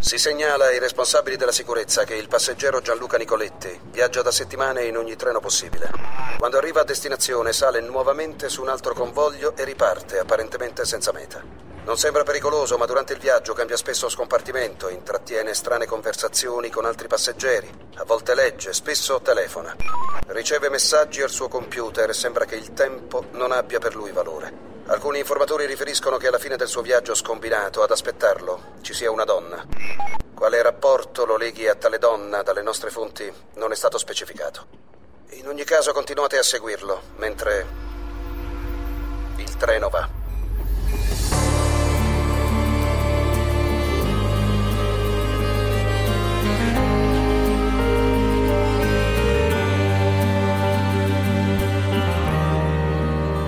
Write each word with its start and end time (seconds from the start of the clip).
Si 0.00 0.16
segnala 0.16 0.66
ai 0.66 0.78
responsabili 0.78 1.36
della 1.36 1.50
sicurezza 1.50 2.04
che 2.04 2.14
il 2.14 2.28
passeggero 2.28 2.80
Gianluca 2.80 3.18
Nicoletti 3.18 3.80
viaggia 3.90 4.22
da 4.22 4.30
settimane 4.30 4.84
in 4.84 4.96
ogni 4.96 5.16
treno 5.16 5.40
possibile. 5.40 5.90
Quando 6.38 6.56
arriva 6.56 6.82
a 6.82 6.84
destinazione 6.84 7.52
sale 7.52 7.80
nuovamente 7.80 8.48
su 8.48 8.62
un 8.62 8.68
altro 8.68 8.94
convoglio 8.94 9.56
e 9.56 9.64
riparte, 9.64 10.18
apparentemente 10.18 10.84
senza 10.84 11.10
meta. 11.10 11.42
Non 11.84 11.98
sembra 11.98 12.22
pericoloso, 12.22 12.78
ma 12.78 12.86
durante 12.86 13.12
il 13.12 13.18
viaggio 13.18 13.54
cambia 13.54 13.76
spesso 13.76 14.08
scompartimento, 14.08 14.88
intrattiene 14.88 15.52
strane 15.52 15.86
conversazioni 15.86 16.70
con 16.70 16.84
altri 16.84 17.08
passeggeri, 17.08 17.68
a 17.96 18.04
volte 18.04 18.34
legge, 18.34 18.72
spesso 18.72 19.20
telefona. 19.20 19.74
Riceve 20.28 20.68
messaggi 20.68 21.22
al 21.22 21.30
suo 21.30 21.48
computer 21.48 22.08
e 22.08 22.14
sembra 22.14 22.44
che 22.44 22.54
il 22.54 22.72
tempo 22.72 23.24
non 23.32 23.50
abbia 23.50 23.80
per 23.80 23.96
lui 23.96 24.12
valore. 24.12 24.77
Alcuni 24.90 25.18
informatori 25.18 25.66
riferiscono 25.66 26.16
che 26.16 26.28
alla 26.28 26.38
fine 26.38 26.56
del 26.56 26.66
suo 26.66 26.80
viaggio 26.80 27.14
scombinato 27.14 27.82
ad 27.82 27.90
aspettarlo 27.90 28.76
ci 28.80 28.94
sia 28.94 29.10
una 29.10 29.24
donna. 29.24 29.62
Quale 30.34 30.62
rapporto 30.62 31.26
lo 31.26 31.36
leghi 31.36 31.68
a 31.68 31.74
tale 31.74 31.98
donna 31.98 32.42
dalle 32.42 32.62
nostre 32.62 32.88
fonti 32.88 33.30
non 33.56 33.70
è 33.70 33.74
stato 33.74 33.98
specificato. 33.98 34.66
In 35.32 35.46
ogni 35.46 35.64
caso 35.64 35.92
continuate 35.92 36.38
a 36.38 36.42
seguirlo 36.42 37.02
mentre 37.16 37.66
il 39.36 39.56
treno 39.58 39.90
va. 39.90 40.08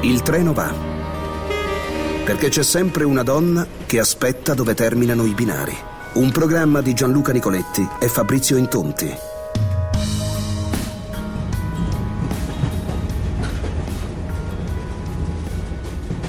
Il 0.02 0.22
treno 0.22 0.52
va. 0.52 0.89
Perché 2.30 2.48
c'è 2.48 2.62
sempre 2.62 3.02
una 3.02 3.24
donna 3.24 3.66
che 3.86 3.98
aspetta 3.98 4.54
dove 4.54 4.74
terminano 4.74 5.24
i 5.24 5.34
binari. 5.34 5.76
Un 6.12 6.30
programma 6.30 6.80
di 6.80 6.94
Gianluca 6.94 7.32
Nicoletti 7.32 7.84
e 7.98 8.06
Fabrizio 8.06 8.56
Intonti. 8.56 9.12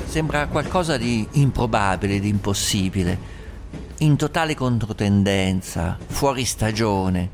Sembra 0.06 0.48
qualcosa 0.48 0.98
di 0.98 1.28
improbabile, 1.34 2.20
di 2.20 2.30
impossibile, 2.30 3.20
in 4.00 4.16
totale 4.16 4.56
controtendenza, 4.56 6.00
fuori 6.08 6.45
stagione, 6.45 7.30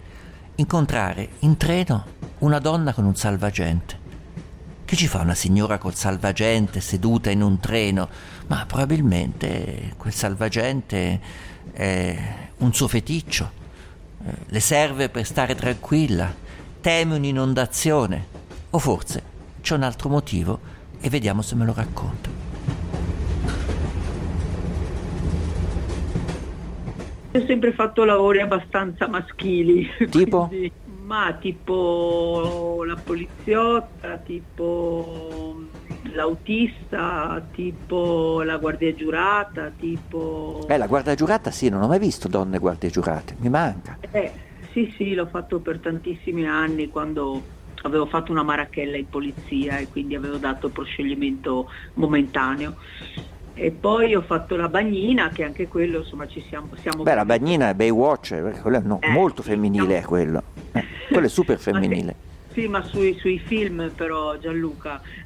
incontrare 0.56 1.30
in 1.40 1.56
treno 1.56 2.06
una 2.40 2.60
donna 2.60 2.92
con 2.92 3.06
un 3.06 3.16
salvagente. 3.16 3.97
Che 4.88 4.96
ci 4.96 5.08
fa 5.08 5.20
una 5.20 5.34
signora 5.34 5.78
col 5.78 5.96
salvagente 5.96 6.80
seduta 6.80 7.30
in 7.30 7.42
un 7.42 7.60
treno? 7.60 8.08
Ma 8.48 8.64
probabilmente 8.66 9.92
quel 9.98 10.14
salvagente 10.14 11.20
è 11.74 12.48
un 12.60 12.74
suo 12.74 12.88
feticcio. 12.88 13.52
Eh, 14.26 14.32
le 14.46 14.60
serve 14.62 15.10
per 15.10 15.26
stare 15.26 15.56
tranquilla, 15.56 16.34
teme 16.80 17.16
un'inondazione. 17.16 18.28
O 18.70 18.80
forse 18.80 19.22
c'è 19.60 19.76
un 19.76 19.84
altro 19.84 20.08
motivo 20.08 20.58
e 21.02 21.10
vediamo 21.10 21.42
se 21.42 21.56
me 21.56 21.66
lo 21.66 21.74
racconta. 21.74 22.30
Ho 27.34 27.46
sempre 27.46 27.74
fatto 27.74 28.06
lavori 28.06 28.40
abbastanza 28.40 29.10
maschili. 29.10 29.86
Tipo? 30.10 30.48
quindi- 30.48 30.72
ma 31.08 31.38
tipo 31.40 32.84
la 32.86 32.98
poliziotta, 33.02 34.18
tipo 34.18 35.56
l'autista, 36.12 37.42
tipo 37.54 38.42
la 38.44 38.58
guardia 38.58 38.94
giurata, 38.94 39.72
tipo... 39.78 40.66
Eh, 40.68 40.78
la 40.78 40.86
guardia 40.86 41.16
giurata 41.16 41.50
sì, 41.50 41.70
non 41.70 41.82
ho 41.82 41.88
mai 41.88 42.00
visto 42.00 42.28
donne 42.28 42.60
guardie 42.60 42.90
giurate, 42.90 43.38
mi 43.40 43.48
manca. 43.48 43.98
Eh, 44.12 44.32
sì, 44.74 44.94
sì, 44.98 45.14
l'ho 45.14 45.28
fatto 45.28 45.60
per 45.60 45.80
tantissimi 45.80 46.46
anni 46.46 46.90
quando 46.90 47.42
avevo 47.84 48.06
fatto 48.08 48.34
una 48.34 48.44
marachella 48.44 48.98
in 48.98 49.08
polizia 49.08 49.78
e 49.78 49.88
quindi 49.88 50.14
avevo 50.14 50.36
dato 50.36 50.68
proscioglimento 50.68 51.70
momentaneo. 51.94 52.76
E 53.60 53.72
poi 53.72 54.14
ho 54.14 54.22
fatto 54.22 54.56
la 54.56 54.70
bagnina, 54.70 55.30
che 55.30 55.44
anche 55.44 55.68
quello, 55.68 56.00
insomma, 56.00 56.28
ci 56.28 56.44
siamo... 56.48 56.70
siamo 56.80 57.02
Beh, 57.02 57.16
la 57.16 57.26
bagnina 57.26 57.70
è 57.70 57.74
Baywatch, 57.74 58.36
perché 58.36 58.60
quello 58.62 58.78
è 58.78 58.82
no, 58.82 59.00
Eh, 59.02 59.10
molto 59.10 59.42
sì, 59.42 59.50
femminile, 59.50 59.98
è 59.98 60.02
no. 60.02 60.08
quello. 60.08 60.44
Eh, 60.74 60.84
quello 61.10 61.26
è 61.26 61.30
super 61.30 61.58
femminile. 61.60 62.16
Sì, 62.54 62.68
ma 62.68 62.84
sui, 62.84 63.18
sui 63.20 63.40
film 63.40 63.92
però, 63.96 64.38
Gianluca. 64.38 65.02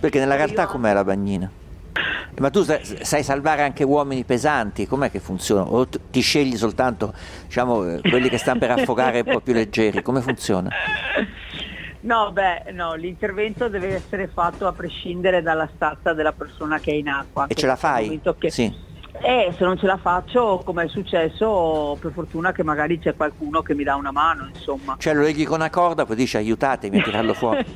Perché 0.00 0.18
nella 0.20 0.36
realtà 0.36 0.62
Io- 0.62 0.68
com'è 0.68 0.92
la 0.92 1.02
bagnina? 1.04 1.50
Eh, 1.94 2.40
Ma 2.40 2.50
tu 2.50 2.62
sai, 2.62 2.80
sai 2.84 3.22
salvare 3.22 3.62
anche 3.62 3.82
uomini 3.82 4.22
pesanti, 4.24 4.86
com'è 4.86 5.10
che 5.10 5.18
funziona? 5.18 5.62
O 5.62 5.86
t- 5.88 5.98
ti 6.10 6.20
scegli 6.20 6.56
soltanto 6.56 7.14
diciamo, 7.46 7.84
eh, 7.94 8.00
quelli 8.00 8.28
che 8.28 8.36
stanno 8.38 8.58
per 8.60 8.70
affogare 8.78 9.20
un 9.20 9.32
po' 9.32 9.40
più 9.40 9.54
leggeri? 9.54 10.02
Come 10.02 10.20
funziona? 10.20 10.68
No, 12.06 12.30
beh, 12.30 12.70
no, 12.72 12.94
l'intervento 12.94 13.68
deve 13.68 13.96
essere 13.96 14.28
fatto 14.28 14.68
a 14.68 14.72
prescindere 14.72 15.42
dalla 15.42 15.68
stazza 15.74 16.12
della 16.12 16.30
persona 16.30 16.78
che 16.78 16.92
è 16.92 16.94
in 16.94 17.08
acqua. 17.08 17.48
E 17.48 17.54
ce 17.54 17.66
la 17.66 17.74
fai? 17.74 18.20
che- 18.38 18.50
Sì. 18.50 18.72
Eh, 19.22 19.52
se 19.56 19.64
non 19.64 19.76
ce 19.76 19.86
la 19.86 19.96
faccio, 19.96 20.62
come 20.64 20.84
è 20.84 20.88
successo, 20.88 21.96
per 21.98 22.12
fortuna 22.12 22.52
che 22.52 22.62
magari 22.62 23.00
c'è 23.00 23.16
qualcuno 23.16 23.60
che 23.62 23.74
mi 23.74 23.82
dà 23.82 23.96
una 23.96 24.12
mano, 24.12 24.46
insomma. 24.46 24.94
Cioè 24.98 25.14
lo 25.14 25.22
leghi 25.22 25.44
con 25.44 25.56
una 25.56 25.70
corda, 25.70 26.04
poi 26.04 26.14
dici 26.14 26.36
aiutatemi 26.36 27.00
a 27.00 27.02
tirarlo 27.02 27.34
fuori. 27.34 27.64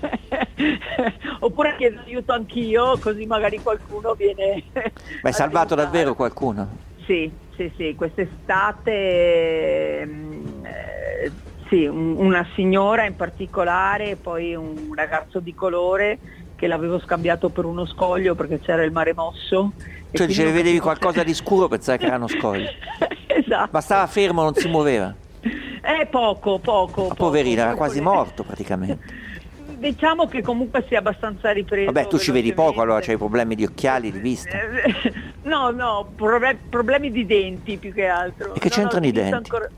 Oppure 1.40 1.74
chiedo 1.76 1.98
aiuto 2.06 2.32
anch'io, 2.32 3.00
così 3.00 3.26
magari 3.26 3.60
qualcuno 3.60 4.14
viene... 4.14 4.62
Ma 4.74 4.82
hai 5.22 5.32
salvato 5.32 5.74
aiutare. 5.74 5.90
davvero 5.90 6.14
qualcuno? 6.14 6.78
Sì, 7.06 7.28
sì, 7.56 7.72
sì, 7.76 7.96
quest'estate 7.96 10.04
mm, 10.06 10.64
eh, 10.66 11.32
sì, 11.70 11.86
un- 11.86 12.16
una 12.18 12.46
signora 12.54 13.06
in 13.06 13.16
particolare 13.16 14.10
e 14.10 14.16
poi 14.16 14.54
un 14.54 14.92
ragazzo 14.94 15.38
di 15.40 15.54
colore 15.54 16.18
che 16.56 16.66
l'avevo 16.66 16.98
scambiato 17.00 17.48
per 17.48 17.64
uno 17.64 17.86
scoglio 17.86 18.34
perché 18.34 18.60
c'era 18.60 18.82
il 18.82 18.92
mare 18.92 19.14
mosso. 19.14 19.72
Cioè 20.12 20.26
dicevi, 20.26 20.50
vedevi 20.50 20.78
qualcosa 20.80 21.22
di 21.22 21.32
scuro, 21.32 21.68
pensavi 21.68 21.98
che 21.98 22.06
erano 22.06 22.26
scogli. 22.28 22.66
esatto. 23.26 23.68
Ma 23.72 23.80
stava 23.80 24.06
fermo, 24.08 24.42
non 24.42 24.54
si 24.54 24.68
muoveva. 24.68 25.14
Eh, 25.40 26.06
poco, 26.10 26.58
poco. 26.58 27.02
Ma 27.02 27.08
poco. 27.08 27.14
poverino, 27.14 27.62
era 27.62 27.74
quasi 27.74 28.00
morto 28.00 28.42
praticamente. 28.42 29.28
Diciamo 29.80 30.26
che 30.26 30.42
comunque 30.42 30.84
si 30.86 30.92
è 30.92 30.98
abbastanza 30.98 31.52
ripreso. 31.52 31.90
Vabbè, 31.90 32.06
tu 32.08 32.18
ci 32.18 32.32
vedi 32.32 32.52
poco, 32.52 32.82
allora 32.82 33.00
c'hai 33.00 33.16
problemi 33.16 33.54
di 33.54 33.64
occhiali, 33.64 34.10
di 34.12 34.18
vista. 34.18 34.58
No, 35.42 35.70
no, 35.70 36.12
proble- 36.14 36.58
problemi 36.68 37.10
di 37.10 37.24
denti 37.24 37.78
più 37.78 37.94
che 37.94 38.04
altro. 38.06 38.54
E 38.54 38.58
che 38.60 38.68
No, 38.68 38.74
c'entrano 38.74 39.04
no, 39.04 39.10
i 39.10 39.12
denti? 39.12 39.34
ancora- 39.34 39.68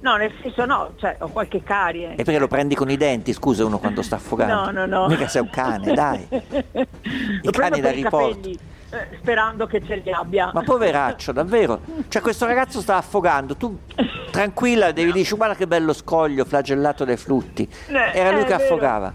No, 0.00 0.16
nel 0.16 0.32
senso 0.42 0.64
no, 0.64 0.92
cioè 0.96 1.16
ho 1.18 1.28
qualche 1.28 1.62
carie. 1.62 2.12
E 2.12 2.22
perché 2.22 2.38
lo 2.38 2.46
prendi 2.46 2.74
con 2.76 2.88
i 2.88 2.96
denti, 2.96 3.32
scusa, 3.32 3.64
uno 3.64 3.78
quando 3.78 4.02
sta 4.02 4.16
affogando? 4.16 4.70
No, 4.70 4.86
no, 4.86 5.00
no. 5.00 5.08
Mica 5.08 5.26
sei 5.26 5.42
un 5.42 5.50
cane, 5.50 5.92
dai. 5.92 6.26
Lo 6.30 7.50
prendo 7.50 7.52
cani 7.52 7.80
da 7.80 7.90
i 7.90 8.02
riporto. 8.02 8.48
eh, 8.48 8.56
sperando 9.20 9.66
che 9.66 9.82
ce 9.84 9.96
li 9.96 10.12
abbia. 10.12 10.50
Ma 10.54 10.62
poveraccio, 10.62 11.32
davvero. 11.32 11.80
Cioè 12.08 12.22
questo 12.22 12.46
ragazzo 12.46 12.80
sta 12.80 12.96
affogando, 12.96 13.56
tu 13.56 13.76
tranquilla 14.30 14.92
devi 14.92 15.10
dire 15.12 15.28
guarda 15.36 15.56
che 15.56 15.66
bello 15.66 15.92
scoglio 15.92 16.44
flagellato 16.44 17.04
dai 17.04 17.16
flutti. 17.16 17.68
Eh, 17.88 18.18
Era 18.18 18.30
lui 18.30 18.42
è 18.42 18.44
che 18.44 18.50
vero. 18.52 18.62
affogava. 18.62 19.12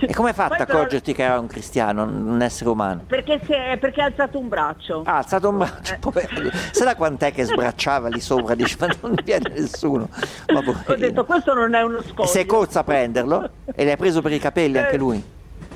E 0.00 0.14
come 0.14 0.28
hai 0.28 0.34
fatto 0.34 0.54
a 0.54 0.56
Poi 0.56 0.66
però- 0.66 0.78
accorgerti 0.78 1.12
che 1.12 1.22
era 1.22 1.38
un 1.38 1.46
cristiano, 1.46 2.04
un 2.04 2.40
essere 2.42 2.70
umano? 2.70 3.02
Perché, 3.06 3.38
è- 3.40 3.76
perché 3.78 4.00
ha 4.02 4.06
alzato 4.06 4.38
un 4.38 4.48
braccio. 4.48 5.02
Ah, 5.04 5.12
ha 5.14 5.16
alzato 5.18 5.48
un 5.48 5.58
braccio, 5.58 5.94
Eh. 5.94 5.98
poverino. 5.98 6.50
Sai 6.72 6.86
da 6.86 6.94
quant'è 6.96 7.32
che 7.32 7.44
sbracciava 7.44 8.08
lì 8.08 8.20
sopra? 8.20 8.54
Dice, 8.54 8.76
ma 8.80 8.88
non 9.02 9.14
viene 9.22 9.50
nessuno. 9.54 10.08
Ma 10.52 10.62
Ho 10.86 10.94
detto 10.94 11.24
questo 11.24 11.54
non 11.54 11.74
è 11.74 11.82
uno 11.82 11.98
E 11.98 12.02
scoglio. 12.08 12.26
sei 12.28 12.46
corsa 12.46 12.80
a 12.80 12.84
prenderlo? 12.84 13.48
E 13.74 13.84
l'hai 13.84 13.96
preso 13.96 14.22
per 14.22 14.32
i 14.32 14.38
capelli 14.38 14.78
anche 14.78 14.94
Eh, 14.94 14.98
lui? 14.98 15.24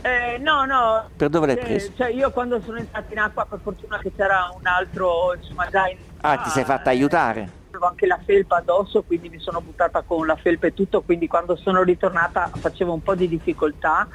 Eh, 0.03 0.39
no, 0.39 0.65
no. 0.65 1.05
Per 1.15 1.29
dove 1.29 1.47
l'hai 1.47 1.57
Eh, 1.57 1.61
preso? 1.63 1.93
cioè 1.97 2.09
io 2.09 2.31
quando 2.31 2.61
sono 2.65 2.79
entrata 2.79 3.13
in 3.13 3.19
acqua 3.19 3.45
per 3.45 3.59
fortuna 3.63 3.99
che 3.99 4.13
c'era 4.17 4.51
un 4.59 4.67
altro, 4.67 5.35
insomma 5.39 5.69
già 5.69 5.87
in... 5.89 5.97
Ah, 6.23 6.37
ti 6.39 6.49
sei 6.51 6.65
fatta 6.65 6.91
eh, 6.91 6.95
aiutare? 6.95 7.51
Avevo 7.81 7.87
anche 7.87 8.07
la 8.07 8.21
felpa 8.23 8.57
addosso, 8.57 9.03
quindi 9.05 9.31
mi 9.31 9.39
sono 9.39 9.63
buttata 9.63 10.03
con 10.03 10.27
la 10.27 10.37
felpa 10.37 10.67
e 10.67 10.75
tutto, 10.75 11.01
quindi 11.01 11.27
quando 11.27 11.57
sono 11.57 11.83
ritornata 11.83 12.51
facevo 12.55 12.93
un 12.93 13.03
po' 13.03 13.15
di 13.15 13.27
difficoltà 13.27 14.07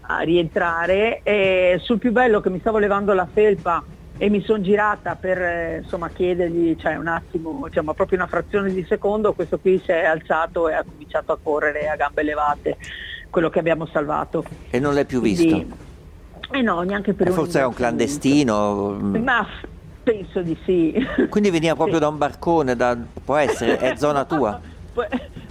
a 0.00 0.18
rientrare 0.22 1.20
e 1.22 1.78
sul 1.80 1.98
più 1.98 2.10
bello 2.10 2.40
che 2.40 2.50
mi 2.50 2.58
stavo 2.58 2.78
levando 2.78 3.12
la 3.12 3.28
felpa 3.32 3.80
e 4.18 4.28
mi 4.28 4.42
sono 4.42 4.60
girata 4.60 5.14
per 5.14 5.40
eh, 5.40 5.80
insomma 5.84 6.08
chiedergli, 6.08 6.74
cioè 6.76 6.96
un 6.96 7.06
attimo, 7.06 7.60
diciamo 7.68 7.94
proprio 7.94 8.18
una 8.18 8.26
frazione 8.26 8.72
di 8.72 8.84
secondo, 8.88 9.34
questo 9.34 9.60
qui 9.60 9.78
si 9.78 9.92
è 9.92 10.02
alzato 10.04 10.68
e 10.68 10.74
ha 10.74 10.82
cominciato 10.82 11.30
a 11.30 11.38
correre 11.40 11.86
a 11.88 11.94
gambe 11.94 12.24
levate, 12.24 12.76
quello 13.30 13.48
che 13.50 13.60
abbiamo 13.60 13.86
salvato. 13.86 14.42
E 14.68 14.80
non 14.80 14.94
l'hai 14.94 15.06
più 15.06 15.20
visto? 15.20 15.46
Quindi- 15.46 15.74
Eh 16.54 16.60
no, 16.60 16.80
neanche 16.82 17.14
per 17.14 17.28
Eh, 17.28 17.30
un 17.30 17.36
forse 17.36 17.58
era 17.58 17.68
un 17.68 17.74
clandestino. 17.74 18.90
mm. 19.00 19.16
Ma 19.22 19.46
penso 20.02 20.40
di 20.42 20.56
sì. 20.64 20.94
Quindi 21.28 21.50
veniva 21.50 21.74
proprio 21.74 21.96
Sì. 21.96 22.00
da 22.00 22.08
un 22.08 22.18
barcone, 22.18 22.76
da- 22.76 22.96
può 23.24 23.36
essere, 23.36 23.76
è 23.78 23.96
zona 23.96 24.24
tua. 24.24 24.60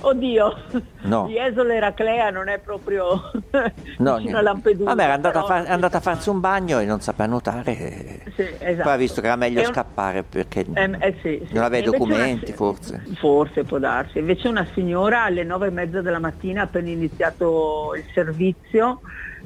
Oddio, 0.03 0.56
No. 1.03 1.27
Jesolo 1.27 1.71
Eraclea 1.71 2.30
non 2.31 2.48
è 2.48 2.59
proprio 2.59 3.31
No, 3.51 3.71
vicino 3.88 4.18
niente. 4.18 4.36
a 4.38 4.42
Lampedusa. 4.42 4.83
Vabbè, 4.89 5.03
era 5.03 5.13
andata, 5.13 5.42
però- 5.42 5.45
far- 5.53 5.65
è 5.65 5.71
andata 5.71 5.98
a 5.98 6.00
farsi 6.00 6.30
un 6.30 6.39
bagno 6.39 6.80
e 6.80 6.86
non 6.86 7.01
sapeva 7.01 7.30
nuotare. 7.30 8.21
Sì, 8.36 8.48
esatto. 8.57 8.83
Poi 8.83 8.92
ha 8.94 8.98
visto 8.98 9.21
che 9.21 9.27
era 9.27 9.36
meglio 9.36 9.62
È 9.62 9.65
un- 9.68 9.74
scappare 9.74 10.24
perché 10.24 10.65
Eh, 10.74 10.92
eh, 11.00 11.15
sì, 11.21 11.44
sì. 11.47 11.54
non 11.54 11.63
aveva 11.63 11.88
i 11.88 11.92
documenti, 11.92 12.45
una- 12.47 12.56
forse. 12.56 13.04
Forse 13.15 13.63
può 13.63 13.77
darsi. 13.80 14.18
Invece 14.19 14.47
una 14.47 14.65
signora 14.74 15.24
alle 15.24 15.44
nove 15.44 15.68
e 15.68 15.71
mezza 15.71 16.01
della 16.01 16.19
mattina, 16.19 16.63
appena 16.63 16.89
iniziato 16.89 17.94
il 17.95 18.06
servizio, 18.13 19.01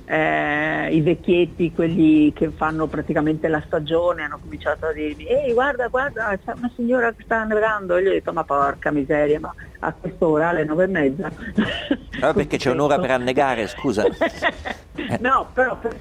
eh, 0.06 0.96
i 0.96 1.02
vecchietti, 1.02 1.72
quelli 1.74 2.32
che 2.34 2.52
fanno 2.52 2.88
praticamente 2.88 3.48
la 3.48 3.62
stagione, 3.66 4.24
hanno 4.24 4.40
cominciato 4.40 4.86
a 4.86 4.94
dirmi, 4.94 5.26
ehi 5.26 5.52
guarda, 5.54 5.88
guarda, 5.88 6.38
c'è 6.44 6.54
una 6.56 6.72
signora 6.76 7.14
che 7.14 7.24
sta 7.24 7.42
annegando. 7.42 7.96
E 7.96 8.04
gli 8.04 8.08
ho 8.08 8.12
detto, 8.12 8.32
ma 8.32 8.44
porca 8.44 8.92
miseria, 8.92 9.40
ma 9.40 9.54
a 9.80 9.94
quest'ora 9.94 10.50
alle 10.50 10.64
nove 10.64 10.84
e 10.84 10.88
mezza. 10.88 11.32
Ah, 12.22 12.34
perché 12.34 12.56
c'è 12.56 12.72
un'ora 12.72 12.98
per 12.98 13.12
annegare, 13.12 13.68
scusa. 13.68 14.06
no, 15.20 15.52
però 15.54 15.78
per- 15.78 15.98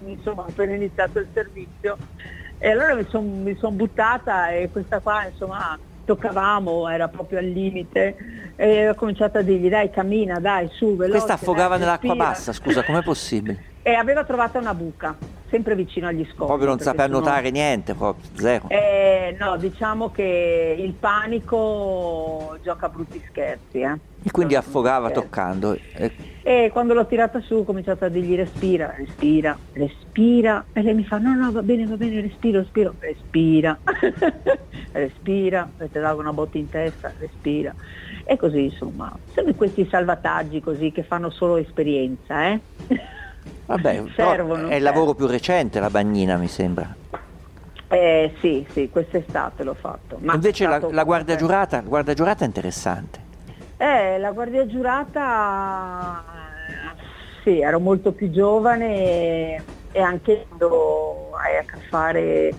insomma 0.00 0.44
appena 0.46 0.74
iniziato 0.74 1.18
il 1.20 1.28
servizio 1.32 1.96
e 2.58 2.70
allora 2.70 2.94
mi 2.94 3.06
sono 3.08 3.54
son 3.56 3.76
buttata 3.76 4.50
e 4.50 4.68
questa 4.70 5.00
qua 5.00 5.26
insomma 5.26 5.78
toccavamo, 6.08 6.88
era 6.88 7.08
proprio 7.08 7.38
al 7.38 7.44
limite 7.44 8.16
e 8.56 8.88
ho 8.88 8.94
cominciato 8.94 9.38
a 9.38 9.42
dirgli 9.42 9.68
dai 9.68 9.90
cammina, 9.90 10.40
dai 10.40 10.68
su, 10.72 10.96
veloce. 10.96 11.10
Questa 11.10 11.34
affogava 11.34 11.76
dai, 11.76 11.80
nell'acqua 11.80 12.08
respira." 12.08 12.28
bassa, 12.30 12.52
scusa, 12.52 12.82
com'è 12.82 13.02
possibile? 13.02 13.64
E 13.88 13.94
aveva 13.94 14.22
trovato 14.22 14.58
una 14.58 14.74
buca, 14.74 15.16
sempre 15.48 15.74
vicino 15.74 16.08
agli 16.08 16.22
scogli. 16.34 16.46
Proprio 16.46 16.68
non 16.68 16.78
sapeva 16.78 17.04
sono- 17.04 17.20
nuotare 17.20 17.50
niente, 17.50 17.94
proprio, 17.94 18.28
zero. 18.34 18.68
Eh, 18.68 19.34
no, 19.40 19.56
diciamo 19.56 20.10
che 20.10 20.76
il 20.78 20.92
panico 20.92 22.58
gioca 22.62 22.90
brutti 22.90 23.22
scherzi. 23.30 23.80
Eh. 23.80 23.98
E 24.22 24.30
quindi 24.30 24.56
affogava 24.56 25.08
scherzi. 25.08 25.22
toccando. 25.28 25.78
E- 25.94 26.12
E 26.42 26.70
quando 26.72 26.94
l'ho 26.94 27.06
tirata 27.06 27.40
su 27.40 27.56
ho 27.56 27.62
cominciato 27.64 28.06
a 28.06 28.08
dirgli 28.08 28.34
respira, 28.34 28.94
respira, 28.96 29.56
respira. 29.74 30.64
E 30.72 30.80
lei 30.82 30.94
mi 30.94 31.04
fa 31.04 31.18
no, 31.18 31.34
no, 31.34 31.52
va 31.52 31.62
bene, 31.62 31.86
va 31.86 31.96
bene, 31.96 32.22
respiro, 32.22 32.60
respiro, 32.60 32.94
respira, 33.00 33.78
respira, 34.92 35.70
e 35.76 35.90
ti 35.90 35.98
davo 35.98 36.20
una 36.20 36.32
botta 36.32 36.56
in 36.56 36.70
testa, 36.70 37.12
respira. 37.18 37.74
E 38.24 38.36
così 38.36 38.64
insomma, 38.64 39.14
sono 39.34 39.52
questi 39.54 39.86
salvataggi 39.90 40.60
così 40.60 40.90
che 40.90 41.02
fanno 41.02 41.28
solo 41.30 41.56
esperienza, 41.58 42.48
eh? 42.48 42.60
Vabbè, 43.66 44.04
Servono, 44.16 44.68
è 44.68 44.74
il 44.74 44.80
eh. 44.80 44.80
lavoro 44.80 45.14
più 45.14 45.26
recente 45.26 45.80
la 45.80 45.90
bagnina, 45.90 46.36
mi 46.38 46.48
sembra. 46.48 46.94
Eh, 47.88 48.34
sì, 48.40 48.66
sì, 48.72 48.88
quest'estate 48.90 49.64
l'ho 49.64 49.74
fatto. 49.74 50.18
Ma 50.20 50.34
Invece 50.34 50.66
la, 50.66 50.80
la 50.90 51.04
guardia 51.04 51.36
giurata, 51.36 51.76
la 51.76 51.88
guardia 51.88 52.14
giurata 52.14 52.44
è 52.44 52.46
interessante. 52.46 53.26
Eh, 53.80 54.18
la 54.18 54.32
guardia 54.32 54.66
giurata, 54.66 56.24
sì, 57.44 57.60
ero 57.60 57.78
molto 57.78 58.10
più 58.10 58.28
giovane 58.28 58.96
e, 58.96 59.62
e 59.92 60.00
anche 60.00 60.46
quando 60.48 61.30
hai 61.40 61.58
a 61.58 61.60
che 61.62 61.78
fare, 61.88 62.52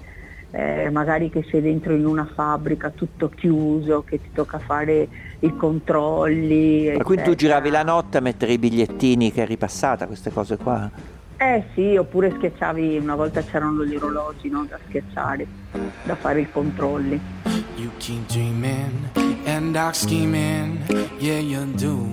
eh, 0.51 0.89
magari 0.89 1.29
che 1.29 1.45
sei 1.51 1.59
dentro 1.59 1.93
in 1.93 2.05
una 2.05 2.25
fabbrica 2.33 2.89
tutto 2.91 3.27
chiuso, 3.27 4.03
che 4.03 4.21
ti 4.21 4.31
tocca 4.31 4.59
fare 4.59 5.09
i 5.39 5.53
controlli. 5.57 6.93
Ma 6.95 7.03
quindi 7.03 7.25
tu 7.25 7.35
giravi 7.35 7.69
la 7.69 7.83
notte 7.83 8.17
a 8.17 8.21
mettere 8.21 8.53
i 8.53 8.57
bigliettini 8.57 9.33
che 9.33 9.41
eri 9.41 9.57
passata, 9.57 10.07
queste 10.07 10.31
cose 10.31 10.55
qua. 10.55 10.89
Eh 11.41 11.63
sì, 11.73 11.95
oppure 11.95 12.33
schiacciavi, 12.35 12.97
una 12.97 13.15
volta 13.15 13.41
c'erano 13.41 13.85
gli 13.85 13.95
orologi 13.95 14.49
no, 14.49 14.65
da 14.67 14.77
schiacciare, 14.87 15.47
da 16.03 16.15
fare 16.15 16.41
i 16.41 16.51
controlli. 16.51 17.17
You 17.77 17.89
keep 17.97 18.27
dreaming 18.27 19.09
and 19.45 19.71
dark 19.71 19.95
scheming, 19.95 20.83
yeah 21.19 21.39
you 21.39 21.65
do. 21.75 22.05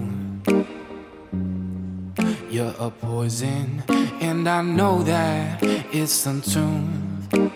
You're 2.49 2.73
a 2.78 2.88
poison, 2.88 3.82
and 4.20 4.46
I 4.46 4.62
know 4.62 5.02
that 5.02 5.61
it's 5.90 6.25
untuned. 6.25 7.56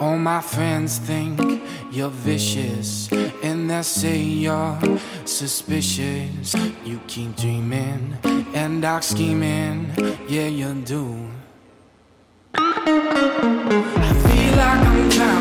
All 0.00 0.16
my 0.16 0.40
friends 0.40 0.96
think 0.96 1.62
you're 1.92 2.08
vicious, 2.08 3.12
and 3.42 3.68
they 3.68 3.82
say 3.82 4.18
you're 4.18 4.78
suspicious. 5.26 6.54
You 6.86 7.00
keep 7.06 7.36
dreaming 7.36 8.16
and 8.54 8.80
dark 8.80 9.02
scheming, 9.02 9.92
yeah 10.26 10.46
you 10.46 10.72
do. 10.72 11.28
I 12.54 14.14
feel 14.24 14.56
like 14.56 14.80
I'm 14.88 15.08
drowning. 15.10 15.39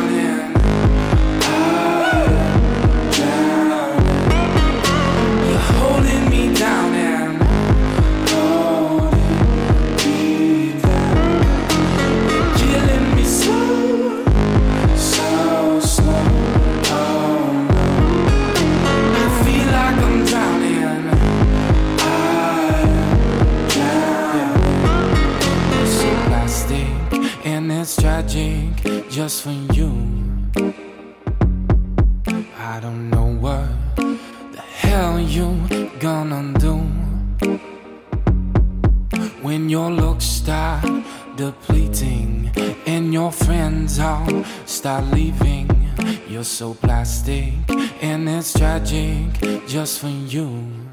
Tragic 28.22 29.10
just 29.10 29.44
for 29.44 29.52
you. 29.74 29.92
I 32.58 32.80
don't 32.82 33.10
know 33.10 33.28
what 33.40 33.70
the 33.96 34.62
hell 34.62 35.20
you 35.20 35.90
gonna 36.00 36.54
do 36.60 36.76
when 39.42 39.70
your 39.70 39.90
looks 39.90 40.26
start 40.26 40.86
depleting 41.38 42.52
and 42.86 43.14
your 43.14 43.32
friends 43.32 44.00
all 44.00 44.44
start 44.66 45.06
leaving. 45.14 45.70
You're 46.28 46.44
so 46.44 46.74
plastic 46.74 47.54
and 48.02 48.28
it's 48.28 48.52
tragic 48.52 49.66
just 49.66 50.00
for 50.00 50.10
you. 50.10 50.89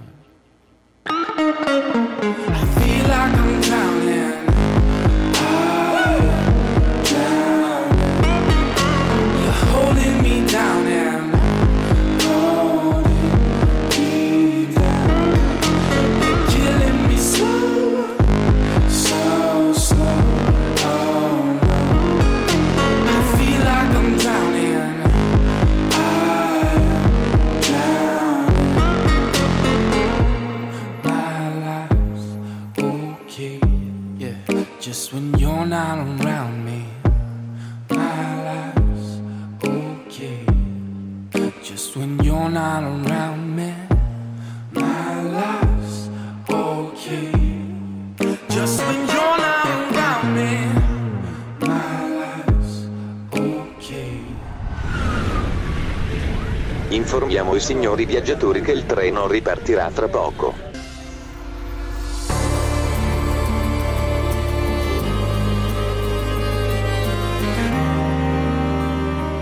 Signori 57.67 58.05
viaggiatori 58.05 58.61
che 58.61 58.71
il 58.71 58.87
treno 58.87 59.27
ripartirà 59.27 59.91
tra 59.93 60.07
poco. 60.07 60.55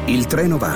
Il 0.07 0.25
treno 0.25 0.57
va. 0.57 0.75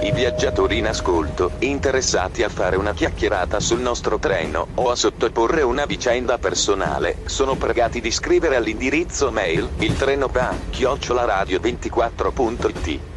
I 0.00 0.12
viaggiatori 0.12 0.78
in 0.78 0.86
ascolto, 0.86 1.50
interessati 1.58 2.42
a 2.42 2.48
fare 2.48 2.76
una 2.76 2.94
chiacchierata 2.94 3.60
sul 3.60 3.80
nostro 3.80 4.18
treno 4.18 4.68
o 4.76 4.90
a 4.90 4.96
sottoporre 4.96 5.60
una 5.60 5.84
vicenda 5.84 6.38
personale, 6.38 7.18
sono 7.26 7.56
pregati 7.56 8.00
di 8.00 8.10
scrivere 8.10 8.56
all'indirizzo 8.56 9.30
mail 9.30 9.68
il 9.80 9.94
treno 9.94 10.28
va 10.28 10.54
chiocciolaradio24.it. 10.70 13.15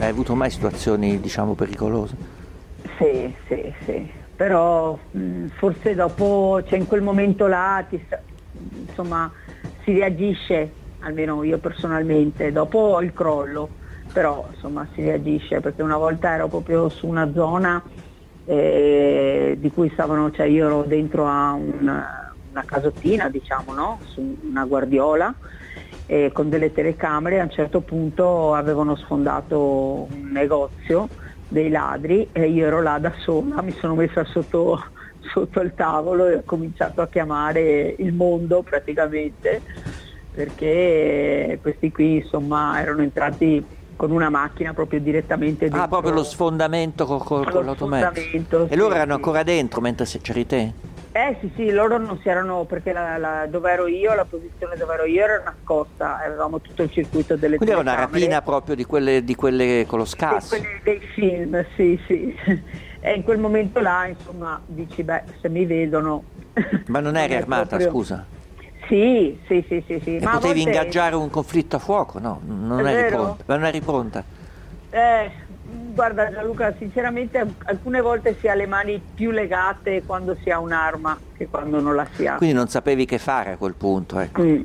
Hai 0.00 0.08
avuto 0.08 0.34
mai 0.34 0.50
situazioni, 0.50 1.20
diciamo, 1.20 1.54
pericolose? 1.54 2.16
Sì, 2.98 3.34
sì, 3.48 3.74
sì. 3.84 4.10
Però 4.34 4.98
mh, 5.12 5.48
forse 5.58 5.94
dopo, 5.94 6.62
cioè 6.66 6.78
in 6.78 6.86
quel 6.86 7.02
momento 7.02 7.46
là, 7.46 7.84
ti 7.88 8.02
insomma, 8.52 9.32
si 9.84 9.92
reagisce 9.92 10.76
almeno 10.98 11.42
io 11.44 11.58
personalmente, 11.58 12.52
dopo 12.52 13.00
il 13.00 13.12
crollo, 13.12 13.76
però 14.10 14.46
insomma 14.50 14.88
si 14.94 15.02
reagisce 15.02 15.60
perché 15.60 15.82
una 15.82 15.96
volta 15.96 16.34
ero 16.34 16.48
proprio 16.48 16.88
su 16.88 17.06
una 17.06 17.32
zona 17.32 17.82
eh, 18.44 19.54
di 19.58 19.70
cui 19.70 19.90
stavano, 19.90 20.30
cioè 20.30 20.46
io 20.46 20.66
ero 20.66 20.82
dentro 20.84 21.26
a 21.26 21.52
una, 21.52 22.36
una 22.50 22.64
casottina 22.64 23.28
diciamo, 23.30 23.72
no? 23.72 24.00
su 24.04 24.38
una 24.42 24.64
guardiola 24.66 25.34
eh, 26.10 26.32
con 26.32 26.48
delle 26.48 26.72
telecamere, 26.72 27.38
a 27.38 27.44
un 27.44 27.50
certo 27.50 27.82
punto 27.82 28.52
avevano 28.52 28.96
sfondato 28.96 30.08
un 30.10 30.30
negozio 30.32 31.08
dei 31.46 31.70
ladri 31.70 32.28
e 32.32 32.48
io 32.48 32.66
ero 32.66 32.82
là 32.82 32.98
da 32.98 33.12
sola, 33.18 33.62
mi 33.62 33.70
sono 33.78 33.94
messa 33.94 34.24
sotto, 34.24 34.82
sotto 35.32 35.60
il 35.60 35.72
tavolo 35.76 36.26
e 36.26 36.34
ho 36.34 36.42
cominciato 36.44 37.00
a 37.00 37.06
chiamare 37.06 37.94
il 37.98 38.12
mondo 38.12 38.62
praticamente 38.62 39.62
perché 40.34 41.60
questi 41.62 41.92
qui 41.92 42.16
insomma 42.16 42.80
erano 42.80 43.02
entrati 43.02 43.64
con 43.94 44.10
una 44.10 44.30
macchina 44.30 44.72
proprio 44.72 44.98
direttamente 44.98 45.68
dentro. 45.68 45.80
Ah, 45.80 45.86
proprio 45.86 46.12
lo 46.12 46.24
sfondamento 46.24 47.06
con, 47.06 47.18
con, 47.18 47.44
con 47.44 47.64
l'automatico. 47.64 48.66
E 48.66 48.74
loro 48.74 48.94
erano 48.94 49.14
ancora 49.14 49.44
dentro 49.44 49.80
mentre 49.80 50.06
c'eri 50.06 50.44
te? 50.44 50.72
Eh 51.12 51.36
sì 51.40 51.50
sì, 51.56 51.70
loro 51.70 51.98
non 51.98 52.20
si 52.20 52.28
erano, 52.28 52.64
perché 52.64 52.92
la, 52.92 53.18
la, 53.18 53.46
dove 53.46 53.72
ero 53.72 53.88
io, 53.88 54.14
la 54.14 54.24
posizione 54.24 54.76
dove 54.76 54.94
ero 54.94 55.04
io 55.06 55.24
era 55.24 55.42
nascosta, 55.44 56.20
avevamo 56.22 56.60
tutto 56.60 56.84
il 56.84 56.90
circuito 56.92 57.34
delle 57.34 57.56
Quindi 57.56 57.74
era 57.74 57.82
una 57.82 57.94
rapina 57.94 58.40
proprio 58.42 58.76
di 58.76 58.84
quelle, 58.84 59.24
di 59.24 59.34
quelle 59.34 59.86
con 59.88 59.98
lo 59.98 60.04
scasso? 60.04 60.54
Di 60.56 60.66
dei 60.84 61.00
film, 61.00 61.64
sì 61.74 62.00
sì. 62.06 62.36
E 63.02 63.14
in 63.14 63.22
quel 63.22 63.38
momento 63.38 63.80
là, 63.80 64.06
insomma, 64.06 64.60
dici, 64.66 65.02
beh, 65.02 65.22
se 65.40 65.48
mi 65.48 65.64
vedono... 65.64 66.22
Ma 66.88 67.00
non 67.00 67.16
eri 67.18 67.34
armata, 67.34 67.76
proprio... 67.76 67.88
scusa? 67.88 68.26
Sì, 68.86 69.38
sì, 69.46 69.64
sì, 69.66 69.82
sì. 69.86 70.00
sì. 70.04 70.18
Ma 70.22 70.32
potevi 70.32 70.62
volte... 70.62 70.78
ingaggiare 70.78 71.14
un 71.16 71.30
conflitto 71.30 71.76
a 71.76 71.78
fuoco? 71.78 72.18
No, 72.18 72.40
non 72.44 72.86
eri 72.86 73.08
pronta. 73.08 73.44
Ma 73.46 73.56
non 73.56 73.64
eri 73.64 73.80
pronta? 73.80 74.22
Eh, 74.90 75.30
guarda 75.92 76.30
Gianluca, 76.30 76.74
sinceramente 76.78 77.44
alcune 77.64 78.00
volte 78.00 78.36
si 78.38 78.48
ha 78.48 78.54
le 78.54 78.66
mani 78.66 79.00
più 79.14 79.30
legate 79.30 80.02
quando 80.04 80.36
si 80.42 80.50
ha 80.50 80.58
un'arma 80.58 81.18
che 81.36 81.48
quando 81.48 81.80
non 81.80 81.94
la 81.94 82.06
si 82.12 82.26
ha. 82.26 82.36
Quindi 82.36 82.54
non 82.54 82.68
sapevi 82.68 83.04
che 83.04 83.18
fare 83.18 83.52
a 83.52 83.56
quel 83.56 83.74
punto, 83.74 84.18
ecco. 84.18 84.42
Mm, 84.42 84.62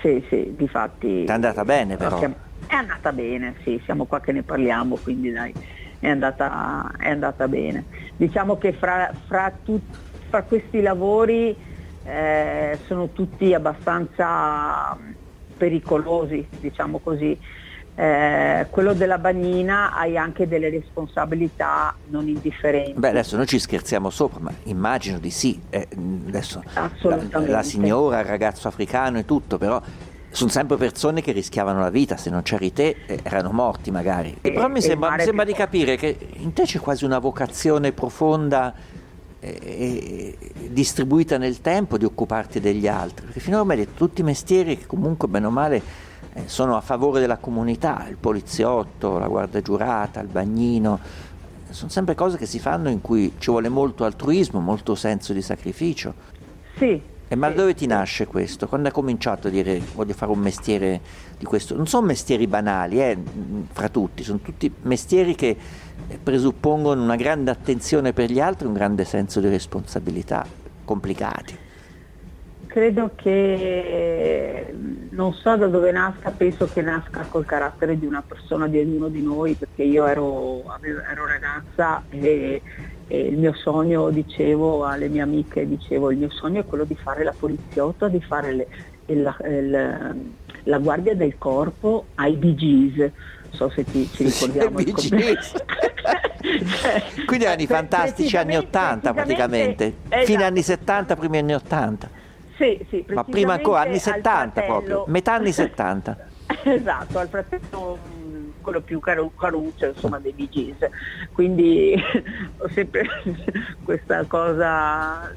sì, 0.00 0.24
sì, 0.28 0.54
difatti... 0.56 1.24
È 1.24 1.32
andata 1.32 1.64
bene 1.64 1.96
però. 1.96 2.18
È 2.20 2.74
andata 2.74 3.12
bene, 3.12 3.54
sì, 3.62 3.80
siamo 3.84 4.06
qua 4.06 4.20
che 4.20 4.32
ne 4.32 4.42
parliamo, 4.42 4.96
quindi 4.96 5.30
dai, 5.30 5.54
è 6.00 6.08
andata, 6.08 6.90
è 6.98 7.10
andata 7.10 7.46
bene. 7.46 7.84
Diciamo 8.16 8.58
che 8.58 8.72
fra, 8.72 9.12
fra, 9.26 9.52
tut, 9.62 9.82
fra 10.28 10.42
questi 10.42 10.80
lavori 10.80 11.56
eh, 12.04 12.78
sono 12.86 13.10
tutti 13.10 13.54
abbastanza 13.54 14.96
pericolosi, 15.56 16.46
diciamo 16.60 16.98
così. 16.98 17.38
Eh, 17.98 18.66
quello 18.68 18.92
della 18.92 19.16
bagnina 19.16 19.96
hai 19.96 20.18
anche 20.18 20.46
delle 20.46 20.68
responsabilità 20.68 21.94
non 22.08 22.28
indifferenti. 22.28 22.92
Beh, 22.92 23.08
adesso 23.08 23.36
noi 23.36 23.46
ci 23.46 23.58
scherziamo 23.58 24.10
sopra, 24.10 24.38
ma 24.38 24.52
immagino 24.64 25.18
di 25.18 25.30
sì. 25.30 25.58
Eh, 25.70 25.88
adesso 26.28 26.62
la, 27.00 27.18
la, 27.46 27.62
signora, 27.62 28.20
il 28.20 28.26
ragazzo 28.26 28.68
africano 28.68 29.16
e 29.16 29.24
tutto, 29.24 29.56
però 29.56 29.80
sono 30.28 30.50
sempre 30.50 30.76
persone 30.76 31.22
che 31.22 31.32
rischiavano 31.32 31.80
la 31.80 31.88
vita, 31.88 32.18
se 32.18 32.28
non 32.28 32.42
c'eri 32.42 32.70
te 32.70 32.96
eh, 33.06 33.20
erano 33.22 33.50
morti 33.52 33.90
magari. 33.90 34.36
E, 34.42 34.52
però 34.52 34.68
mi 34.68 34.82
sembra, 34.82 35.12
mi 35.12 35.22
sembra 35.22 35.46
di 35.46 35.54
capire 35.54 35.96
che 35.96 36.18
in 36.34 36.52
te 36.52 36.64
c'è 36.64 36.78
quasi 36.78 37.06
una 37.06 37.18
vocazione 37.18 37.92
profonda 37.92 38.74
eh, 39.40 40.36
distribuita 40.68 41.38
nel 41.38 41.62
tempo 41.62 41.96
di 41.96 42.04
occuparti 42.04 42.60
degli 42.60 42.86
altri, 42.86 43.24
perché 43.24 43.40
finora 43.40 43.64
mi 43.64 43.70
hai 43.70 43.78
detto 43.78 43.92
tutti 43.96 44.20
i 44.20 44.24
mestieri 44.24 44.76
che 44.76 44.84
comunque 44.84 45.28
bene 45.28 45.46
o 45.46 45.50
male 45.50 45.76
eh, 45.76 46.05
sono 46.44 46.76
a 46.76 46.80
favore 46.80 47.20
della 47.20 47.38
comunità, 47.38 48.06
il 48.08 48.16
poliziotto, 48.16 49.18
la 49.18 49.28
guardia 49.28 49.62
giurata, 49.62 50.20
il 50.20 50.28
bagnino, 50.28 50.98
sono 51.70 51.90
sempre 51.90 52.14
cose 52.14 52.36
che 52.36 52.46
si 52.46 52.58
fanno 52.58 52.88
in 52.88 53.00
cui 53.00 53.34
ci 53.38 53.50
vuole 53.50 53.68
molto 53.68 54.04
altruismo, 54.04 54.60
molto 54.60 54.94
senso 54.94 55.32
di 55.32 55.42
sacrificio. 55.42 56.14
Sì. 56.76 57.00
E 57.28 57.34
ma 57.34 57.50
dove 57.50 57.74
ti 57.74 57.86
nasce 57.86 58.26
questo? 58.26 58.68
Quando 58.68 58.86
hai 58.86 58.94
cominciato 58.94 59.48
a 59.48 59.50
dire 59.50 59.82
voglio 59.94 60.14
fare 60.14 60.30
un 60.30 60.38
mestiere 60.38 61.00
di 61.36 61.44
questo? 61.44 61.74
Non 61.74 61.88
sono 61.88 62.06
mestieri 62.06 62.46
banali, 62.46 63.00
eh, 63.00 63.18
fra 63.72 63.88
tutti, 63.88 64.22
sono 64.22 64.38
tutti 64.38 64.72
mestieri 64.82 65.34
che 65.34 65.56
presuppongono 66.22 67.02
una 67.02 67.16
grande 67.16 67.50
attenzione 67.50 68.12
per 68.12 68.30
gli 68.30 68.38
altri, 68.38 68.68
un 68.68 68.74
grande 68.74 69.04
senso 69.04 69.40
di 69.40 69.48
responsabilità, 69.48 70.46
complicati. 70.84 71.64
Credo 72.76 73.12
che 73.16 74.66
non 75.08 75.32
so 75.32 75.56
da 75.56 75.66
dove 75.66 75.90
nasca, 75.92 76.30
penso 76.30 76.68
che 76.70 76.82
nasca 76.82 77.24
col 77.26 77.46
carattere 77.46 77.98
di 77.98 78.04
una 78.04 78.22
persona, 78.22 78.68
di 78.68 78.78
ognuno 78.78 79.08
di 79.08 79.22
noi, 79.22 79.54
perché 79.54 79.82
io 79.82 80.06
ero, 80.06 80.62
ero 80.82 81.26
ragazza 81.26 82.02
e, 82.10 82.60
e, 83.06 83.18
il 83.18 83.38
mio 83.38 83.54
sogno, 83.54 84.10
dicevo 84.10 84.84
alle 84.84 85.08
mie 85.08 85.22
amiche, 85.22 85.66
dicevo 85.66 86.10
il 86.10 86.18
mio 86.18 86.28
sogno 86.28 86.60
è 86.60 86.66
quello 86.66 86.84
di 86.84 86.96
fare 86.96 87.24
la 87.24 87.32
poliziotta, 87.32 88.08
di 88.08 88.20
fare 88.20 88.52
le, 88.52 88.66
il, 89.06 89.36
il, 89.48 90.14
la 90.64 90.78
guardia 90.78 91.14
del 91.14 91.38
corpo 91.38 92.08
ai 92.16 92.34
BGs 92.34 93.10
so 93.52 93.70
se 93.70 93.84
ti, 93.84 94.06
ci 94.12 94.24
ricordiamo 94.24 94.80
il 94.80 94.92
Quindi 97.24 97.46
anni 97.46 97.66
fantastici 97.66 98.36
anni 98.36 98.54
80 98.54 99.14
praticamente, 99.14 99.94
esatto. 100.10 100.26
fine 100.26 100.44
anni 100.44 100.60
70, 100.60 101.16
primi 101.16 101.38
anni 101.38 101.54
80. 101.54 102.15
Sì, 102.56 102.84
sì, 102.88 103.04
Ma 103.08 103.24
prima 103.24 103.54
ancora 103.54 103.80
anni 103.82 103.98
70 103.98 104.62
proprio, 104.62 105.04
metà 105.08 105.34
anni 105.34 105.52
70. 105.52 106.16
esatto, 106.64 107.18
al 107.18 107.28
fratello 107.28 107.98
mm, 108.16 108.48
quello 108.62 108.80
più 108.80 108.98
caro, 108.98 109.30
caruccio 109.38 109.86
insomma 109.86 110.18
dei 110.18 110.32
Bee 110.32 110.48
Gees. 110.48 110.78
Quindi 111.32 111.94
ho 112.56 112.68
sempre 112.68 113.06
questa 113.84 114.24
cosa 114.24 115.32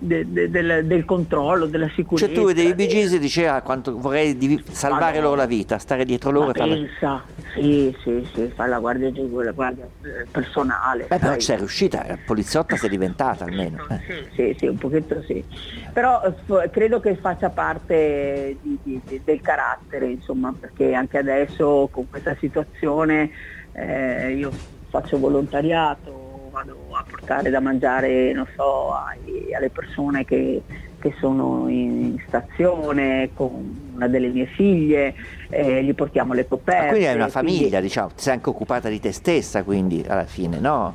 de, 0.00 0.32
de, 0.32 0.50
del, 0.50 0.86
del, 0.86 1.04
controllo, 1.04 1.66
della 1.66 1.88
sicurezza. 1.90 2.26
Cioè 2.26 2.34
tu 2.34 2.46
vedevi 2.46 2.68
i 2.70 2.74
Bigisi 2.74 3.16
e 3.16 3.18
diceva 3.18 3.54
ah, 3.54 3.62
quanto 3.62 3.98
vorrei 3.98 4.36
di 4.36 4.62
salvare 4.70 5.20
loro 5.20 5.36
la 5.36 5.46
vita, 5.46 5.78
stare 5.78 6.04
dietro 6.04 6.30
loro. 6.30 6.46
Ma 6.46 6.52
pensa, 6.52 7.22
sì, 7.52 7.94
sì, 8.02 8.26
sì, 8.32 8.50
fare 8.54 8.70
la 8.70 8.78
guardia, 8.78 9.12
la 9.14 9.52
guardia 9.52 9.84
eh, 9.84 10.26
personale. 10.30 11.04
Beh, 11.06 11.18
però 11.18 11.38
sei 11.38 11.58
riuscita, 11.58 12.04
la 12.08 12.18
poliziotta 12.24 12.76
sei 12.76 12.88
diventata 12.88 13.44
almeno. 13.44 13.86
Eh. 13.90 14.00
Sì, 14.06 14.30
sì, 14.34 14.56
sì, 14.58 14.66
un 14.66 14.78
pochetto 14.78 15.22
sì. 15.22 15.44
Però 15.92 16.22
eh, 16.22 16.70
credo 16.70 16.98
che 17.00 17.16
faccia 17.16 17.50
parte 17.50 18.56
di, 18.62 18.78
di, 18.82 19.00
di, 19.04 19.20
del 19.22 19.40
carattere, 19.42 20.06
insomma, 20.06 20.54
perché 20.58 20.94
anche 20.94 21.18
adesso 21.18 21.88
con 21.90 22.08
questa 22.08 22.34
situazione 22.40 23.30
eh, 23.72 24.32
io 24.32 24.50
faccio 24.88 25.18
volontariato, 25.18 26.29
vado 26.50 26.76
a 26.92 27.04
portare 27.08 27.50
da 27.50 27.60
mangiare, 27.60 28.32
non 28.32 28.46
so, 28.54 28.92
ai, 28.92 29.54
alle 29.54 29.70
persone 29.70 30.24
che, 30.24 30.62
che, 30.98 31.14
sono 31.18 31.68
in 31.68 32.16
stazione 32.26 33.30
con 33.34 33.90
una 33.94 34.08
delle 34.08 34.28
mie 34.28 34.46
figlie, 34.46 35.14
eh, 35.48 35.82
gli 35.82 35.94
portiamo 35.94 36.34
le 36.34 36.46
coperte. 36.46 36.82
Ma 36.82 36.88
quindi 36.88 37.06
hai 37.06 37.14
una 37.14 37.28
famiglia, 37.28 37.68
quindi... 37.68 37.80
diciamo, 37.80 38.08
ti 38.08 38.22
sei 38.22 38.34
anche 38.34 38.48
occupata 38.48 38.88
di 38.88 39.00
te 39.00 39.12
stessa 39.12 39.62
quindi 39.62 40.04
alla 40.06 40.26
fine, 40.26 40.58
no? 40.58 40.94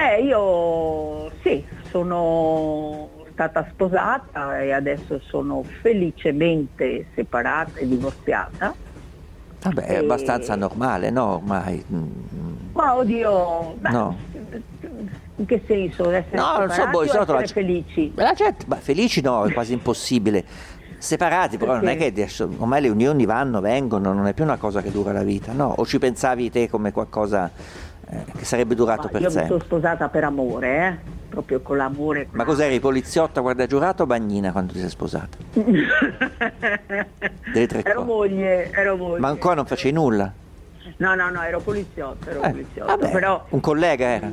Eh, 0.00 0.22
io 0.22 1.30
sì, 1.42 1.64
sono 1.90 3.10
stata 3.32 3.66
sposata 3.70 4.60
e 4.60 4.72
adesso 4.72 5.20
sono 5.20 5.62
felicemente 5.62 7.06
separata 7.14 7.80
e 7.80 7.88
divorziata. 7.88 8.74
Vabbè, 9.62 9.82
è 9.82 9.96
abbastanza 9.96 10.56
normale, 10.56 11.10
no? 11.10 11.34
Ormai. 11.34 11.84
Ma 12.72 12.96
oddio, 12.96 13.76
beh, 13.78 13.90
no. 13.90 14.16
In 15.36 15.46
che 15.46 15.62
senso? 15.66 16.10
Essere 16.10 16.36
no, 16.36 16.58
non 16.58 16.70
so, 16.70 16.86
boh, 16.88 17.06
sono 17.06 17.24
la... 17.38 17.46
felici? 17.46 18.12
La 18.16 18.32
gente, 18.32 18.64
ma 18.66 18.76
felici 18.76 19.20
no, 19.20 19.44
è 19.44 19.52
quasi 19.52 19.72
impossibile. 19.72 20.44
Separati, 20.98 21.58
però 21.58 21.72
Perché? 21.72 21.86
non 21.86 21.94
è 21.94 21.98
che 21.98 22.06
adesso, 22.06 22.48
ormai 22.58 22.80
le 22.82 22.88
unioni 22.88 23.24
vanno, 23.24 23.60
vengono, 23.60 24.12
non 24.12 24.26
è 24.26 24.34
più 24.34 24.44
una 24.44 24.56
cosa 24.56 24.82
che 24.82 24.90
dura 24.92 25.10
la 25.10 25.24
vita, 25.24 25.52
no? 25.52 25.74
O 25.76 25.84
ci 25.84 25.98
pensavi 25.98 26.50
te 26.50 26.68
come 26.68 26.92
qualcosa 26.92 27.50
eh, 28.08 28.24
che 28.36 28.44
sarebbe 28.44 28.74
durato 28.74 29.04
ma 29.04 29.08
per 29.08 29.20
io 29.22 29.30
sempre? 29.30 29.48
Io 29.48 29.54
mi 29.54 29.60
sono 29.60 29.78
sposata 29.78 30.08
per 30.08 30.24
amore, 30.24 30.86
eh? 30.86 31.20
proprio 31.32 31.60
con 31.60 31.78
l'amore. 31.78 32.28
Ma 32.32 32.44
cos'eri, 32.44 32.78
poliziotta, 32.78 33.40
guardia 33.40 33.66
giurata 33.66 34.02
o 34.02 34.06
bagnina 34.06 34.52
quando 34.52 34.74
ti 34.74 34.80
sei 34.80 34.90
sposata? 34.90 35.38
Delle 37.52 37.66
tre 37.66 37.82
ero 37.82 38.04
cose. 38.04 38.06
moglie, 38.06 38.70
ero 38.70 38.96
moglie. 38.96 39.20
Ma 39.20 39.28
ancora 39.28 39.54
non 39.54 39.64
facevi 39.64 39.94
nulla? 39.94 40.30
No, 40.98 41.14
no, 41.14 41.30
no, 41.30 41.42
ero 41.42 41.60
poliziotto, 41.60 42.28
ero 42.28 42.42
eh, 42.42 42.50
poliziotto. 42.50 42.96
Vabbè, 42.96 43.10
però... 43.10 43.46
Un 43.48 43.60
collega 43.60 44.06
era? 44.06 44.30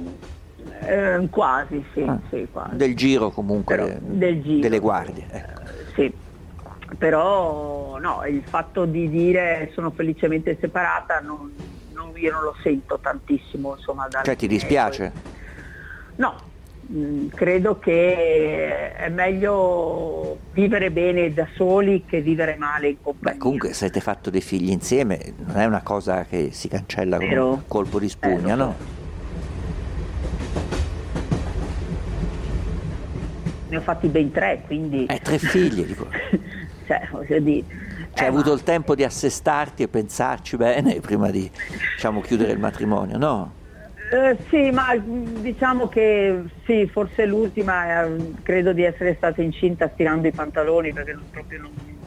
Eh, 0.82 1.28
quasi, 1.30 1.84
sì, 1.94 2.02
ah, 2.02 2.20
sì, 2.30 2.48
quasi. 2.52 2.76
Del 2.76 2.96
giro 2.96 3.30
comunque, 3.32 3.76
però, 3.78 3.90
del 4.02 4.42
giro, 4.42 4.60
delle 4.60 4.80
guardie. 4.80 5.26
Ecco. 5.30 5.62
sì, 5.96 6.14
però 6.98 7.98
no, 8.00 8.26
il 8.26 8.44
fatto 8.44 8.86
di 8.86 9.10
dire 9.10 9.72
sono 9.74 9.92
felicemente 9.92 10.58
separata 10.60 11.20
non, 11.20 11.52
io 12.20 12.32
non 12.32 12.44
lo 12.44 12.56
sento 12.62 13.00
tantissimo. 13.02 13.76
Insomma, 13.78 14.08
cioè 14.24 14.36
ti 14.36 14.48
dispiace? 14.48 15.12
No, 16.16 16.48
Mm, 16.92 17.28
credo 17.28 17.78
che 17.78 18.96
è 18.96 19.10
meglio 19.10 20.40
vivere 20.54 20.90
bene 20.90 21.32
da 21.32 21.48
soli 21.54 22.04
che 22.04 22.20
vivere 22.22 22.56
male 22.56 22.90
in 22.90 22.98
compagnia. 23.00 23.34
Beh, 23.34 23.38
comunque 23.38 23.74
se 23.74 23.86
avete 23.86 24.00
fatto 24.00 24.32
dei 24.32 24.42
figli 24.42 24.72
insieme 24.72 25.34
non 25.46 25.58
è 25.58 25.66
una 25.66 25.84
cosa 25.84 26.26
che 26.26 26.50
si 26.52 26.68
cancella 26.68 27.18
con 27.18 27.28
Vero. 27.28 27.50
un 27.52 27.68
colpo 27.68 28.00
di 28.00 28.10
spugna, 28.10 28.54
Eh, 28.54 28.58
no? 28.58 28.76
Ne 33.70 33.78
ho 33.78 33.82
fatti 33.82 34.08
ben 34.08 34.32
tre, 34.32 34.64
quindi... 34.66 35.06
Eh, 35.06 35.20
tre 35.20 35.38
figli, 35.38 35.86
dico. 35.86 36.08
cioè, 36.88 37.08
voglio 37.12 37.40
dire... 37.40 37.66
Cioè, 38.20 38.28
hai 38.28 38.34
eh, 38.34 38.36
avuto 38.36 38.50
ma- 38.50 38.56
il 38.56 38.64
tempo 38.64 38.96
di 38.96 39.04
assestarti 39.04 39.84
e 39.84 39.88
pensarci 39.88 40.58
bene 40.58 41.00
prima 41.02 41.30
di 41.30 41.50
diciamo, 41.96 42.20
chiudere 42.22 42.52
il 42.52 42.60
matrimonio, 42.60 43.18
no? 43.18 43.54
Eh, 44.12 44.38
sì, 44.50 44.72
ma 44.72 44.96
diciamo 44.98 45.88
che 45.88 46.44
sì, 46.66 46.88
forse 46.88 47.26
l'ultima 47.26 48.04
eh, 48.04 48.34
credo 48.42 48.74
di 48.74 48.84
essere 48.84 49.16
stata 49.16 49.42
incinta 49.42 49.90
stirando 49.94 50.28
i 50.28 50.32
pantaloni 50.32 50.92
perché 50.92 51.14
non, 51.14 51.30
proprio 51.32 51.60
non... 51.62 51.99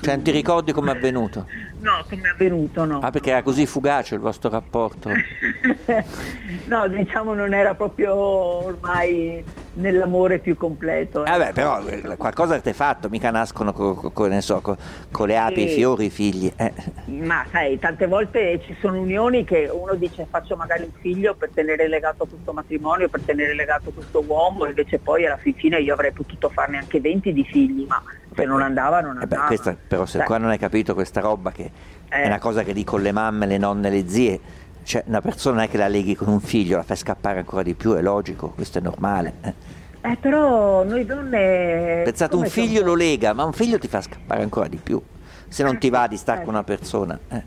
Cioè, 0.00 0.14
non 0.14 0.24
ti 0.24 0.30
ricordi 0.30 0.72
come 0.72 0.92
è 0.92 0.94
avvenuto? 0.96 1.46
No, 1.80 2.04
come 2.10 2.28
è 2.28 2.32
avvenuto, 2.32 2.84
no. 2.84 2.98
Ah, 3.00 3.10
perché 3.10 3.30
era 3.30 3.42
così 3.42 3.64
fugace 3.64 4.14
il 4.14 4.20
vostro 4.20 4.50
rapporto? 4.50 5.10
no, 6.66 6.88
diciamo 6.88 7.32
non 7.32 7.54
era 7.54 7.74
proprio 7.74 8.14
ormai 8.14 9.42
nell'amore 9.72 10.40
più 10.40 10.56
completo. 10.56 11.24
Eh 11.24 11.38
beh, 11.38 11.52
però 11.52 11.82
eh, 11.86 12.16
qualcosa 12.18 12.52
avete 12.54 12.74
fatto, 12.74 13.08
mica 13.08 13.30
nascono 13.30 13.72
co- 13.72 13.94
co- 13.94 14.10
co- 14.10 14.26
ne 14.26 14.42
so, 14.42 14.60
co- 14.60 14.76
con 15.10 15.26
le 15.28 15.38
api 15.38 15.60
e 15.60 15.64
i 15.64 15.68
Sì. 15.68 15.74
fiori 15.76 16.04
i 16.06 16.10
figli. 16.10 16.52
eh. 16.54 16.72
Ma 17.06 17.46
sai, 17.50 17.78
tante 17.78 18.06
volte 18.06 18.60
ci 18.66 18.76
sono 18.80 19.00
unioni 19.00 19.44
che 19.44 19.68
uno 19.72 19.94
dice 19.94 20.26
faccio 20.28 20.56
magari 20.56 20.82
un 20.82 20.92
figlio 21.00 21.34
per 21.34 21.50
tenere 21.54 21.88
legato 21.88 22.26
questo 22.26 22.52
matrimonio, 22.52 23.08
per 23.08 23.20
tenere 23.24 23.54
legato 23.54 23.90
questo 23.90 24.22
uomo, 24.26 24.66
invece 24.66 24.98
poi 24.98 25.24
alla 25.24 25.38
fin 25.38 25.54
fine 25.54 25.78
io 25.80 25.94
avrei 25.94 26.12
potuto 26.12 26.50
farne 26.50 26.76
anche 26.76 27.00
20 27.00 27.32
di 27.32 27.44
figli, 27.44 27.86
ma 27.86 28.02
se 28.34 28.44
non 28.44 28.62
andava 28.62 29.00
non 29.00 29.16
Eh 29.16 29.26
beh, 29.26 29.34
andava. 29.34 29.46
questa- 29.46 29.76
però 29.86 30.06
se 30.06 30.18
Cioè, 30.18 30.26
qua 30.26 30.38
non 30.38 30.50
hai 30.50 30.58
capito 30.58 30.94
questa 30.94 31.20
roba 31.20 31.50
che 31.52 31.70
è 32.08 32.22
Eh. 32.22 32.26
una 32.26 32.38
cosa 32.38 32.62
che 32.62 32.72
dicono 32.72 33.02
le 33.02 33.12
mamme, 33.12 33.46
le 33.46 33.58
nonne, 33.58 33.90
le 33.90 34.08
zie, 34.08 34.40
cioè 34.82 35.02
una 35.06 35.20
persona 35.20 35.56
non 35.56 35.64
è 35.64 35.68
che 35.68 35.76
la 35.78 35.88
leghi 35.88 36.14
con 36.14 36.28
un 36.28 36.40
figlio, 36.40 36.76
la 36.76 36.82
fai 36.82 36.96
scappare 36.96 37.38
ancora 37.38 37.62
di 37.62 37.74
più, 37.74 37.94
è 37.94 38.00
logico, 38.02 38.48
questo 38.50 38.78
è 38.78 38.80
normale. 38.80 39.34
eh. 39.42 39.54
eh, 40.02 40.16
però 40.16 40.82
noi 40.84 41.04
donne... 41.04 42.02
Pensate, 42.04 42.34
un 42.36 42.46
figlio 42.46 42.68
siamo- 42.78 42.86
lo 42.86 42.94
lega, 42.94 43.32
ma 43.34 43.44
un 43.44 43.52
figlio 43.52 43.78
ti 43.78 43.86
fa 43.88 44.00
scappare 44.00 44.42
ancora 44.42 44.66
di 44.68 44.78
più. 44.82 45.00
Se 45.48 45.62
non 45.62 45.78
ti 45.78 45.90
va 45.90 46.06
di 46.06 46.16
stare 46.16 46.40
Eh. 46.40 46.44
con 46.44 46.54
una 46.54 46.62
persona. 46.64 47.18
eh. 47.28 47.42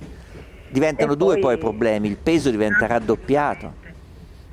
Diventano 0.69 1.13
E 1.13 1.17
due 1.17 1.33
poi- 1.39 1.41
poi 1.41 1.57
problemi, 1.57 2.07
il 2.09 2.17
peso 2.17 2.49
diventa 2.49 2.85
raddoppiato. 2.87 3.81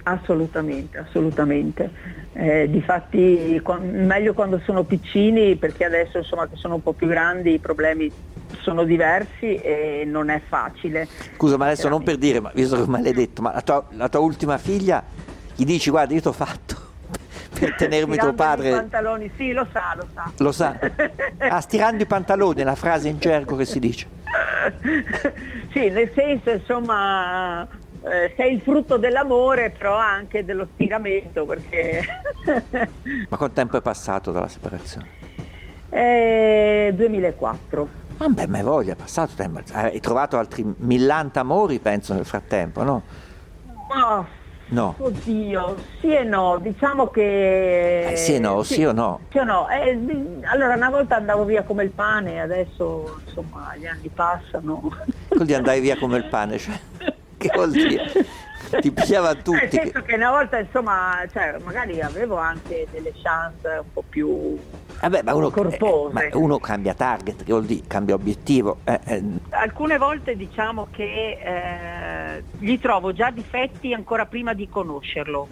Assolutamente, 0.04 0.99
assolutamente. 0.99 1.90
Eh, 2.33 2.69
difatti 2.71 3.61
qua- 3.62 3.78
meglio 3.78 4.33
quando 4.35 4.61
sono 4.64 4.85
piccini 4.85 5.57
perché 5.57 5.85
adesso 5.85 6.19
insomma 6.19 6.47
che 6.49 6.57
sono 6.57 6.76
un 6.76 6.83
po' 6.83 6.92
più 6.92 7.07
grandi 7.07 7.54
i 7.54 7.59
problemi 7.59 8.11
sono 8.61 8.85
diversi 8.85 9.57
e 9.57 10.04
non 10.07 10.30
è 10.30 10.40
facile. 10.49 11.09
Scusa, 11.37 11.57
ma 11.57 11.66
adesso 11.66 11.88
non 11.88 12.02
per 12.02 12.16
dire, 12.16 12.40
ma 12.40 12.50
visto 12.54 12.76
che 12.83 12.88
me 12.88 13.02
l'hai 13.02 13.12
detto, 13.12 13.42
ma 13.42 13.52
la 13.52 13.62
tua, 13.62 13.85
la 13.90 14.09
tua 14.09 14.21
ultima 14.21 14.59
figlia 14.59 15.02
gli 15.54 15.64
dici 15.64 15.90
guarda 15.90 16.14
io 16.14 16.21
ti 16.21 16.28
ho 16.28 16.33
fatto 16.33 16.76
per 17.59 17.75
tenermi 17.75 18.16
tuo 18.16 18.33
Tirandogli 18.33 18.33
i 18.33 18.37
padre, 18.37 18.71
pantaloni, 18.71 19.33
sì, 19.37 19.52
lo 19.52 19.66
sa, 19.73 19.95
lo 19.97 20.07
sa. 20.14 20.33
lo 20.38 20.52
sa? 20.52 20.78
Ah, 21.38 21.61
stirando 21.61 22.02
i 22.02 22.07
pantaloni 22.07 22.61
è 22.61 22.64
la 22.64 22.75
frase 22.75 23.09
in 23.09 23.19
gergo 23.19 23.57
che 23.57 23.64
si 23.66 23.78
dice. 23.78 24.07
sì, 25.73 25.88
nel 25.90 26.11
senso 26.14 26.50
insomma 26.50 27.66
eh, 28.02 28.33
sei 28.37 28.54
il 28.54 28.61
frutto 28.62 28.97
dell'amore 28.97 29.71
però 29.71 29.97
anche 29.97 30.45
dello 30.45 30.69
stiramento 30.75 31.45
perché 31.45 32.02
Ma 33.28 33.37
quanto 33.37 33.54
tempo 33.54 33.76
è 33.76 33.83
passato 33.83 34.33
dalla 34.33 34.49
separazione? 34.49 35.09
è 35.88 36.92
2004. 36.95 37.88
Vabbè, 38.19 38.47
ma 38.47 38.59
hai 38.59 38.62
voglia, 38.62 38.92
è 38.92 38.97
passato 38.97 39.33
tempo. 39.35 39.61
Hai 39.73 39.99
trovato 39.99 40.38
altri 40.38 40.64
millanta 40.78 41.40
amori, 41.40 41.78
penso, 41.80 42.14
nel 42.14 42.25
frattempo, 42.26 42.83
no? 42.85 43.02
Ma 43.88 44.25
No. 44.71 44.95
Oddio, 44.99 45.75
sì 46.00 46.14
e 46.14 46.23
no, 46.23 46.59
diciamo 46.61 47.09
che... 47.09 48.12
Eh, 48.12 48.16
sì 48.16 48.35
e 48.35 48.38
no, 48.38 48.62
sì 48.62 48.85
o 48.85 48.92
no? 48.92 49.21
Sì 49.30 49.38
o 49.38 49.45
no, 49.45 49.69
Eh, 49.69 49.99
allora 50.45 50.75
una 50.75 50.90
volta 50.90 51.16
andavo 51.16 51.45
via 51.45 51.64
come 51.64 51.83
il 51.83 51.90
pane, 51.90 52.40
adesso 52.40 53.20
insomma 53.27 53.75
gli 53.77 53.87
anni 53.87 54.09
passano. 54.14 54.81
Quindi 55.29 55.55
andai 55.55 55.81
via 55.81 55.96
come 55.98 56.18
il 56.18 56.27
pane, 56.27 56.59
cioè, 56.59 56.79
che 57.48 57.50
vuol 57.55 57.70
dire? 57.70 58.12
Ti 58.81 58.92
pigliava 58.92 59.33
Nel 59.33 59.42
tutti. 59.42 59.59
che- 59.68 59.68
senso 59.70 60.03
che 60.03 60.14
una 60.14 60.31
volta 60.31 60.59
insomma, 60.59 61.16
cioè, 61.33 61.57
magari 61.64 62.00
avevo 62.00 62.37
anche 62.37 62.87
delle 62.92 63.12
chance 63.20 63.66
un 63.66 63.92
po' 63.92 64.05
più 64.09 64.59
Vabbè, 65.00 65.22
ma 65.22 65.35
uno, 65.35 65.50
corpose. 65.50 66.11
eh, 66.26 66.29
ma 66.31 66.38
uno 66.38 66.59
cambia 66.59 66.92
target, 66.94 67.38
che 67.42 67.50
vuol 67.53 67.64
dire? 67.64 67.87
Cambia 67.88 68.14
obiettivo. 68.14 68.81
eh, 68.85 69.00
eh, 69.07 69.22
Alcune 69.50 69.96
volte 69.98 70.37
diciamo 70.37 70.88
che 70.90 71.38
eh, 71.42 72.44
gli 72.59 72.79
trovo 72.79 73.12
già 73.12 73.31
difetti 73.31 73.92
ancora 73.94 74.26
prima 74.26 74.53
di 74.53 74.68
conoscerlo, 74.68 75.48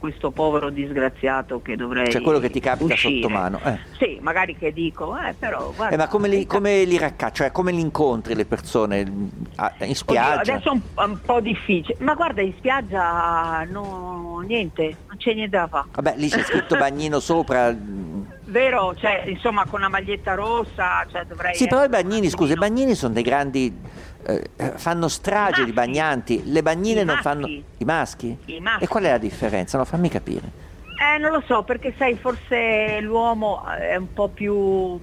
questo 0.00 0.30
povero 0.30 0.70
disgraziato 0.70 1.60
che 1.62 1.76
dovrei 1.76 2.10
Cioè 2.10 2.22
quello 2.22 2.40
che 2.40 2.50
ti 2.50 2.58
capita 2.58 2.94
uscire. 2.94 3.20
sotto 3.20 3.28
mano, 3.28 3.60
eh. 3.64 3.78
Sì, 3.98 4.18
magari 4.20 4.56
che 4.56 4.72
dico, 4.72 5.16
eh, 5.16 5.34
però 5.38 5.72
guarda... 5.76 5.94
Eh, 5.94 5.98
ma 5.98 6.08
come 6.08 6.26
li, 6.26 6.36
hai 6.36 6.46
come 6.46 6.84
li 6.84 6.98
raccacci? 6.98 7.34
Cioè, 7.42 7.52
come 7.52 7.70
li 7.70 7.80
incontri 7.80 8.34
le 8.34 8.46
persone? 8.46 9.00
In 9.00 9.30
Oddio, 9.56 9.94
spiaggia? 9.94 10.40
adesso 10.40 10.70
è 10.70 10.72
un, 10.72 10.80
un 10.96 11.20
po' 11.20 11.40
difficile, 11.40 11.96
ma 12.00 12.14
guarda 12.14 12.40
in 12.40 12.54
spiaggia 12.56 13.64
no, 13.70 14.42
niente, 14.44 14.96
non 15.06 15.16
c'è 15.18 15.34
niente 15.34 15.56
da 15.56 15.68
fare. 15.68 15.88
Vabbè, 15.92 16.14
lì 16.16 16.28
c'è 16.28 16.42
scritto 16.42 16.76
bagnino 16.78 17.20
sopra. 17.20 17.76
Vero, 18.44 18.96
cioè 18.96 19.24
insomma 19.26 19.64
con 19.66 19.80
una 19.80 19.88
maglietta 19.88 20.34
rossa, 20.34 21.06
cioè 21.10 21.24
dovrei... 21.24 21.54
Sì, 21.54 21.68
però 21.68 21.84
i 21.84 21.88
bagnini, 21.88 22.28
scusa, 22.28 22.54
i 22.54 22.56
bagnini 22.56 22.94
sono 22.94 23.12
dei 23.12 23.22
grandi. 23.22 23.72
Eh, 24.24 24.72
fanno 24.76 25.08
strage 25.08 25.64
di 25.64 25.72
bagnanti. 25.72 26.42
Le 26.50 26.62
bagnine 26.62 27.00
I 27.02 27.04
non 27.04 27.14
maschi. 27.16 27.22
fanno. 27.22 27.46
I 27.46 27.84
maschi? 27.84 28.36
I 28.46 28.60
maschi. 28.60 28.84
E 28.84 28.88
qual 28.88 29.04
è 29.04 29.10
la 29.10 29.18
differenza? 29.18 29.78
No, 29.78 29.84
fammi 29.84 30.08
capire. 30.08 30.68
Eh, 31.00 31.18
non 31.18 31.32
lo 31.32 31.42
so, 31.46 31.62
perché 31.62 31.94
sai, 31.96 32.16
forse 32.16 33.00
l'uomo 33.00 33.64
è 33.66 33.96
un 33.96 34.12
po' 34.12 34.28
più 34.28 34.98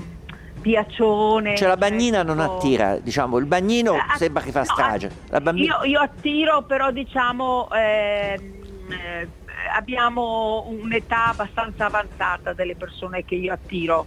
piacione. 0.61 1.55
Cioè 1.55 1.67
la 1.67 1.77
bagnina 1.77 2.23
non 2.23 2.39
ecco. 2.39 2.57
attira, 2.57 2.97
diciamo, 2.97 3.37
il 3.37 3.45
bagnino 3.45 3.95
Eh, 3.95 4.17
sembra 4.17 4.41
che 4.43 4.51
fa 4.51 4.59
no, 4.59 4.65
strage. 4.65 5.11
La 5.29 5.41
bambi- 5.41 5.63
io, 5.63 5.83
io 5.83 5.99
attiro, 5.99 6.63
però 6.63 6.91
diciamo 6.91 7.69
ehm, 7.71 8.53
eh, 8.89 9.27
abbiamo 9.75 10.65
un'età 10.67 11.27
abbastanza 11.27 11.85
avanzata 11.85 12.53
delle 12.53 12.75
persone 12.75 13.23
che 13.25 13.35
io 13.35 13.53
attiro. 13.53 14.05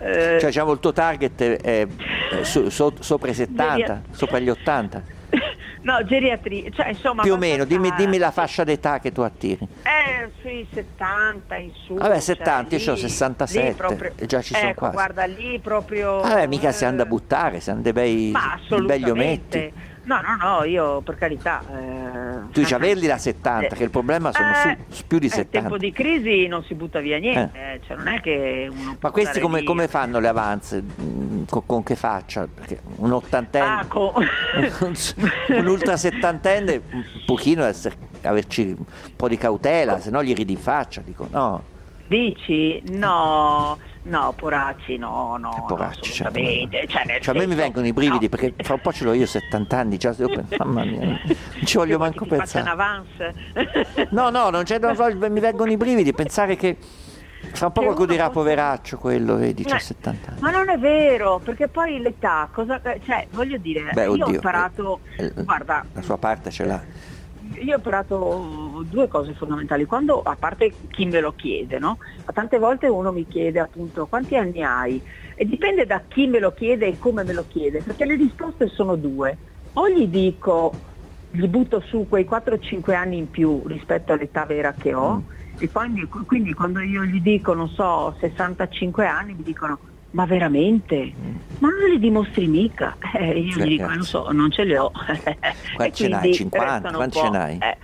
Eh, 0.00 0.38
Cioè, 0.40 0.46
diciamo, 0.48 0.72
il 0.72 0.80
tuo 0.80 0.92
target 0.92 1.42
è, 1.42 1.56
è 1.60 2.42
su- 2.42 2.68
so- 2.70 2.94
sopra 3.00 3.30
i 3.30 3.34
70, 3.34 3.92
Devi- 3.94 4.16
sopra 4.16 4.38
gli 4.38 4.48
80. 4.48 5.02
no, 5.82 6.04
geriatria, 6.04 6.70
cioè 6.70 6.88
insomma... 6.88 7.22
Più 7.22 7.34
o 7.34 7.36
meno, 7.36 7.64
dimmi, 7.64 7.92
dimmi 7.96 8.16
la 8.18 8.30
fascia 8.30 8.64
d'età 8.64 8.98
che 8.98 9.12
tu 9.12 9.20
attiri. 9.20 9.58
Eh, 9.82 10.30
sui 10.40 10.66
70 10.72 11.56
in 11.56 11.70
su. 11.84 11.94
Vabbè, 11.94 12.12
cioè, 12.14 12.20
70, 12.20 12.74
io 12.74 12.80
lì- 12.80 12.84
c'ho 12.86 12.96
67, 12.96 13.68
lì 13.68 13.74
proprio- 13.74 14.12
già 14.26 14.40
ci 14.40 14.54
sono 14.54 14.68
ecco, 14.68 14.78
quasi. 14.78 14.94
guarda, 14.94 15.24
lì 15.26 15.58
proprio... 15.58 16.20
Vabbè, 16.20 16.46
mica 16.46 16.72
si 16.72 16.84
hanno 16.84 16.96
da 16.96 17.02
eh, 17.04 17.06
buttare, 17.06 17.60
siamo 17.60 17.82
dei 17.82 17.92
bei, 17.92 18.32
dei 18.68 18.82
begli 18.82 19.10
ometti. 19.10 19.72
No, 20.10 20.20
no, 20.22 20.36
no, 20.58 20.64
io 20.64 21.00
per 21.02 21.14
carità... 21.14 21.62
eh, 21.70 22.50
Tu 22.50 22.58
dici 22.62 22.74
averli 22.74 23.06
da 23.06 23.16
70, 23.16 23.76
che 23.76 23.84
il 23.84 23.90
problema 23.90 24.32
sono 24.32 24.50
eh, 24.50 24.78
su 24.88 25.06
più 25.06 25.20
di 25.20 25.26
eh, 25.26 25.30
70. 25.30 25.56
In 25.56 25.62
tempo 25.62 25.78
di 25.78 25.92
crisi 25.92 26.48
non 26.48 26.64
si 26.64 26.74
butta 26.74 26.98
via 26.98 27.16
niente, 27.18 27.74
eh, 27.74 27.80
cioè 27.86 27.96
non 27.96 28.08
è 28.08 28.20
che 28.20 28.66
uno 28.68 28.96
può 28.98 29.08
Ma 29.08 29.10
questi 29.12 29.38
come, 29.38 29.62
come 29.62 29.86
fanno 29.86 30.18
le 30.18 30.26
avanze? 30.26 30.82
Mm, 30.82 31.44
Con, 31.48 31.62
con 31.64 31.82
che 31.84 31.94
faccia? 31.94 32.48
Perché 32.52 32.80
un 32.96 33.12
ottantenne, 33.12 33.64
Ah, 33.64 33.84
co- 33.86 34.12
un, 34.16 34.94
un 35.58 35.66
ultra 35.68 35.96
settantenne, 35.96 36.82
un 36.90 37.04
pochino 37.24 37.62
essere, 37.64 37.94
averci 38.22 38.74
un 38.76 38.84
po' 39.14 39.28
di 39.28 39.36
cautela, 39.36 40.00
se 40.00 40.10
no 40.10 40.24
gli 40.24 40.34
ridi 40.34 40.54
in 40.54 40.58
faccia, 40.58 41.02
dico 41.04 41.28
no. 41.30 41.62
Dici? 42.08 42.82
No, 42.88 43.78
no, 44.02 44.32
poracci, 44.36 44.96
no, 44.96 45.36
no, 45.38 45.50
no, 45.56 45.64
Poracci, 45.66 46.10
cioè, 46.12 46.26
assolutamente. 46.28 46.86
Cioè, 46.88 47.04
nel 47.04 47.20
Cioè, 47.20 47.34
a 47.34 47.38
me 47.38 47.44
mi 47.46 47.52
senso- 47.52 47.62
vengono 47.64 47.86
i 47.86 47.92
brividi 47.92 48.24
no. 48.24 48.36
perché 48.36 48.54
fra 48.62 48.74
un 48.74 48.80
po' 48.80 48.92
ce 48.92 49.04
l'ho 49.04 49.12
io 49.12 49.26
70 49.26 49.76
anni, 49.78 49.96
già 49.98 50.12
penso, 50.28 50.56
mamma 50.58 50.84
mia, 50.84 51.04
non 51.04 51.20
ci 51.64 51.76
voglio 51.76 51.98
manco 51.98 52.24
pensare. 52.24 52.62
un 52.64 52.68
avance? 52.70 53.34
No, 54.10 54.30
no, 54.30 54.50
non 54.50 54.64
c'è, 54.64 54.78
non 54.78 54.96
mi 55.32 55.40
vengono 55.40 55.70
i 55.70 55.76
brividi, 55.76 56.12
pensare 56.12 56.56
che 56.56 56.76
fra 57.52 57.66
un 57.66 57.72
po' 57.72 57.80
qualcuno 57.82 58.04
uno 58.04 58.12
dirà 58.12 58.24
possa- 58.28 58.38
poveraccio 58.40 58.98
quello, 58.98 59.36
vedi, 59.36 59.64
c'ha 59.64 59.76
Eh, 59.76 59.80
70 59.80 60.30
anni. 60.32 60.40
Ma 60.40 60.50
non 60.50 60.68
è 60.68 60.78
vero, 60.78 61.40
perché 61.42 61.68
poi 61.68 62.00
l'età, 62.00 62.48
cosa, 62.52 62.80
cioè, 63.04 63.26
voglio 63.30 63.56
dire, 63.58 63.90
Beh, 63.92 64.04
io 64.04 64.10
ho 64.10 64.12
oddio, 64.12 64.28
imparato, 64.28 65.00
eh, 65.16 65.24
eh, 65.36 65.44
guarda, 65.44 65.84
La 65.92 66.02
sua 66.02 66.16
parte 66.18 66.50
ce 66.50 66.64
l'ha 66.64 66.80
io 67.60 67.74
ho 67.74 67.76
imparato 67.76 68.38
mm, 68.38 68.82
due 68.82 69.08
cose 69.08 69.34
fondamentali, 69.34 69.84
quando, 69.84 70.22
a 70.22 70.36
parte 70.36 70.76
chi 70.88 71.06
me 71.06 71.20
lo 71.20 71.32
chiede, 71.32 71.78
no? 71.78 71.98
ma 72.24 72.32
tante 72.32 72.58
volte 72.58 72.88
uno 72.88 73.12
mi 73.12 73.26
chiede 73.26 73.60
appunto 73.60 74.06
quanti 74.06 74.36
anni 74.36 74.62
hai 74.62 75.02
e 75.34 75.44
dipende 75.44 75.86
da 75.86 76.04
chi 76.08 76.26
me 76.26 76.38
lo 76.40 76.52
chiede 76.52 76.86
e 76.86 76.98
come 76.98 77.24
me 77.24 77.32
lo 77.32 77.46
chiede, 77.46 77.82
perché 77.82 78.04
le 78.04 78.16
risposte 78.16 78.68
sono 78.68 78.96
due, 78.96 79.38
o 79.74 79.88
gli 79.88 80.06
dico, 80.08 80.82
gli 81.28 81.46
butto 81.46 81.80
su 81.80 82.06
quei 82.08 82.24
4-5 82.24 82.94
anni 82.94 83.18
in 83.18 83.30
più 83.30 83.66
rispetto 83.66 84.12
all'età 84.12 84.46
vera 84.46 84.74
che 84.74 84.94
ho, 84.94 85.16
mm. 85.16 85.26
e 85.58 85.70
quindi, 85.70 86.08
quindi 86.26 86.52
quando 86.54 86.80
io 86.80 87.04
gli 87.04 87.20
dico, 87.20 87.54
non 87.54 87.68
so, 87.68 88.16
65 88.18 89.06
anni, 89.06 89.34
mi 89.34 89.42
dicono 89.42 89.78
ma 90.12 90.26
veramente? 90.26 91.12
Mm. 91.16 91.34
Ma 91.58 91.68
non 91.68 91.90
le 91.90 91.98
dimostri 91.98 92.46
mica. 92.46 92.96
Eh, 93.14 93.38
io 93.38 93.54
Grazie. 93.54 93.64
gli 93.64 93.68
dico, 93.68 93.82
certo. 93.82 93.94
non 93.94 94.04
so, 94.04 94.30
non 94.32 94.50
ce 94.50 94.64
le 94.64 94.78
ho. 94.78 94.90
Quanti 95.74 95.94
ce 96.04 96.08
n'hai? 96.08 96.34
50? 96.34 96.92
Quanti 96.92 97.18
ce 97.18 97.28
n'hai? 97.28 97.58
Eh, 97.60 97.76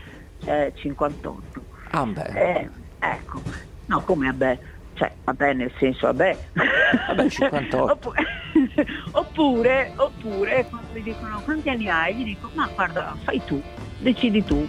eh, 0.46 0.72
58. 0.74 1.64
Ah 1.90 2.04
beh. 2.04 2.22
Eh, 2.34 2.68
ecco, 2.98 3.40
no 3.86 4.00
come 4.00 4.26
vabbè, 4.26 4.58
cioè 4.94 5.12
vabbè 5.24 5.52
nel 5.52 5.72
senso 5.78 6.06
vabbè. 6.06 6.36
Vabbè 7.08 7.28
58. 7.28 8.14
oppure, 9.12 9.12
oppure, 9.12 9.92
oppure 9.96 10.66
quando 10.68 10.86
mi 10.92 11.02
dicono 11.02 11.40
quanti 11.40 11.68
anni 11.68 11.88
hai, 11.88 12.14
gli 12.14 12.24
dico 12.24 12.50
ma 12.54 12.68
guarda 12.72 13.16
fai 13.22 13.40
tu, 13.44 13.60
decidi 13.98 14.44
tu. 14.44 14.68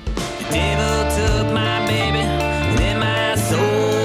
The 0.50 0.76
took 1.16 1.52
my 1.52 1.86
baby, 1.86 2.24
my 2.96 3.36
soul. 3.36 3.97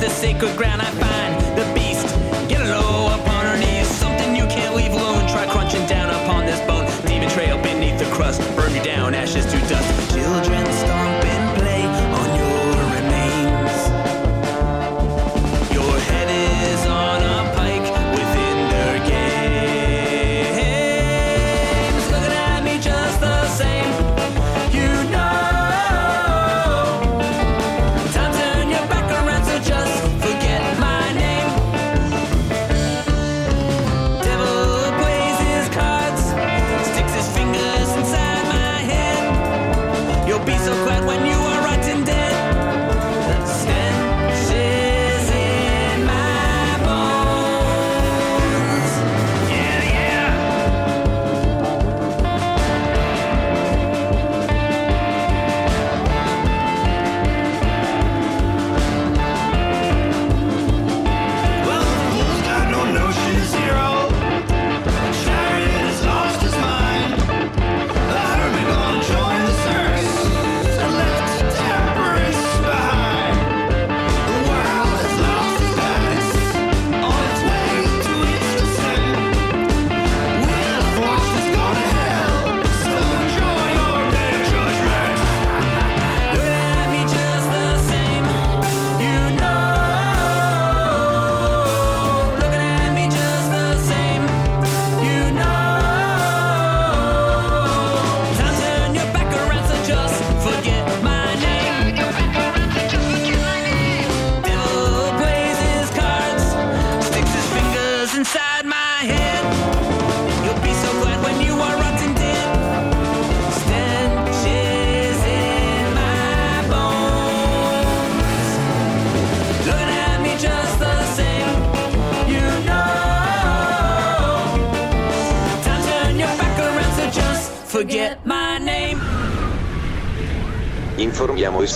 the 0.00 0.08
sacred 0.08 0.56
ground 0.56 0.80
I 0.80 0.90
find. 0.90 1.47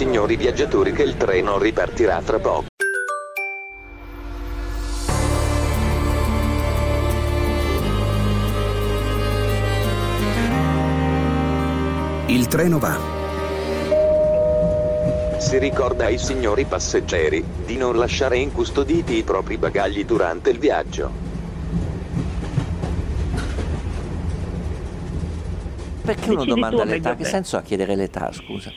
signori 0.03 0.35
viaggiatori 0.35 0.91
che 0.91 1.05
il 1.05 1.17
treno 1.17 1.59
ripartirà 1.59 2.21
tra 2.23 2.41
poco. 2.41 2.67
Il 12.27 12.49
treno 12.49 12.81
va. 12.81 12.99
Si 15.38 15.59
ricorda 15.59 16.07
ai 16.07 16.19
signori 16.19 16.65
passeggeri 16.65 17.45
di 17.65 17.77
non 17.77 17.97
lasciare 17.97 18.38
incustoditi 18.38 19.19
i 19.19 19.23
propri 19.23 19.57
bagagli 19.57 20.05
durante 20.05 20.51
il 20.51 20.59
viaggio. 20.59 21.12
Perché 26.05 26.31
uno 26.31 26.45
domanda 26.45 26.83
tu, 26.83 26.88
l'età? 26.88 27.15
Che 27.15 27.25
senso 27.25 27.57
ha 27.57 27.62
chiedere 27.62 27.95
l'età, 27.95 28.33
scusa? 28.33 28.73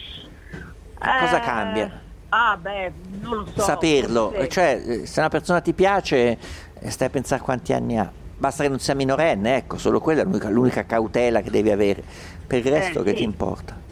eh, 1.05 1.19
cosa 1.19 1.39
cambia? 1.39 2.01
Ah, 2.29 2.57
beh, 2.57 2.91
non 3.21 3.37
lo 3.37 3.45
so. 3.53 3.61
Saperlo, 3.61 4.33
se... 4.35 4.49
cioè, 4.49 4.81
se 5.03 5.19
una 5.19 5.29
persona 5.29 5.61
ti 5.61 5.73
piace, 5.73 6.37
eh, 6.79 6.89
stai 6.89 7.07
a 7.07 7.09
pensare 7.09 7.41
quanti 7.41 7.73
anni 7.73 7.97
ha. 7.97 8.11
Basta 8.37 8.63
che 8.63 8.69
non 8.69 8.79
sia 8.79 8.95
minorenne, 8.95 9.55
ecco, 9.55 9.77
solo 9.77 10.01
quella 10.01 10.21
è 10.21 10.25
l'unica, 10.25 10.49
l'unica 10.49 10.85
cautela 10.85 11.41
che 11.41 11.49
devi 11.49 11.71
avere. 11.71 12.03
Per 12.45 12.59
il 12.59 12.71
resto, 12.71 13.01
eh, 13.01 13.03
che 13.03 13.09
sì. 13.11 13.15
ti 13.17 13.23
importa? 13.23 13.83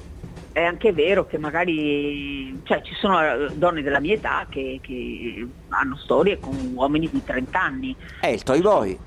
È 0.52 0.62
anche 0.62 0.92
vero 0.92 1.26
che 1.26 1.38
magari 1.38 2.60
cioè, 2.64 2.82
ci 2.82 2.94
sono 2.96 3.22
eh, 3.22 3.50
donne 3.54 3.82
della 3.82 4.00
mia 4.00 4.14
età 4.14 4.46
che, 4.50 4.80
che 4.82 5.48
hanno 5.70 5.96
storie 5.96 6.38
con 6.40 6.72
uomini 6.76 7.10
di 7.10 7.24
30 7.24 7.60
anni. 7.60 7.96
È 8.20 8.28
il 8.28 8.44
toy 8.44 8.62
boy. 8.62 9.00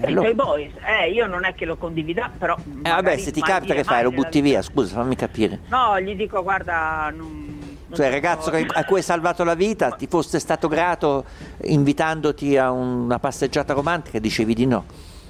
Eh, 0.00 0.10
lo... 0.10 0.32
Boys, 0.32 0.72
eh, 0.84 1.10
io 1.10 1.26
non 1.26 1.44
è 1.44 1.54
che 1.54 1.64
lo 1.64 1.76
condivida, 1.76 2.30
però... 2.36 2.56
Eh, 2.56 2.88
vabbè, 2.88 3.16
se 3.18 3.32
ti 3.32 3.40
capita 3.40 3.74
che 3.74 3.84
fai, 3.84 4.04
lo 4.04 4.12
butti 4.12 4.40
via, 4.40 4.62
scusa, 4.62 4.94
fammi 4.94 5.16
capire. 5.16 5.60
No, 5.68 6.00
gli 6.00 6.14
dico, 6.14 6.42
guarda, 6.42 7.12
non, 7.14 7.47
cioè, 7.90 8.06
il 8.06 8.12
ragazzo 8.12 8.50
a 8.50 8.84
cui 8.84 8.96
hai 8.98 9.02
salvato 9.02 9.44
la 9.44 9.54
vita 9.54 9.90
ti 9.90 10.06
fosse 10.06 10.38
stato 10.38 10.68
grato 10.68 11.24
invitandoti 11.62 12.56
a 12.56 12.70
una 12.70 13.18
passeggiata 13.18 13.72
romantica, 13.72 14.18
dicevi 14.18 14.54
di 14.54 14.66
no. 14.66 14.84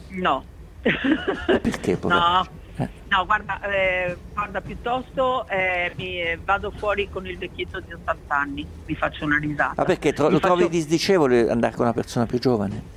No. 0.08 0.44
Perché, 0.82 1.96
povero? 1.98 2.18
No. 2.20 2.46
Eh. 2.80 2.88
No, 3.08 3.26
guarda, 3.26 3.60
eh, 3.62 4.16
guarda 4.32 4.60
piuttosto 4.60 5.48
eh, 5.48 5.92
mi, 5.96 6.20
vado 6.44 6.70
fuori 6.70 7.08
con 7.10 7.26
il 7.26 7.36
vecchietto 7.36 7.80
di 7.80 7.92
80 7.92 8.34
anni, 8.36 8.66
mi 8.86 8.94
faccio 8.94 9.24
una 9.24 9.38
risata. 9.38 9.74
Ma 9.76 9.84
perché 9.84 10.12
tro- 10.12 10.28
lo 10.28 10.38
trovi 10.38 10.62
faccio- 10.62 10.72
disdicevole 10.72 11.50
andare 11.50 11.74
con 11.74 11.84
una 11.86 11.94
persona 11.94 12.26
più 12.26 12.38
giovane? 12.38 12.96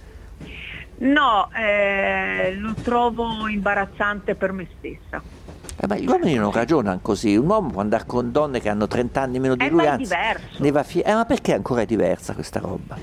No, 0.97 1.49
eh, 1.53 2.53
lo 2.57 2.75
trovo 2.75 3.47
imbarazzante 3.47 4.35
per 4.35 4.51
me 4.51 4.67
stessa. 4.77 5.19
Eh, 5.83 5.87
ma 5.87 5.95
gli 5.97 6.05
uomini 6.07 6.35
non 6.35 6.51
ragionano 6.51 6.99
così, 7.01 7.35
un 7.35 7.47
uomo 7.47 7.71
può 7.71 7.81
andare 7.81 8.03
con 8.05 8.31
donne 8.31 8.59
che 8.61 8.69
hanno 8.69 8.85
30 8.85 9.19
anni 9.21 9.39
meno 9.39 9.55
di 9.55 9.65
Eh, 9.65 9.69
lui, 9.69 9.77
ma 9.77 9.83
è 9.83 9.87
anzi, 9.87 10.03
diverso. 10.03 10.47
ne 10.61 10.69
va 10.71 10.83
fie- 10.83 11.03
eh, 11.03 11.13
ma 11.13 11.25
perché 11.25 11.55
ancora 11.55 11.81
è 11.81 11.85
diversa 11.87 12.33
questa 12.35 12.59
roba? 12.59 12.95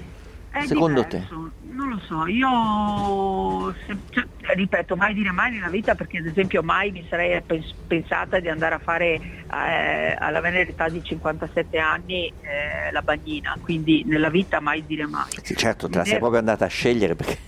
È 0.51 0.65
Secondo 0.65 1.03
diverso. 1.03 1.51
Non 1.73 1.89
lo 1.89 2.01
so, 2.07 2.27
io 2.27 3.75
se- 3.87 3.97
cioè, 4.11 4.25
ripeto, 4.55 4.95
mai 4.95 5.13
dire 5.15 5.33
mai 5.33 5.53
nella 5.53 5.69
vita 5.69 5.95
perché 5.97 6.19
ad 6.19 6.27
esempio 6.27 6.63
mai 6.63 6.93
mi 6.93 7.05
sarei 7.09 7.41
pens- 7.43 7.75
pensata 7.87 8.39
di 8.39 8.49
andare 8.49 8.77
a 8.77 8.79
fare 8.79 9.15
eh, 9.15 10.17
alla 10.17 10.41
venere 10.41 10.69
età 10.71 10.89
di 10.89 11.03
57 11.03 11.79
anni 11.79 12.27
eh, 12.43 12.93
la 12.93 13.03
bagnina, 13.03 13.57
quindi 13.61 14.05
nella 14.07 14.31
vita 14.31 14.61
mai 14.61 14.85
dire 14.87 15.07
mai. 15.07 15.27
Sì, 15.43 15.57
certo, 15.57 15.89
te 15.89 15.99
la 15.99 16.05
sei 16.05 16.19
proprio 16.19 16.39
andata 16.39 16.65
a 16.65 16.69
scegliere 16.69 17.17
perché 17.17 17.39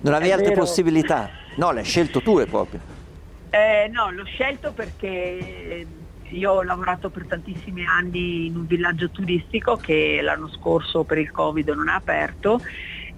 non 0.00 0.14
avevi 0.14 0.32
altre 0.32 0.52
possibilità. 0.52 1.28
No, 1.56 1.72
l'hai 1.72 1.84
scelto 1.84 2.22
tu 2.22 2.42
proprio. 2.46 2.96
Eh, 3.50 3.88
no, 3.90 4.10
l'ho 4.10 4.24
scelto 4.24 4.72
perché 4.74 5.86
io 6.30 6.52
ho 6.52 6.62
lavorato 6.62 7.10
per 7.10 7.26
tantissimi 7.26 7.84
anni 7.86 8.46
in 8.46 8.56
un 8.56 8.66
villaggio 8.66 9.10
turistico 9.10 9.78
che 9.78 10.20
l'anno 10.22 10.48
scorso 10.48 11.04
per 11.04 11.16
il 11.18 11.30
Covid 11.30 11.68
non 11.70 11.88
è 11.88 11.94
aperto 11.94 12.60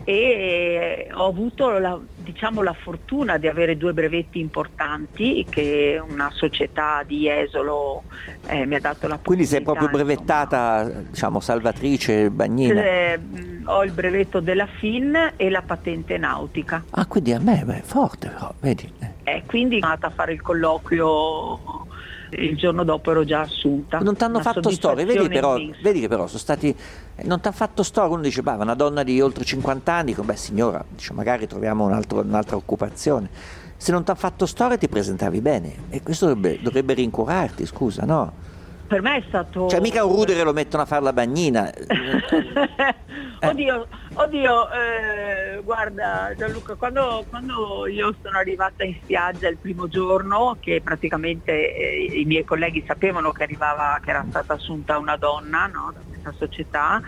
e 0.04 1.08
ho 1.12 1.26
avuto 1.26 1.78
la, 1.78 1.98
diciamo, 2.16 2.62
la 2.62 2.72
fortuna 2.72 3.36
di 3.36 3.46
avere 3.46 3.76
due 3.76 3.92
brevetti 3.92 4.40
importanti 4.40 5.46
che 5.48 6.00
una 6.06 6.30
società 6.32 7.02
di 7.06 7.28
Esolo 7.28 8.04
eh, 8.46 8.66
mi 8.66 8.74
ha 8.76 8.80
dato 8.80 9.06
la 9.06 9.18
possibilità. 9.18 9.22
Quindi 9.24 9.44
sei 9.46 9.62
proprio 9.62 9.86
insomma. 9.88 10.04
brevettata, 10.04 10.84
diciamo, 11.10 11.40
salvatrice 11.40 12.30
bagnina. 12.30 12.82
Eh, 12.82 13.18
mh, 13.18 13.62
ho 13.66 13.84
il 13.84 13.92
brevetto 13.92 14.40
della 14.40 14.66
FIN 14.66 15.32
e 15.36 15.50
la 15.50 15.62
patente 15.62 16.16
nautica. 16.18 16.82
Ah, 16.90 17.06
quindi 17.06 17.32
a 17.32 17.38
me 17.38 17.64
è 17.66 17.80
forte 17.82 18.28
però, 18.28 18.52
vedi. 18.60 18.90
eh. 19.00 19.18
E 19.22 19.42
quindi 19.46 19.78
sono 19.80 19.92
andata 19.92 20.08
a 20.08 20.14
fare 20.14 20.32
il 20.32 20.40
colloquio 20.40 21.86
il 22.30 22.56
giorno 22.56 22.84
dopo 22.84 23.10
ero 23.10 23.24
già 23.24 23.40
assunta. 23.40 23.98
Non 23.98 24.16
ti 24.16 24.24
hanno 24.24 24.40
fatto 24.40 24.70
storie, 24.70 25.04
vedi, 25.04 25.28
però, 25.28 25.56
vedi 25.82 26.00
che 26.00 26.08
però 26.08 26.26
sono 26.26 26.38
stati. 26.38 26.68
eh, 26.68 27.24
Non 27.26 27.40
ti 27.40 27.48
hanno 27.48 27.56
fatto 27.56 27.82
storie, 27.82 28.12
uno 28.12 28.22
dice, 28.22 28.42
bah, 28.42 28.54
una 28.56 28.74
donna 28.74 29.02
di 29.02 29.20
oltre 29.20 29.44
50 29.44 29.92
anni, 29.92 30.06
dico, 30.10 30.22
beh 30.22 30.36
signora, 30.36 30.84
dice, 30.88 31.12
magari 31.12 31.46
troviamo 31.46 31.84
un 31.84 31.92
altro- 31.92 32.20
un'altra 32.20 32.56
occupazione. 32.56 33.28
Se 33.76 33.92
non 33.92 34.04
ti 34.04 34.10
hanno 34.10 34.18
fatto 34.20 34.44
storie 34.46 34.76
ti 34.78 34.88
presentavi 34.88 35.40
bene 35.40 35.74
e 35.90 36.02
questo 36.02 36.26
dovrebbe, 36.26 36.60
dovrebbe 36.62 36.94
rincuorarti, 36.94 37.64
scusa, 37.66 38.04
no? 38.04 38.32
Per 38.90 39.02
me 39.02 39.18
è 39.18 39.24
stato... 39.28 39.68
Cioè 39.68 39.78
mica 39.78 40.04
un 40.04 40.16
rudere 40.16 40.42
lo 40.42 40.52
mettono 40.52 40.82
a 40.82 40.86
fare 40.86 41.04
la 41.04 41.12
bagnina. 41.12 41.70
oddio, 43.40 43.86
oddio 44.14 44.70
eh, 44.72 45.60
guarda 45.62 46.34
Gianluca, 46.36 46.74
quando, 46.74 47.24
quando 47.30 47.86
io 47.86 48.12
sono 48.20 48.38
arrivata 48.38 48.82
in 48.82 48.96
spiaggia 49.00 49.46
il 49.46 49.58
primo 49.58 49.86
giorno, 49.86 50.56
che 50.58 50.80
praticamente 50.82 51.72
eh, 51.72 52.18
i 52.18 52.24
miei 52.24 52.42
colleghi 52.42 52.82
sapevano 52.84 53.30
che 53.30 53.44
arrivava, 53.44 53.96
che 54.02 54.10
era 54.10 54.26
stata 54.28 54.54
assunta 54.54 54.98
una 54.98 55.16
donna 55.16 55.66
no, 55.66 55.92
da 55.94 56.00
questa 56.08 56.34
società, 56.36 57.00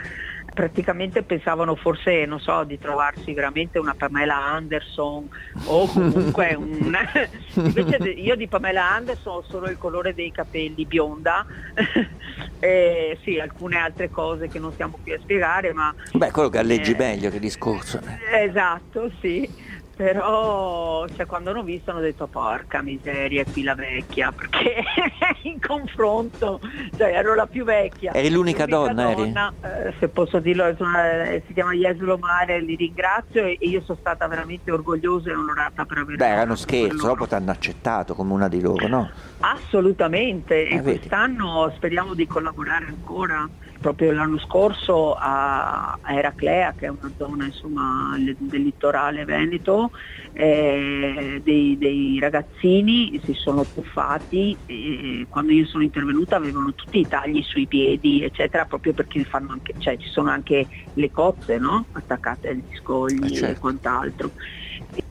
praticamente 0.53 1.23
pensavano 1.23 1.75
forse, 1.75 2.25
non 2.27 2.41
so, 2.41 2.65
di 2.65 2.79
trovarsi 2.79 3.33
veramente 3.33 3.79
una 3.79 3.95
Pamela 3.95 4.37
Anderson 4.37 5.29
o 5.65 5.87
comunque 5.93 6.55
un... 6.55 6.97
Invece 7.55 8.11
io 8.11 8.37
di 8.37 8.47
Pamela 8.49 8.91
Anderson 8.93 9.37
ho 9.37 9.45
solo 9.49 9.69
il 9.69 9.79
colore 9.79 10.15
dei 10.15 10.31
capelli 10.31 10.85
bionda 10.85 11.45
e 12.59 13.19
sì, 13.23 13.39
alcune 13.39 13.77
altre 13.79 14.11
cose 14.11 14.49
che 14.49 14.59
non 14.59 14.73
stiamo 14.73 14.99
qui 15.03 15.13
a 15.13 15.19
spiegare, 15.21 15.73
ma 15.73 15.95
Beh, 16.13 16.31
quello 16.31 16.49
galleggi 16.49 16.93
Eh. 16.93 16.97
meglio 16.97 17.31
che 17.31 17.39
discorso. 17.39 18.01
eh. 18.31 18.45
Esatto, 18.45 19.11
sì. 19.21 19.81
Però 20.03 21.07
cioè, 21.15 21.27
quando 21.27 21.51
hanno 21.51 21.63
visto 21.63 21.93
hanno 21.93 22.01
detto 22.01 22.27
porca 22.27 22.83
miseria, 22.83 23.45
qui 23.45 23.63
la 23.63 23.77
vecchia, 23.77 24.33
perché 24.33 24.83
in 25.43 25.61
confronto, 25.61 26.61
cioè 26.97 27.13
ero 27.13 27.35
la 27.35 27.47
più 27.47 27.65
vecchia. 27.65 28.13
Eri 28.13 28.31
l'unica 28.31 28.67
donna, 28.67 29.11
eri? 29.11 29.23
donna, 29.23 29.53
eh, 29.63 29.95
se 30.01 30.09
posso 30.09 30.41
dirlo, 30.41 30.69
insomma, 30.69 31.25
eh, 31.27 31.43
si 31.47 31.53
chiama 31.53 31.73
Jesolo 31.73 32.19
Mare, 32.19 32.61
li 32.61 32.75
ringrazio 32.75 33.45
e, 33.45 33.57
io 33.61 33.81
sono 33.83 33.99
stata 34.01 34.27
veramente 34.27 34.73
orgogliosa 34.73 35.31
e 35.31 35.35
onorata 35.35 35.85
per 35.85 35.99
aver 35.99 36.17
Beh, 36.17 36.27
era 36.27 36.43
uno 36.43 36.57
scherzo, 36.57 37.07
dopo 37.07 37.27
ti 37.27 37.35
hanno 37.35 37.53
accettato 37.53 38.15
come 38.15 38.33
una 38.33 38.49
di 38.49 38.61
loro, 38.61 38.89
no? 38.89 39.11
Assolutamente, 39.41 40.67
Eh, 40.67 40.75
e 40.75 40.81
vedi. 40.81 40.99
quest'anno 40.99 41.73
speriamo 41.77 42.15
di 42.15 42.27
collaborare 42.27 42.87
ancora. 42.87 43.49
Proprio 43.83 44.13
l'anno 44.13 44.39
scorso 44.39 45.17
a, 45.19 45.99
Eraclea, 46.07 46.73
che 46.75 46.87
è 46.87 46.89
una 46.89 47.13
zona 47.17 47.47
insomma, 47.47 48.15
del 48.17 48.63
litorale 48.63 49.25
veneto, 49.25 49.91
eh, 50.33 51.41
dei, 51.43 51.77
dei 51.77 52.19
ragazzini 52.21 53.21
si 53.25 53.33
sono 53.35 53.67
tuffati 53.67 54.57
e 54.65 55.27
quando 55.29 55.51
io 55.51 55.67
sono 55.67 55.83
intervenuta 55.83 56.37
avevano 56.37 56.73
tutti 56.75 57.01
i 57.01 57.09
tagli 57.09 57.43
sui 57.43 57.67
piedi, 57.67 58.23
eccetera, 58.23 58.67
proprio 58.67 58.93
perché 58.93 59.25
fanno 59.25 59.51
anche, 59.51 59.75
cioè, 59.79 59.97
ci 59.97 60.09
sono 60.09 60.31
anche 60.31 60.69
le 60.93 61.11
cozze 61.11 61.59
no? 61.59 61.89
attaccate 61.91 62.51
agli 62.51 62.63
scogli 62.81 63.25
Eh, 63.25 63.35
certo. 63.35 63.51
e 63.51 63.59
quant'altro. 63.59 64.33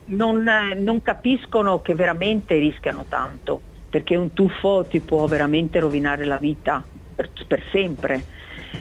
Non, 0.04 0.42
non 0.76 1.02
capiscono 1.02 1.80
che 1.82 1.94
veramente 1.94 2.56
rischiano 2.56 3.04
tanto 3.06 3.64
perché 3.92 4.16
un 4.16 4.32
tuffo 4.32 4.86
ti 4.88 5.02
può 5.02 5.26
veramente 5.28 5.78
rovinare 5.78 6.24
la 6.24 6.38
vita 6.38 6.82
per, 7.14 7.30
per 7.46 7.62
sempre. 7.70 8.24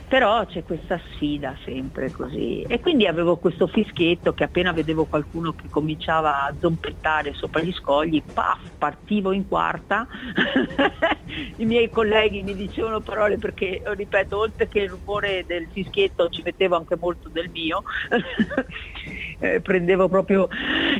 Però 0.08 0.46
c'è 0.46 0.64
questa 0.64 1.00
sfida 1.14 1.58
sempre 1.64 2.12
così. 2.12 2.64
E 2.64 2.80
quindi 2.80 3.08
avevo 3.08 3.38
questo 3.38 3.68
fischietto 3.68 4.34
che 4.34 4.44
appena 4.44 4.72
vedevo 4.74 5.06
qualcuno 5.06 5.54
che 5.54 5.70
cominciava 5.70 6.46
a 6.46 6.56
zompettare 6.60 7.34
sopra 7.34 7.62
gli 7.62 7.72
scogli, 7.72 8.22
paf, 8.32 8.74
partivo 8.78 9.32
in 9.32 9.48
quarta. 9.48 10.08
I 11.58 11.66
miei 11.66 11.90
colleghi 11.90 12.44
mi 12.44 12.56
dicevano 12.56 13.02
parole 13.02 13.38
perché, 13.38 13.82
ripeto, 13.84 14.38
oltre 14.38 14.68
che 14.68 14.80
il 14.80 14.90
rumore 14.90 15.46
del 15.46 15.70
fischietto 15.72 16.28
ci 16.30 16.42
mettevo 16.44 16.76
anche 16.76 16.98
molto 16.98 17.30
del 17.30 17.50
mio. 17.50 17.84
Eh, 19.44 19.60
prendevo 19.60 20.08
proprio 20.08 20.48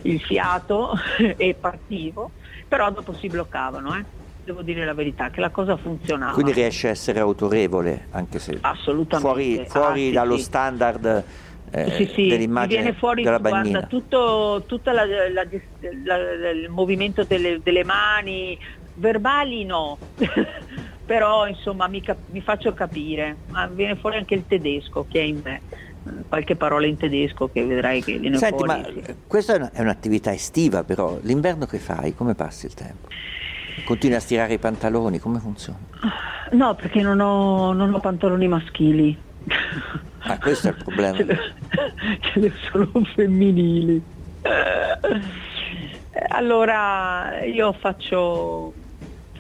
il 0.02 0.20
fiato 0.20 0.94
e 1.38 1.54
partivo, 1.60 2.34
però 2.68 2.90
dopo 2.92 3.14
si 3.14 3.28
bloccavano, 3.28 3.96
eh. 3.96 4.06
Devo 4.44 4.62
dire 4.62 4.86
la 4.86 4.94
verità, 4.94 5.30
che 5.30 5.40
la 5.40 5.50
cosa 5.50 5.78
funzionava. 5.78 6.34
Quindi 6.34 6.52
riesce 6.54 6.88
a 6.88 6.92
essere 6.92 7.20
autorevole, 7.20 8.08
anche 8.12 8.40
se 8.40 8.58
Assolutamente. 8.62 9.28
fuori, 9.30 9.66
fuori 9.68 10.10
Ah, 10.10 10.14
dallo 10.14 10.38
sì. 10.38 10.44
standard 10.44 11.24
eh, 11.74 11.92
sì, 11.92 12.12
sì, 12.14 12.28
dell'immagine 12.28 12.82
viene 12.82 12.98
fuori 12.98 13.24
della 13.24 13.38
guarda, 13.38 13.60
bagnina. 13.60 13.82
tutto 13.84 14.64
tutta 14.68 14.92
la- 14.92 15.06
la- 15.06 15.30
la- 16.04 16.50
il 16.50 16.68
movimento 16.70 17.24
delle, 17.24 17.62
delle 17.64 17.86
mani, 17.86 18.58
verbali 18.96 19.64
no, 19.64 19.98
però 21.06 21.48
insomma 21.48 21.88
mi, 21.88 22.02
cap- 22.02 22.30
mi 22.32 22.42
faccio 22.42 22.74
capire, 22.74 23.38
ma 23.52 23.68
viene 23.68 23.96
fuori 23.96 24.18
anche 24.18 24.34
il 24.34 24.46
tedesco 24.48 25.06
che 25.10 25.20
è 25.20 25.24
in 25.24 25.40
me, 25.44 25.62
qualche 26.28 26.56
parola 26.58 26.86
in 26.88 26.98
tedesco 26.98 27.48
che 27.50 27.64
vedrai 27.64 28.04
che 28.04 28.18
viene 28.18 28.38
Senti, 28.38 28.64
fuori. 28.66 28.82
ma 28.82 28.86
sì. 28.86 29.00
eh, 29.06 29.16
questa 29.28 29.54
è, 29.54 29.58
una- 29.58 29.72
è 29.72 29.80
un'attività 29.82 30.34
estiva 30.34 30.84
però, 30.84 31.20
l'inverno 31.22 31.66
che 31.68 31.78
fai? 31.80 32.14
Come 32.16 32.36
passi 32.36 32.66
il 32.66 32.74
tempo? 32.74 33.08
Continui 33.86 34.16
a 34.16 34.20
stirare 34.20 34.54
i 34.54 34.60
pantaloni, 34.60 35.20
come 35.20 35.40
funziona? 35.40 35.80
No, 36.52 36.76
perché 36.76 37.02
non 37.02 37.20
ho, 37.20 37.74
non 37.74 37.94
ho 37.94 38.00
pantaloni 38.00 38.48
maschili. 38.48 39.18
Ah, 40.20 40.38
questo 40.38 40.68
è 40.68 40.72
il 40.72 40.78
problema. 40.78 41.18
Ce 41.18 42.40
ne 42.40 42.52
sono 42.70 42.90
femminili. 43.16 44.02
Allora, 46.30 47.44
io 47.44 47.74
faccio, 47.74 48.74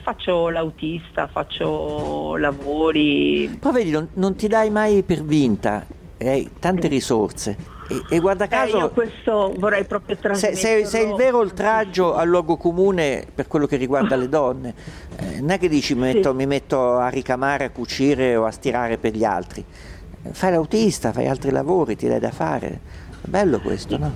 faccio 0.01 0.49
l'autista, 0.49 1.27
faccio 1.27 2.35
lavori. 2.37 3.57
Però 3.59 3.71
vedi, 3.71 3.91
non, 3.91 4.07
non 4.13 4.35
ti 4.35 4.47
dai 4.47 4.69
mai 4.69 5.03
per 5.03 5.23
vinta, 5.23 5.85
e 6.21 6.29
hai 6.29 6.49
tante 6.59 6.87
risorse 6.87 7.57
E, 7.89 8.15
e 8.15 8.19
guarda 8.19 8.45
Eh, 8.45 8.47
caso, 8.47 8.77
io 8.77 8.89
questo 8.91 9.53
vorrei 9.57 9.83
proprio 9.85 10.15
se, 10.15 10.21
trasmetterlo. 10.21 10.57
se- 10.57 10.85
se 10.85 10.99
il 10.99 11.15
vero 11.15 11.39
oltraggio 11.39 12.13
al 12.15 12.27
luogo 12.27 12.55
comune 12.57 13.25
per 13.33 13.47
quello 13.47 13.65
che 13.65 13.75
riguarda 13.75 14.15
le 14.15 14.29
donne, 14.29 14.73
eh, 15.17 15.39
non 15.41 15.49
è 15.49 15.57
che 15.59 15.67
dici 15.67 15.95
mi 15.95 16.01
metto, 16.13 16.33
mi 16.33 16.45
metto 16.45 16.97
a 16.97 17.09
ricamare, 17.09 17.65
a 17.65 17.69
cucire 17.71 18.35
o 18.35 18.45
a 18.45 18.51
stirare 18.51 18.97
per 18.97 19.13
gli 19.15 19.23
altri. 19.23 19.65
Eh, 20.23 20.29
Fai 20.33 20.51
l'autista, 20.51 21.11
fai 21.11 21.27
altri 21.27 21.49
lavori, 21.51 21.95
ti 21.95 22.07
dai 22.07 22.19
da 22.19 22.31
fare. 22.31 22.79
È 23.21 23.27
bello 23.27 23.59
questo, 23.59 23.97
no? 23.97 24.11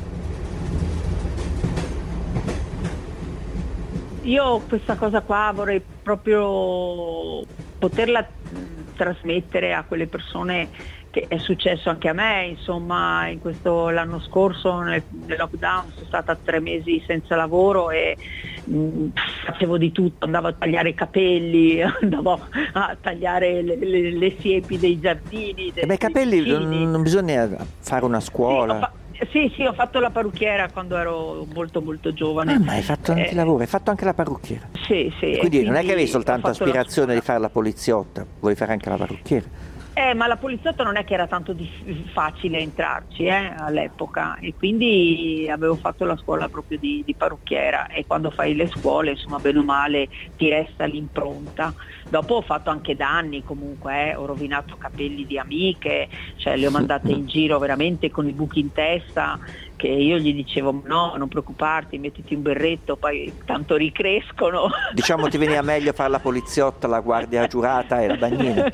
Io 4.21 4.59
questa 4.67 4.95
cosa 4.95 5.21
qua 5.21 5.51
vorrei 5.53 5.81
proprio 6.01 7.43
poterla 7.77 8.21
mh, 8.21 8.57
trasmettere 8.95 9.73
a 9.73 9.83
quelle 9.83 10.07
persone 10.07 10.69
che 11.15 11.27
è 11.29 11.37
successo 11.37 11.89
anche 11.89 12.09
a 12.09 12.13
me, 12.13 12.47
insomma, 12.47 13.27
in 13.27 13.39
questo, 13.39 13.87
l'anno 13.89 14.19
scorso 14.19 14.81
nel, 14.81 15.01
nel 15.25 15.37
lockdown 15.39 15.91
sono 15.93 16.05
stata 16.07 16.35
tre 16.35 16.59
mesi 16.59 17.01
senza 17.07 17.37
lavoro 17.37 17.89
e 17.89 18.17
mh, 18.65 19.07
facevo 19.45 19.77
di 19.77 19.93
tutto, 19.93 20.25
andavo 20.25 20.47
a 20.47 20.53
tagliare 20.53 20.89
i 20.89 20.93
capelli, 20.93 21.79
andavo 22.01 22.41
a 22.73 22.97
tagliare 22.99 23.61
le, 23.61 23.77
le- 23.77 24.11
le 24.11 24.35
siepi 24.41 24.77
dei 24.77 24.99
giardini. 24.99 25.67
E 25.69 25.71
dei- 25.73 25.85
beh, 25.85 25.93
i 25.93 25.97
capelli 25.97 26.45
non, 26.51 26.91
non 26.91 27.01
bisogna 27.01 27.47
fare 27.79 28.03
una 28.03 28.19
Sì, 28.19 28.25
scuola. 28.25 28.79
fa- 28.79 28.91
sì, 29.31 29.49
sì, 29.55 29.63
ho 29.63 29.71
fatto 29.71 30.01
la 30.01 30.09
parrucchiera 30.09 30.67
quando 30.67 30.97
ero 30.97 31.47
molto 31.53 31.81
molto 31.81 32.11
giovane. 32.11 32.55
Ah, 32.55 32.59
ma 32.59 32.73
hai 32.73 32.81
fatto 32.81 33.13
anche 33.13 33.29
Eh, 33.29 33.35
lavoro, 33.35 33.61
hai 33.61 33.67
fatto 33.67 33.89
anche 33.89 34.03
la 34.03 34.13
parrucchiera. 34.13 34.67
Sì, 34.85 35.09
sì. 35.17 35.27
e 35.31 35.37
Quindi 35.37 35.63
non 35.63 35.75
è 35.75 35.85
che 35.85 35.93
avevi 35.93 36.07
soltanto 36.07 36.47
la 36.47 36.51
aspirazione 36.51 37.13
di 37.13 37.21
fare 37.21 37.39
la 37.39 37.47
poliziotta, 37.49 38.25
vuoi 38.41 38.55
fare 38.55 38.73
anche 38.73 38.89
la 38.89 38.97
parrucchiera. 38.97 39.73
Eh, 39.97 40.13
ma 40.13 40.27
la 40.27 40.35
poliziotto 40.35 40.83
non 40.83 40.97
è 40.97 41.05
che 41.05 41.13
era 41.13 41.25
tanto 41.25 41.53
dif- 41.53 42.09
facile 42.11 42.59
entrarci 42.59 43.23
eh, 43.23 43.31
all'epoca. 43.31 44.37
E 44.39 44.53
quindi 44.53 45.47
avevo 45.49 45.77
fatto 45.77 46.03
la 46.03 46.17
scuola 46.17 46.49
proprio 46.49 46.77
di, 46.77 47.01
di 47.05 47.15
parrucchiera. 47.15 47.87
E 47.87 48.05
quando 48.05 48.29
fai 48.29 48.55
le 48.55 48.67
scuole, 48.67 49.11
insomma, 49.11 49.39
bene 49.39 49.59
o 49.59 49.63
male 49.63 50.09
ti 50.35 50.49
resta 50.49 50.83
l'impronta. 50.83 51.73
Dopo 52.09 52.35
ho 52.35 52.41
fatto 52.41 52.69
anche 52.71 52.95
danni 52.95 53.41
comunque, 53.41 54.09
eh, 54.09 54.15
ho 54.15 54.25
rovinato 54.25 54.75
capelli 54.75 55.25
di 55.25 55.37
amiche, 55.39 56.09
cioè 56.35 56.57
le 56.57 56.67
ho 56.67 56.71
mandate 56.71 57.13
in 57.13 57.25
giro 57.25 57.57
veramente 57.57 58.09
con 58.11 58.27
i 58.27 58.33
buchi 58.33 58.59
in 58.59 58.73
testa 58.73 59.39
che 59.75 59.87
io 59.87 60.17
gli 60.17 60.33
dicevo 60.33 60.81
no, 60.85 61.13
non 61.17 61.27
preoccuparti, 61.27 61.97
mettiti 61.97 62.33
un 62.35 62.41
berretto, 62.41 62.95
poi 62.95 63.31
tanto 63.45 63.75
ricrescono. 63.75 64.69
Diciamo 64.93 65.27
ti 65.27 65.37
veniva 65.37 65.61
meglio 65.61 65.93
fare 65.93 66.09
la 66.09 66.19
poliziotta, 66.19 66.87
la 66.87 66.99
guardia 67.01 67.47
giurata 67.47 68.01
e 68.01 68.07
la 68.07 68.15
bagnina. 68.15 68.71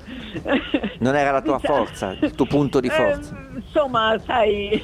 Non 1.00 1.16
era 1.16 1.32
la 1.32 1.42
tua 1.42 1.58
Diciamo- 1.58 1.86
forza, 1.86 2.16
il 2.20 2.32
tuo 2.36 2.46
punto 2.46 2.80
di 2.80 2.90
forza. 2.90 3.36
Eh, 3.36 3.58
insomma, 3.58 4.18
sai, 4.26 4.84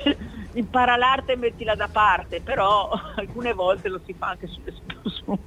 impara 0.54 0.96
l'arte 0.98 1.34
e 1.34 1.36
mettila 1.38 1.76
da 1.76 1.88
parte, 1.92 2.42
però 2.42 2.90
alcune 3.16 3.54
volte 3.54 3.90
lo 3.90 4.00
si 4.06 4.14
fa 4.18 4.30
anche 4.30 4.48
su- 4.48 4.62
su- 5.04 5.38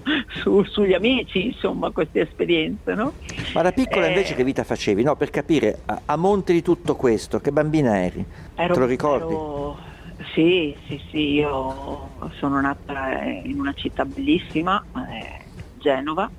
su- 0.41 0.63
sugli 0.65 0.93
amici, 0.93 1.47
insomma, 1.47 1.91
queste 1.91 2.21
esperienze, 2.21 2.95
no? 2.95 3.15
Ma 3.55 3.63
da 3.63 3.73
piccola 3.73 4.07
Eh, 4.07 4.09
invece 4.11 4.35
che 4.35 4.45
vita 4.45 4.63
facevi? 4.63 5.03
No, 5.03 5.17
per 5.17 5.31
capire, 5.31 5.81
a, 5.87 6.03
a 6.07 6.17
monte 6.17 6.53
di 6.53 6.63
tutto 6.63 6.95
questo, 6.97 7.41
che 7.41 7.51
bambina 7.51 7.99
eri? 8.03 8.25
Ero- 8.55 8.75
Te 8.75 8.79
lo 8.81 8.87
ricordi? 8.87 9.33
ero- 9.33 9.89
Sì, 10.35 10.77
sì, 10.87 10.99
sì, 11.09 11.17
io 11.33 12.15
sono 12.39 12.61
nata 12.61 13.23
in 13.23 13.59
una 13.59 13.73
città 13.73 14.05
bellissima, 14.05 14.87
eh, 14.95 15.53
Genova, 15.71 16.31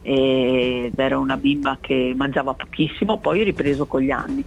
ed 0.00 0.98
ero 0.98 1.20
una 1.20 1.36
bimba 1.36 1.76
che 1.80 2.14
mangiava 2.16 2.54
pochissimo, 2.54 3.20
poi 3.20 3.40
ho 3.40 3.44
ripreso 3.44 3.86
con 3.86 4.00
gli 4.00 4.10
anni. 4.10 4.46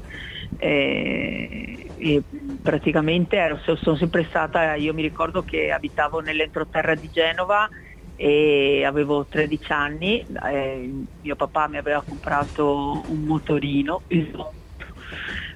Eh, 0.56 1.92
e 1.96 2.24
praticamente 2.62 3.36
ero- 3.38 3.60
sono 3.76 3.96
sempre 3.96 4.26
stata, 4.26 4.74
io 4.76 4.94
mi 4.94 5.02
ricordo 5.04 5.44
che 5.44 5.72
abitavo 5.72 6.20
nell'entroterra 6.22 6.96
di 6.96 7.10
Genova 7.10 7.70
e 8.16 8.84
avevo 8.86 9.28
13 9.28 9.72
anni, 9.72 10.26
eh, 10.26 11.06
mio 11.22 11.36
papà 11.36 11.68
mi 11.68 11.78
aveva 11.78 12.04
comprato 12.04 13.04
un 13.12 13.24
motorino, 13.24 14.06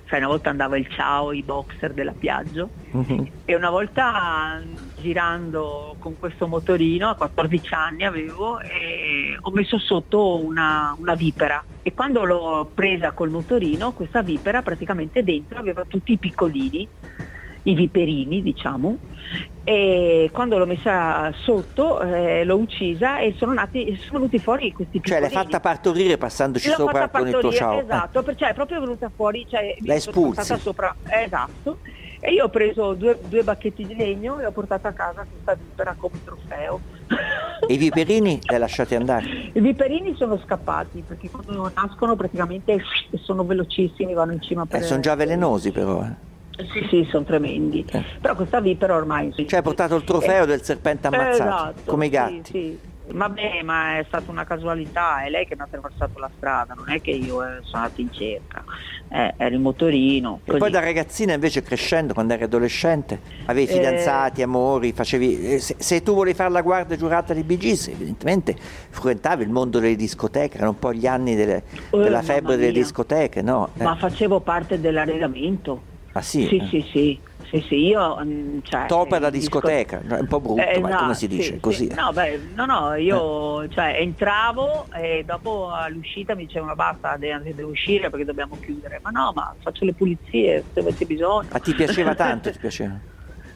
sai, 0.07 0.19
una 0.19 0.27
volta 0.27 0.49
andava 0.49 0.77
il 0.77 0.87
ciao, 0.89 1.31
i 1.31 1.43
boxer 1.43 1.93
della 1.93 2.13
Piaggio. 2.17 2.69
Mhm. 2.91 3.27
e 3.45 3.55
una 3.55 3.69
volta 3.69 4.61
girando 4.95 5.95
con 5.99 6.17
questo 6.17 6.47
motorino, 6.47 7.09
a 7.09 7.15
14 7.15 7.73
anni 7.73 8.05
avevo, 8.05 8.59
ho 9.41 9.51
messo 9.51 9.77
sotto 9.77 10.43
una, 10.43 10.95
una 10.97 11.13
vipera. 11.13 11.63
E 11.81 11.93
quando 11.93 12.25
l'ho 12.25 12.69
presa 12.73 13.11
col 13.11 13.29
motorino 13.29 13.93
questa 13.93 14.21
vipera 14.21 14.61
praticamente 14.61 15.23
dentro 15.23 15.59
aveva 15.59 15.83
tutti 15.87 16.13
i 16.13 16.17
piccolini, 16.17 16.87
i 17.69 17.73
viperini 17.75 18.41
diciamo, 18.41 18.97
e 19.63 20.29
quando 20.31 20.57
l'ho 20.57 20.65
messa 20.65 21.31
sotto 21.43 21.99
eh, 22.01 22.45
l'ho 22.45 22.55
uccisa 22.55 23.19
e 23.19 23.33
sono, 23.37 23.53
nati, 23.53 23.95
sono 23.97 24.19
venuti 24.19 24.39
fuori 24.39 24.71
questi 24.71 25.01
Cioè 25.01 25.17
piccolini. 25.19 25.33
l'hai 25.33 25.43
fatta 25.43 25.59
partorire 25.59 26.17
passandoci 26.17 26.69
L'ho 26.69 26.75
sopra 26.75 27.09
con 27.09 27.27
il 27.27 27.35
tuo 27.37 27.51
ciao. 27.51 27.77
eh. 27.79 27.83
Esatto, 27.83 28.23
perché 28.23 28.47
è 28.49 28.53
proprio 28.53 28.79
venuta 28.79 29.11
fuori, 29.13 29.45
cioè 29.49 29.75
L'hai 29.83 29.99
stata 29.99 30.57
sopra, 30.57 30.95
eh, 31.09 31.23
esatto. 31.23 31.79
E 32.19 32.31
io 32.33 32.45
ho 32.45 32.49
preso 32.49 32.93
due, 32.93 33.19
due 33.27 33.43
bacchetti 33.43 33.85
di 33.85 33.95
legno 33.95 34.39
e 34.39 34.45
ho 34.45 34.51
portato 34.51 34.87
a 34.87 34.91
casa 34.91 35.25
questa 35.29 35.53
vipera 35.53 35.93
come 35.97 36.15
trofeo. 36.23 36.79
E 37.67 37.73
i 37.73 37.77
viperini 37.77 38.39
li 38.41 38.53
hai 38.53 38.59
lasciati 38.59 38.95
andare? 38.95 39.25
I 39.53 39.59
viperini 39.59 40.15
sono 40.15 40.39
scappati 40.43 41.03
perché 41.05 41.29
quando 41.29 41.69
nascono 41.75 42.15
praticamente 42.15 42.81
sono 43.21 43.43
velocissimi, 43.43 44.13
vanno 44.13 44.31
in 44.31 44.41
cima 44.41 44.65
per 44.65 44.79
Eh, 44.81 44.83
sono 44.83 44.99
già 45.01 45.15
velenosi 45.15 45.71
però. 45.71 46.01
eh. 46.03 46.25
Sì, 46.57 46.87
sì, 46.89 47.07
sono 47.11 47.23
tremendi. 47.23 47.85
Eh. 47.91 48.03
Però 48.19 48.35
questa 48.35 48.59
vipera 48.59 48.95
ormai... 48.95 49.31
Cioè 49.35 49.57
hai 49.57 49.61
portato 49.61 49.95
il 49.95 50.03
trofeo 50.03 50.45
del 50.45 50.63
serpente 50.63 51.07
ammazzato, 51.07 51.43
Esatto, 51.79 51.91
come 51.91 52.05
i 52.05 52.09
sì, 52.09 52.13
gatti. 52.15 52.51
sì. 52.51 52.79
Vabbè, 53.09 53.61
ma 53.63 53.99
è 53.99 54.03
stata 54.05 54.29
una 54.29 54.43
casualità, 54.43 55.23
è 55.23 55.29
lei 55.29 55.47
che 55.47 55.55
mi 55.55 55.61
ha 55.61 55.63
attraversato 55.63 56.19
la 56.19 56.29
strada, 56.35 56.73
non 56.73 56.89
è 56.89 56.99
che 56.99 57.11
io 57.11 57.41
eh, 57.41 57.59
sono 57.61 57.83
andata 57.83 58.01
in 58.01 58.11
cerca, 58.11 58.65
eh, 59.07 59.33
ero 59.37 59.55
in 59.55 59.61
motorino. 59.61 60.41
E 60.43 60.47
così. 60.47 60.57
poi 60.59 60.69
da 60.71 60.81
ragazzina 60.81 61.31
invece 61.31 61.61
crescendo, 61.61 62.13
quando 62.13 62.33
eri 62.33 62.43
adolescente, 62.43 63.21
avevi 63.45 63.71
Eh. 63.71 63.75
fidanzati, 63.75 64.41
amori, 64.41 64.91
facevi... 64.91 65.53
eh, 65.53 65.59
Se, 65.59 65.75
se 65.79 66.03
tu 66.03 66.15
volevi 66.15 66.35
fare 66.35 66.49
la 66.49 66.61
guardia 66.61 66.97
giurata 66.97 67.33
di 67.33 67.57
Gees, 67.57 67.87
evidentemente 67.87 68.57
frequentavi 68.89 69.41
il 69.43 69.51
mondo 69.51 69.79
delle 69.79 69.95
discoteche, 69.95 70.57
erano 70.57 70.71
un 70.71 70.79
po' 70.79 70.91
gli 70.91 71.07
anni 71.07 71.33
delle- 71.35 71.63
della 71.91 72.21
febbre 72.21 72.57
delle 72.57 72.73
discoteche, 72.73 73.41
no? 73.41 73.69
Eh, 73.77 73.83
Ma 73.83 73.95
facevo 73.95 74.41
parte 74.41 74.81
dell'arredamento. 74.81 75.95
Ah 76.17 76.21
sì? 76.21 76.45
Sì, 76.47 76.57
eh. 76.59 76.67
sì, 76.69 76.81
sì, 76.91 77.21
sì, 77.49 77.65
sì, 77.67 77.75
io... 77.87 78.17
mm, 78.23 78.59
Cioè, 78.61 78.85
Topa 78.87 79.19
da 79.19 79.27
eh, 79.27 79.31
discoteca, 79.31 79.99
è 80.01 80.19
un 80.19 80.27
po' 80.27 80.39
brutto, 80.39 80.63
Eh, 80.63 80.79
ma 80.79 80.89
no, 80.89 80.97
come 80.97 81.13
si 81.13 81.27
dice? 81.27 81.53
sì, 81.53 81.59
Così. 81.59 81.87
sì. 81.87 81.93
No, 81.93 82.11
beh, 82.13 82.37
no, 82.53 82.65
no, 82.65 82.93
io 82.95 83.67
cioè, 83.69 83.95
entravo 83.99 84.89
e 84.91 85.23
dopo 85.25 85.71
all'uscita 85.71 86.35
mi 86.35 86.45
dicevano 86.45 86.75
basta, 86.75 87.17
de- 87.17 87.53
devo 87.53 87.69
uscire 87.69 88.09
perché 88.09 88.25
dobbiamo 88.25 88.57
chiudere. 88.59 88.99
Ma 89.03 89.09
no, 89.09 89.31
ma 89.35 89.55
faccio 89.59 89.85
le 89.85 89.93
pulizie 89.93 90.65
se 90.73 90.79
avete 90.79 91.05
bisogno. 91.05 91.49
Ma 91.51 91.59
ti 91.59 91.73
piaceva 91.73 92.15
tanto, 92.15 92.51
ti 92.51 92.57
piaceva? 92.59 92.99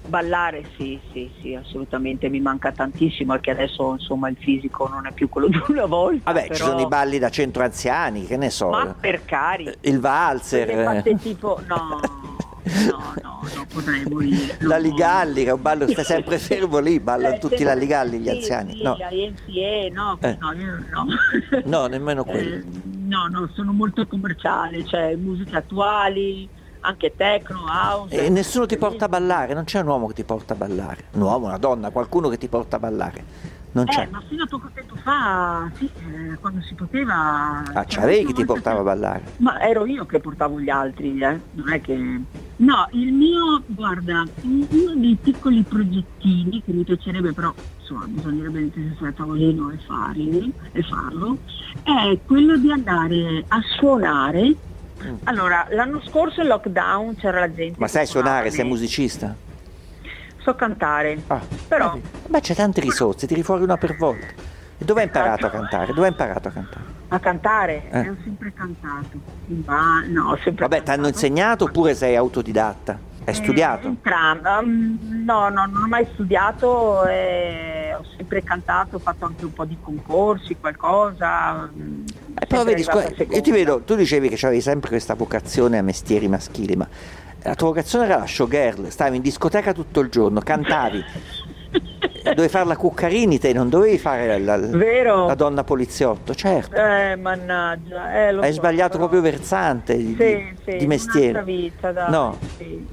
Ballare 0.03 0.65
sì, 0.75 0.99
sì, 1.11 1.31
sì, 1.39 1.53
assolutamente, 1.53 2.27
mi 2.27 2.39
manca 2.41 2.71
tantissimo 2.71 3.33
perché 3.33 3.51
adesso 3.51 3.91
insomma 3.93 4.29
il 4.29 4.37
fisico 4.37 4.87
non 4.87 5.05
è 5.05 5.11
più 5.13 5.29
quello 5.29 5.47
di 5.49 5.59
una 5.67 5.85
volta. 5.85 6.33
Vabbè, 6.33 6.47
ci 6.47 6.55
però- 6.55 6.65
sono 6.65 6.81
i 6.81 6.85
balli 6.87 7.19
da 7.19 7.29
centro 7.29 7.63
anziani, 7.63 8.25
che 8.25 8.37
ne 8.37 8.49
so. 8.49 8.69
Ma 8.69 8.95
per 8.99 9.23
cari. 9.25 9.71
Il 9.81 9.99
valzer, 9.99 10.69
fatte 10.83 11.09
eh, 11.11 11.15
tipo, 11.19 11.61
no, 11.67 11.99
no, 12.63 13.13
no, 13.21 13.39
non 13.55 13.65
potrei 13.73 14.03
morire. 14.05 14.57
la 14.61 14.75
no. 14.77 14.81
Ligalli, 14.81 15.43
che 15.43 15.49
è 15.49 15.53
un 15.53 15.61
ballo 15.61 15.85
che 15.85 15.91
stai 15.93 16.05
sempre 16.05 16.37
fermo 16.39 16.79
lì, 16.79 16.99
ballano 16.99 17.35
Eh, 17.35 17.39
tutti 17.39 17.57
sì, 17.57 17.63
la 17.63 17.73
Ligalli, 17.73 18.19
gli 18.19 18.29
anziani. 18.29 18.73
Sì, 18.73 18.83
No, 18.83 18.97
la 18.97 19.09
no, 19.91 20.17
Eh. 20.21 20.37
no, 20.39 20.53
io 20.53 20.83
no. 20.91 21.05
no, 21.65 21.85
nemmeno 21.87 22.23
quelli. 22.23 22.53
Eh, 22.53 22.63
no, 23.05 23.27
no, 23.27 23.49
sono 23.53 23.71
molto 23.73 24.05
commerciale, 24.07 24.85
cioè 24.85 25.15
musiche 25.15 25.55
attuali, 25.57 26.47
anche 26.81 27.13
techno, 27.15 27.63
house. 27.67 28.15
E 28.25 28.29
nessuno 28.29 28.65
ti 28.65 28.77
porta 28.77 29.05
a 29.05 29.09
ballare, 29.09 29.53
non 29.53 29.63
c'è 29.63 29.79
un 29.81 29.87
uomo 29.87 30.07
che 30.07 30.13
ti 30.13 30.23
porta 30.23 30.53
a 30.53 30.57
ballare. 30.57 31.05
Un 31.13 31.21
uomo, 31.21 31.45
una 31.47 31.57
donna, 31.57 31.89
qualcuno 31.89 32.29
che 32.29 32.37
ti 32.37 32.47
porta 32.47 32.77
a 32.77 32.79
ballare. 32.79 33.59
Non 33.73 33.85
c'è. 33.85 34.01
Eh, 34.01 34.07
ma 34.09 34.21
fino 34.27 34.43
a 34.43 34.47
poco 34.47 34.69
tempo 34.73 34.95
fa, 34.97 35.71
sì, 35.75 35.85
eh, 35.85 36.37
quando 36.41 36.61
si 36.61 36.73
poteva... 36.73 37.63
Ah, 37.73 37.85
c'avevi 37.85 38.25
chi 38.25 38.33
ti 38.33 38.45
portava 38.45 38.81
a 38.81 38.83
ballare. 38.83 39.23
Ma 39.37 39.61
ero 39.61 39.85
io 39.85 40.05
che 40.05 40.19
portavo 40.19 40.59
gli 40.59 40.69
altri, 40.69 41.19
eh? 41.19 41.39
non 41.51 41.71
è 41.71 41.79
che... 41.79 42.21
No, 42.57 42.87
il 42.91 43.13
mio, 43.13 43.63
guarda, 43.67 44.25
uno 44.41 44.93
dei 44.95 45.17
piccoli 45.21 45.63
progettini 45.63 46.61
che 46.63 46.73
mi 46.73 46.83
piacerebbe 46.83 47.31
però, 47.31 47.53
insomma, 47.79 48.05
bisognerebbe 48.07 48.59
mettersi 48.59 49.05
a 49.05 49.11
tavolino 49.13 49.71
e 49.71 49.77
farli, 49.87 50.53
e 50.73 50.83
farlo, 50.83 51.37
è 51.81 52.19
quello 52.25 52.57
di 52.57 52.71
andare 52.71 53.45
a 53.47 53.61
suonare. 53.77 54.53
Allora, 55.23 55.65
l'anno 55.71 56.01
scorso 56.05 56.41
in 56.41 56.47
lockdown 56.47 57.15
c'era 57.15 57.39
la 57.39 57.53
gente... 57.53 57.79
Ma 57.79 57.87
sai 57.87 58.05
suonare, 58.05 58.51
sei 58.51 58.65
musicista? 58.65 59.35
So 60.43 60.55
cantare, 60.55 61.21
Ah, 61.27 61.39
però... 61.67 61.93
vedi. 61.93 62.07
Beh, 62.27 62.39
c'è 62.39 62.55
tante 62.55 62.81
risorse, 62.81 63.27
tiri 63.27 63.43
fuori 63.43 63.63
una 63.63 63.77
per 63.77 63.95
volta. 63.95 64.25
E 64.77 64.83
dove 64.83 65.01
hai 65.01 65.05
imparato 65.05 65.45
a 65.45 65.49
cantare? 65.51 65.93
Dove 65.93 66.07
hai 66.07 66.11
imparato 66.11 66.47
a 66.47 66.51
cantare? 66.51 66.85
A 67.09 67.19
cantare? 67.19 67.83
Eh. 67.91 67.99
Eh, 67.99 68.09
ho 68.09 68.15
sempre 68.23 68.51
cantato. 68.53 69.19
Ma 69.65 70.03
no, 70.07 70.31
ho 70.31 70.37
sempre 70.37 70.67
Vabbè, 70.67 70.83
ti 70.83 70.89
hanno 70.89 71.07
insegnato 71.07 71.65
oppure 71.65 71.93
sei 71.93 72.15
autodidatta? 72.15 72.97
Hai 73.23 73.35
studiato? 73.35 73.85
Entrambi. 73.85 74.47
Um, 74.47 75.23
no, 75.23 75.49
no, 75.49 75.65
non 75.67 75.83
ho 75.83 75.87
mai 75.87 76.07
studiato, 76.13 77.05
eh, 77.05 77.93
ho 77.95 78.03
sempre 78.17 78.41
cantato, 78.43 78.95
ho 78.95 78.99
fatto 78.99 79.25
anche 79.25 79.45
un 79.45 79.53
po' 79.53 79.65
di 79.65 79.77
concorsi, 79.79 80.57
qualcosa. 80.59 81.69
Eh, 82.39 82.45
però 82.47 82.63
vedi, 82.63 82.81
scusa, 82.81 83.09
io 83.15 83.41
ti 83.41 83.51
vedo, 83.51 83.81
tu 83.81 83.93
dicevi 83.93 84.27
che 84.27 84.43
avevi 84.43 84.61
sempre 84.61 84.89
questa 84.89 85.13
vocazione 85.13 85.77
a 85.77 85.83
mestieri 85.83 86.27
maschili, 86.27 86.75
ma 86.75 86.87
la 87.43 87.55
tua 87.55 87.67
vocazione 87.69 88.05
era 88.05 88.17
la 88.17 88.25
showgirl, 88.27 88.89
stavi 88.89 89.15
in 89.17 89.21
discoteca 89.21 89.73
tutto 89.73 89.99
il 89.99 90.09
giorno, 90.09 90.39
cantavi, 90.41 91.03
dovevi 92.23 92.49
fare 92.49 92.65
la 92.65 92.75
Cuccarini 92.77 93.39
te, 93.39 93.53
non 93.53 93.69
dovevi 93.69 93.97
fare 93.97 94.37
la, 94.39 94.55
la- 94.57 95.35
donna 95.35 95.63
poliziotto, 95.63 96.35
certo. 96.35 96.75
Eh, 96.75 97.15
mannaggia, 97.15 98.13
eh, 98.13 98.27
Hai 98.37 98.53
so, 98.53 98.59
sbagliato 98.59 98.97
però- 98.97 99.07
proprio 99.09 99.21
versante 99.21 99.97
di, 99.97 100.15
Sì, 100.19 100.53
sì, 100.71 100.77
di 100.77 100.87
mestiere. 100.87 101.43
vita, 101.43 101.91
dai, 101.91 102.11
No. 102.11 102.37
sì. 102.57 102.87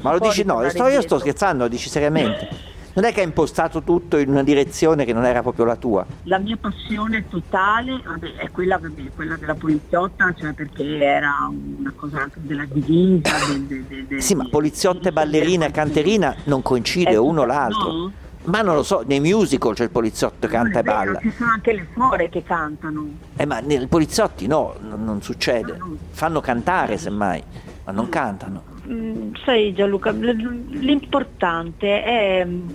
Ma 0.00 0.12
lo 0.12 0.18
dici 0.18 0.44
no, 0.44 0.66
sto- 0.68 0.88
io 0.88 1.00
sto 1.02 1.18
scherzando, 1.18 1.64
lo 1.64 1.68
dici 1.68 1.88
seriamente. 1.88 2.72
Non 2.96 3.04
è 3.04 3.12
che 3.12 3.20
hai 3.20 3.26
impostato 3.26 3.82
tutto 3.82 4.18
in 4.18 4.28
una 4.30 4.44
direzione 4.44 5.04
che 5.04 5.12
non 5.12 5.24
era 5.24 5.42
proprio 5.42 5.64
la 5.64 5.74
tua. 5.74 6.06
La 6.24 6.38
mia 6.38 6.56
passione 6.56 7.26
totale 7.28 8.00
vabbè, 8.04 8.34
è 8.36 8.50
quella, 8.52 8.78
vabbè, 8.78 9.02
quella 9.16 9.36
della 9.36 9.54
poliziotta, 9.56 10.32
cioè 10.38 10.52
perché 10.52 10.98
era 11.02 11.48
una 11.50 11.92
cosa 11.96 12.22
anche 12.22 12.38
della 12.42 12.64
divisa. 12.70 13.30
del- 13.50 13.84
del- 13.84 14.04
del- 14.06 14.22
Sì, 14.22 14.36
ma 14.36 14.46
poliziotta 14.48 15.08
e 15.08 15.12
ballerina 15.12 15.66
e 15.66 15.70
canterina 15.72 16.36
non 16.44 16.62
coincide 16.62 17.10
Eh, 17.10 17.16
uno 17.16 17.44
l'altro. 17.44 17.92
no? 17.92 18.12
Ma 18.44 18.60
non 18.60 18.74
lo 18.76 18.82
so, 18.82 19.02
nei 19.06 19.20
musical 19.20 19.74
c'è 19.74 19.84
il 19.84 19.90
poliziotto 19.90 20.46
che 20.46 20.52
canta 20.52 20.78
e 20.78 20.80
è 20.80 20.84
vero, 20.84 20.96
balla. 21.12 21.18
Ci 21.18 21.32
sono 21.36 21.50
anche 21.50 21.72
le 21.72 21.86
suore 21.94 22.28
che 22.28 22.42
cantano. 22.44 23.06
Eh, 23.36 23.46
ma 23.46 23.58
nei 23.60 23.86
poliziotti 23.88 24.46
no, 24.46 24.74
non, 24.80 25.02
non 25.02 25.20
succede. 25.22 25.80
Fanno 26.10 26.40
cantare 26.42 26.96
semmai, 26.98 27.42
ma 27.86 27.90
non 27.92 28.08
cantano. 28.10 28.62
Mm, 28.88 29.32
sai 29.44 29.72
Gianluca, 29.72 30.10
l'importante 30.10 32.02
è 32.02 32.44
mm, 32.44 32.68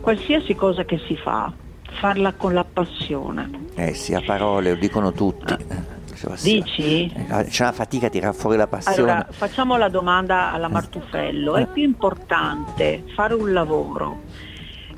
qualsiasi 0.00 0.54
cosa 0.54 0.84
che 0.84 0.98
si 1.06 1.16
fa, 1.16 1.52
farla 1.98 2.32
con 2.34 2.54
la 2.54 2.64
passione. 2.64 3.50
Eh 3.74 3.92
sì, 3.94 4.14
a 4.14 4.22
parole 4.24 4.70
lo 4.74 4.76
dicono 4.78 5.12
tutti. 5.12 5.52
Eh, 5.52 5.66
diceva, 6.10 6.36
sì, 6.36 6.62
Dici? 6.62 7.12
eh, 7.12 7.44
C'è 7.48 7.62
una 7.64 7.72
fatica 7.72 8.06
a 8.06 8.10
tirare 8.10 8.34
fuori 8.34 8.56
la 8.56 8.66
passione. 8.68 9.10
Allora, 9.10 9.26
facciamo 9.30 9.76
la 9.76 9.88
domanda 9.88 10.52
alla 10.52 10.68
Martufello. 10.68 11.56
È 11.56 11.66
più 11.66 11.82
importante 11.82 13.02
fare 13.14 13.34
un 13.34 13.52
lavoro 13.52 14.22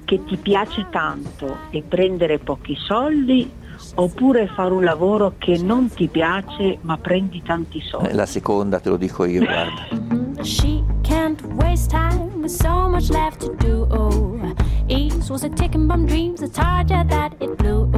che 0.05 0.23
ti 0.25 0.37
piace 0.37 0.87
tanto 0.91 1.57
e 1.71 1.83
prendere 1.83 2.39
pochi 2.39 2.75
soldi 2.77 3.51
oppure 3.95 4.47
fare 4.49 4.73
un 4.73 4.83
lavoro 4.83 5.35
che 5.39 5.57
non 5.59 5.89
ti 5.89 6.09
piace 6.09 6.79
ma 6.83 6.97
prendi 6.99 7.43
tanti 7.43 7.79
Eh, 7.79 7.83
soldi? 7.83 8.13
La 8.15 8.27
seconda 8.27 8.81
te 8.81 8.89
lo 8.89 8.97
dico 8.97 9.25
io, 9.25 9.45
guarda. 9.45 10.17
She 10.45 10.85
can't 11.03 11.41
waste 11.55 11.91
time 11.91 12.43
with 12.43 12.53
so 12.53 12.89
much 12.89 13.11
left 13.11 13.41
to 13.41 13.55
do. 13.57 14.55
Ease 14.89 15.31
was 15.31 15.45
a 15.45 15.49
ticking 15.49 15.87
bomb 15.89 16.07
dreams, 16.07 16.43
a 16.43 16.49
target 16.49 17.09
that 17.09 17.35
it 17.41 17.59
blew 17.59 17.91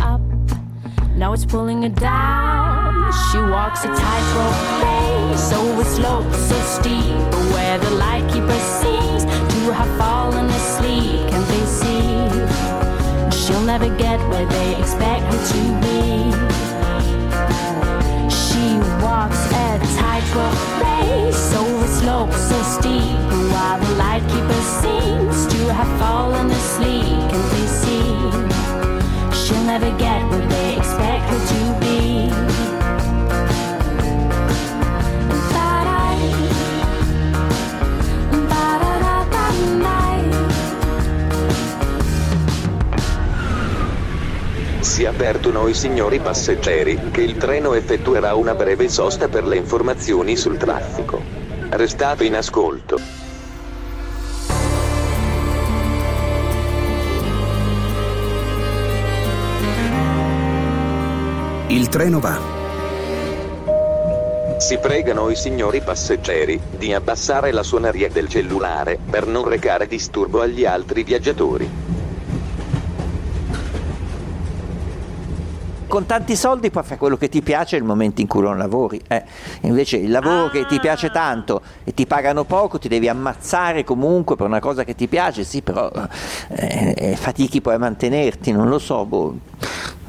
up. 0.00 0.20
Now 1.16 1.32
it's 1.32 1.44
pulling 1.44 1.82
her 1.82 1.88
down. 1.88 3.12
She 3.30 3.38
walks 3.38 3.84
a 3.84 3.88
tightrope 3.88 4.60
race, 4.82 5.42
so 5.50 5.80
it's 5.80 5.94
slow, 5.96 6.30
so 6.32 6.60
steep. 6.60 7.16
Where 7.52 7.78
the 7.78 7.90
lightkeeper 7.90 8.60
seems 8.80 9.24
to 9.24 9.72
have 9.72 9.98
fallen 9.98 10.46
asleep, 10.46 11.28
can 11.30 11.42
they 11.48 11.64
see? 11.80 13.38
She'll 13.38 13.62
never 13.62 13.88
get 13.96 14.20
where 14.28 14.46
they 14.46 14.76
expect 14.78 15.24
her 15.32 15.46
to 15.52 15.80
be. 15.80 15.97
Tightrope 20.20 20.80
race, 20.82 21.36
so 21.36 21.64
it's 21.82 21.98
slope, 21.98 22.32
so 22.32 22.62
steep. 22.62 23.18
And 23.32 23.52
while 23.52 23.78
the 23.78 23.94
light 23.94 24.22
keeper 24.28 24.62
seems 24.82 25.46
to 25.46 25.72
have 25.72 25.98
fallen 25.98 26.50
asleep, 26.50 27.30
can 27.30 27.42
they 27.54 27.66
see? 27.66 29.46
She'll 29.46 29.64
never 29.64 29.90
get 29.98 30.27
Si 44.98 45.04
avvertono 45.04 45.68
i 45.68 45.74
signori 45.74 46.18
passeggeri 46.18 47.10
che 47.12 47.20
il 47.20 47.36
treno 47.36 47.74
effettuerà 47.74 48.34
una 48.34 48.56
breve 48.56 48.88
sosta 48.88 49.28
per 49.28 49.46
le 49.46 49.54
informazioni 49.54 50.36
sul 50.36 50.56
traffico. 50.56 51.22
Restate 51.70 52.24
in 52.24 52.34
ascolto. 52.34 52.98
Il 61.68 61.86
treno 61.86 62.18
va. 62.18 62.40
Si 64.58 64.78
pregano 64.78 65.30
i 65.30 65.36
signori 65.36 65.80
passeggeri 65.80 66.60
di 66.76 66.92
abbassare 66.92 67.52
la 67.52 67.62
suoneria 67.62 68.08
del 68.08 68.28
cellulare 68.28 68.98
per 69.08 69.28
non 69.28 69.48
recare 69.48 69.86
disturbo 69.86 70.40
agli 70.40 70.64
altri 70.64 71.04
viaggiatori. 71.04 71.97
Con 75.88 76.04
tanti 76.04 76.36
soldi 76.36 76.70
puoi 76.70 76.84
fare 76.84 76.98
quello 76.98 77.16
che 77.16 77.30
ti 77.30 77.40
piace 77.40 77.76
nel 77.76 77.86
momento 77.86 78.20
in 78.20 78.26
cui 78.26 78.42
non 78.42 78.58
lavori. 78.58 79.00
eh. 79.08 79.24
Invece 79.62 79.96
il 79.96 80.10
lavoro 80.10 80.50
che 80.50 80.66
ti 80.66 80.78
piace 80.78 81.08
tanto 81.10 81.62
e 81.82 81.94
ti 81.94 82.06
pagano 82.06 82.44
poco, 82.44 82.78
ti 82.78 82.88
devi 82.88 83.08
ammazzare 83.08 83.84
comunque 83.84 84.36
per 84.36 84.46
una 84.46 84.60
cosa 84.60 84.84
che 84.84 84.94
ti 84.94 85.08
piace, 85.08 85.44
sì, 85.44 85.62
però 85.62 85.90
eh, 86.48 86.94
eh, 86.94 87.16
fatichi 87.16 87.62
poi 87.62 87.74
a 87.74 87.78
mantenerti, 87.78 88.52
non 88.52 88.68
lo 88.68 88.78
so. 88.78 89.06
Boh. 89.06 89.38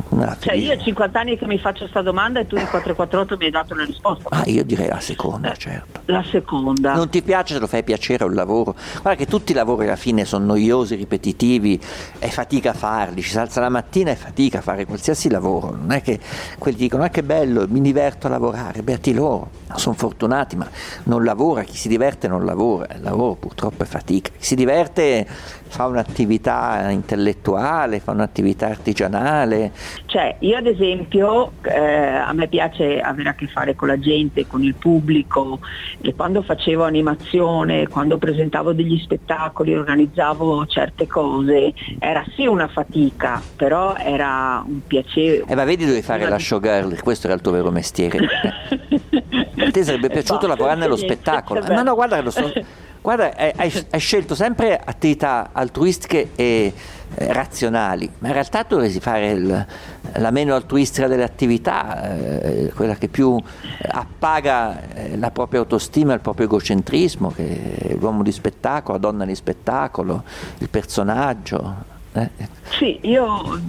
Una 0.10 0.36
Cioè 0.40 0.56
io 0.56 0.74
ho 0.74 0.78
50 0.78 1.20
anni 1.20 1.38
che 1.38 1.46
mi 1.46 1.60
faccio 1.60 1.80
questa 1.80 2.02
domanda 2.02 2.40
e 2.40 2.48
tu 2.48 2.56
in 2.56 2.68
448 2.68 3.38
mi 3.38 3.46
hai 3.46 3.52
dato 3.52 3.76
la 3.76 3.86
risposta. 3.86 4.30
Ah, 4.30 4.44
io 4.46 4.64
direi 4.64 4.88
la 4.88 5.00
seconda, 5.00 5.54
certo. 5.54 6.02
La 6.06 6.24
seconda. 6.24 6.96
Non 6.96 7.10
ti 7.10 7.22
piace 7.22 7.54
se 7.54 7.60
lo 7.60 7.68
fai 7.68 7.84
piacere 7.84 8.24
un 8.24 8.34
lavoro. 8.34 8.76
Guarda 9.02 9.16
che 9.16 9.28
tutti 9.28 9.52
i 9.52 9.56
lavori 9.56 9.86
alla 9.86 9.96
fine 9.96 10.26
sono 10.26 10.46
noiosi, 10.46 10.96
ripetitivi, 10.96 11.80
è 12.18 12.28
fatica 12.28 12.72
a 12.72 12.74
farli, 12.74 13.22
ci 13.22 13.30
si 13.30 13.38
alza 13.38 13.60
la 13.60 13.70
mattina 13.70 14.12
e 14.12 14.16
fatica 14.16 14.60
a 14.60 14.62
fare 14.62 14.86
qualsiasi 14.86 15.30
lavoro. 15.30 15.76
Non 15.76 15.92
è 15.92 16.02
che 16.02 16.20
quelli 16.58 16.78
dicono 16.78 17.04
ah 17.04 17.10
che 17.10 17.22
bello, 17.22 17.66
mi 17.70 17.82
diverto 17.82 18.28
a 18.28 18.30
lavorare, 18.32 18.82
beati 18.82 19.14
loro, 19.14 19.50
sono 19.76 19.96
fortunati, 19.96 20.56
ma 20.56 20.68
non 21.04 21.24
lavora, 21.24 21.62
chi 21.64 21.78
si 21.78 21.88
diverte 21.88 22.28
non 22.28 22.46
lavora, 22.46 22.88
il 22.96 23.02
lavoro 23.02 23.36
purtroppo 23.36 23.84
è 23.84 23.86
fatica. 23.86 24.32
Chi 24.38 24.46
si 24.46 24.56
diverte 24.56 25.28
fa 25.68 25.86
un'attività 25.86 26.90
intellettuale, 26.90 28.00
fa 28.00 28.12
un'attività 28.12 28.68
artigianale. 28.68 29.72
Cioè, 30.10 30.38
io 30.40 30.58
ad 30.58 30.66
esempio, 30.66 31.52
eh, 31.62 31.78
a 31.78 32.34
me 32.34 32.48
piace 32.48 33.00
avere 33.00 33.30
a 33.30 33.36
che 33.36 33.46
fare 33.46 33.76
con 33.76 33.90
la 33.90 34.00
gente, 34.00 34.48
con 34.48 34.64
il 34.64 34.74
pubblico, 34.74 35.60
e 36.02 36.16
quando 36.16 36.42
facevo 36.42 36.84
animazione, 36.84 37.88
quando 37.88 38.18
presentavo 38.18 38.74
degli 38.74 38.98
spettacoli, 38.98 39.76
organizzavo 39.76 40.66
certe 40.66 41.06
cose, 41.06 41.74
era 42.00 42.24
sì 42.36 42.48
una 42.48 42.68
fatica, 42.68 43.40
però 43.56 43.96
era 43.98 44.64
un 44.66 44.82
piacere. 44.88 45.44
Eh 45.48 45.54
ma 45.54 45.64
vedi 45.64 45.86
dove 45.86 46.02
fare 46.02 46.28
la 46.28 46.40
showgirl, 46.40 47.04
questo 47.04 47.28
era 47.28 47.36
il 47.36 47.42
tuo 47.42 47.52
vero 47.52 47.70
mestiere. 47.70 48.18
Eh. 48.18 49.02
A 49.68 49.72
te 49.72 49.84
sarebbe 49.84 50.10
piaciuto 50.10 50.48
No, 50.48 50.54
lavorare 50.54 50.80
nello 50.80 50.96
spettacolo. 50.96 51.60
vabbè. 51.60 51.76
Ma 51.76 51.84
no, 51.84 51.94
guarda, 51.94 52.28
so- 52.32 52.52
guarda, 53.02 53.32
hai, 53.36 53.52
hai- 53.92 54.00
scelto 54.00 54.34
sempre 54.34 54.80
attività 54.84 55.50
altruistiche 55.52 56.30
e 56.36 56.44
eh, 56.46 56.74
razionali, 57.28 58.10
ma 58.20 58.28
in 58.28 58.34
realtà 58.34 58.64
dovresti 58.68 59.00
fare 59.00 59.32
il- 59.32 59.66
la 60.16 60.32
meno 60.32 60.56
altruistica 60.56 61.08
delle 61.08 61.24
attività, 61.24 62.18
eh, 62.18 62.72
quella 62.76 62.96
che 62.96 63.08
più 63.10 63.38
appaga 63.88 64.94
eh, 64.94 65.18
la 65.18 65.30
propria 65.32 65.60
autostima, 65.60 66.14
il 66.14 66.22
proprio 66.22 66.46
egocentrismo, 66.46 67.30
che 67.32 67.76
è 67.78 67.94
l'uomo 67.96 68.24
di 68.24 68.32
spettacolo, 68.32 68.98
la 68.98 69.00
donna 69.10 69.26
di 69.26 69.36
spettacolo, 69.36 70.24
il 70.60 70.70
personaggio. 70.70 71.76
eh. 72.14 72.30
Sì, 72.78 73.00
io 73.04 73.60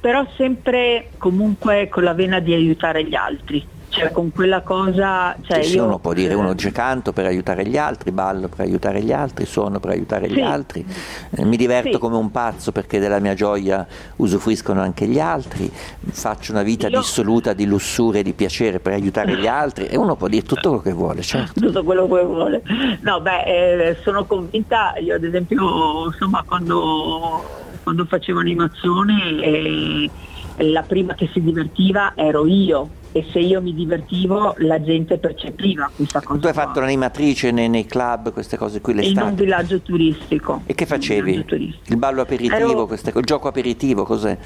però 0.00 0.26
sempre 0.36 1.10
comunque 1.18 1.88
con 1.88 2.02
la 2.04 2.14
vena 2.14 2.38
di 2.40 2.54
aiutare 2.54 3.04
gli 3.04 3.14
altri, 3.14 3.66
cioè 3.98 4.12
con 4.12 4.30
quella 4.32 4.62
cosa, 4.62 5.36
cioè 5.42 5.62
Sì, 5.62 5.74
io 5.76 5.84
uno 5.84 5.98
può 5.98 6.12
dire 6.12 6.34
uno 6.34 6.54
canto 6.72 7.12
per 7.12 7.26
aiutare 7.26 7.66
gli 7.66 7.76
altri, 7.76 8.12
ballo 8.12 8.48
per 8.48 8.60
aiutare 8.66 9.02
gli 9.02 9.12
altri, 9.12 9.44
suono 9.46 9.80
per 9.80 9.90
aiutare 9.90 10.28
gli 10.28 10.34
Sì. 10.34 10.40
altri, 10.40 10.86
mi 11.38 11.56
diverto 11.56 11.92
Sì. 11.92 11.98
come 11.98 12.16
un 12.16 12.30
pazzo 12.30 12.72
perché 12.72 12.98
della 12.98 13.18
mia 13.18 13.34
gioia 13.34 13.86
usufruiscono 14.16 14.80
anche 14.80 15.06
gli 15.06 15.18
altri, 15.20 15.70
faccio 16.10 16.52
una 16.52 16.62
vita 16.62 16.88
Io- 16.88 16.98
dissoluta 16.98 17.52
di 17.52 17.66
lussuria 17.66 18.20
e 18.20 18.22
di 18.22 18.32
piacere 18.32 18.78
per 18.80 18.92
aiutare 18.92 19.36
gli 19.36 19.46
altri 19.46 19.86
e 19.86 19.96
uno 19.96 20.16
può 20.16 20.28
dire 20.28 20.42
tutto 20.44 20.68
quello 20.68 20.82
che 20.82 20.92
vuole, 20.92 21.22
certo. 21.22 21.60
tutto 21.60 21.82
quello 21.84 22.06
che 22.08 22.22
vuole. 22.24 22.62
No, 23.00 23.20
beh, 23.20 23.42
eh, 23.44 23.96
sono 24.02 24.24
convinta, 24.26 24.94
io 25.00 25.14
ad 25.14 25.24
esempio, 25.24 26.06
insomma, 26.06 26.44
quando, 26.46 27.42
quando 27.82 28.04
facevo 28.04 28.38
animazione, 28.40 29.40
eh, 29.40 30.10
la 30.70 30.82
prima 30.82 31.14
che 31.14 31.28
si 31.32 31.40
divertiva 31.40 32.12
ero 32.16 32.46
io, 32.46 32.88
e 33.12 33.24
se 33.32 33.38
io 33.38 33.60
mi 33.62 33.74
divertivo 33.74 34.54
la 34.58 34.82
gente 34.82 35.18
percepiva 35.18 35.90
questa 35.94 36.20
cosa. 36.20 36.40
Tu 36.40 36.46
hai 36.46 36.52
fatto 36.52 36.80
l'animatrice 36.80 37.50
nei, 37.50 37.68
nei 37.68 37.86
club, 37.86 38.32
queste 38.32 38.56
cose 38.56 38.80
qui 38.80 38.92
in 38.92 38.98
un 38.98 39.04
l'estate. 39.04 39.34
villaggio 39.44 39.80
turistico. 39.80 40.62
E 40.66 40.74
che 40.74 40.86
facevi? 40.86 41.44
Il 41.86 41.96
ballo 41.96 42.20
aperitivo, 42.22 42.56
Ero- 42.70 42.86
queste 42.86 43.12
il 43.14 43.24
gioco 43.24 43.48
aperitivo, 43.48 44.04
cos'è? 44.04 44.36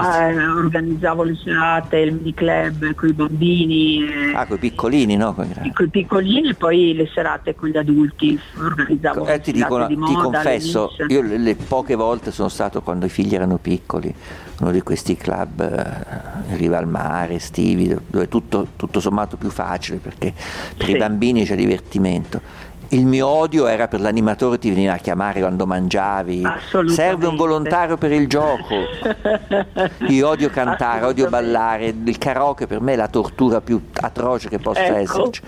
Eh, 0.00 0.46
organizzavo 0.46 1.22
le 1.24 1.36
serate, 1.42 1.98
il 1.98 2.14
mini 2.14 2.32
club 2.34 2.94
con 2.94 3.08
i 3.08 3.12
bambini, 3.12 4.04
eh, 4.04 4.32
Ah, 4.34 4.46
con 4.46 4.56
i 4.56 4.60
piccolini, 4.60 5.16
no? 5.16 5.34
Con 5.34 5.46
i 5.84 5.88
piccolini 5.90 6.50
e 6.50 6.54
poi 6.54 6.94
le 6.94 7.08
serate 7.12 7.54
con 7.54 7.68
gli 7.68 7.76
adulti. 7.76 8.38
Organizzavo 8.56 9.26
Eh, 9.26 9.40
ti, 9.40 9.52
le 9.52 9.58
dico, 9.58 9.74
serate 9.74 9.88
ti 9.88 9.94
di 9.94 10.00
moda, 10.00 10.16
le 10.16 10.22
confesso, 10.22 10.90
io 11.08 11.22
le, 11.22 11.38
le 11.38 11.54
poche 11.56 11.94
volte 11.94 12.30
sono 12.30 12.48
stato 12.48 12.80
quando 12.82 13.06
i 13.06 13.08
figli 13.10 13.34
erano 13.34 13.58
piccoli, 13.58 14.14
uno 14.62 14.70
di 14.70 14.80
questi 14.82 15.16
club 15.16 15.60
eh, 15.60 16.50
in 16.52 16.56
riva 16.56 16.78
al 16.78 16.86
mare, 16.86 17.34
estivi, 17.34 17.88
dove 18.06 18.24
è 18.24 18.28
tutto, 18.28 18.68
tutto 18.76 19.00
sommato 19.00 19.36
più 19.36 19.50
facile 19.50 19.98
perché 19.98 20.32
per 20.76 20.88
i 20.88 20.92
Sì. 20.92 20.98
bambini 20.98 21.44
c'è 21.44 21.56
divertimento. 21.56 22.40
Il 22.88 23.06
mio 23.06 23.26
odio 23.26 23.66
era 23.66 23.88
per 23.88 24.00
l'animatore 24.00 24.58
ti 24.58 24.68
veniva 24.68 24.92
a 24.92 24.98
chiamare 24.98 25.40
quando 25.40 25.66
mangiavi. 25.66 26.42
Serve 26.88 27.26
un 27.26 27.36
volontario 27.36 27.96
per 27.96 28.12
il 28.12 28.28
gioco. 28.28 28.74
Io 30.08 30.28
odio 30.28 30.50
cantare, 30.50 31.06
odio 31.06 31.28
ballare. 31.30 31.86
Il 32.04 32.18
karaoke 32.18 32.66
per 32.66 32.80
me 32.82 32.92
è 32.92 32.96
la 32.96 33.08
tortura 33.08 33.62
più 33.62 33.80
atroce 34.00 34.48
che 34.50 34.58
possa 34.58 34.84
Ecco. 34.84 34.94
esserci. 34.94 35.40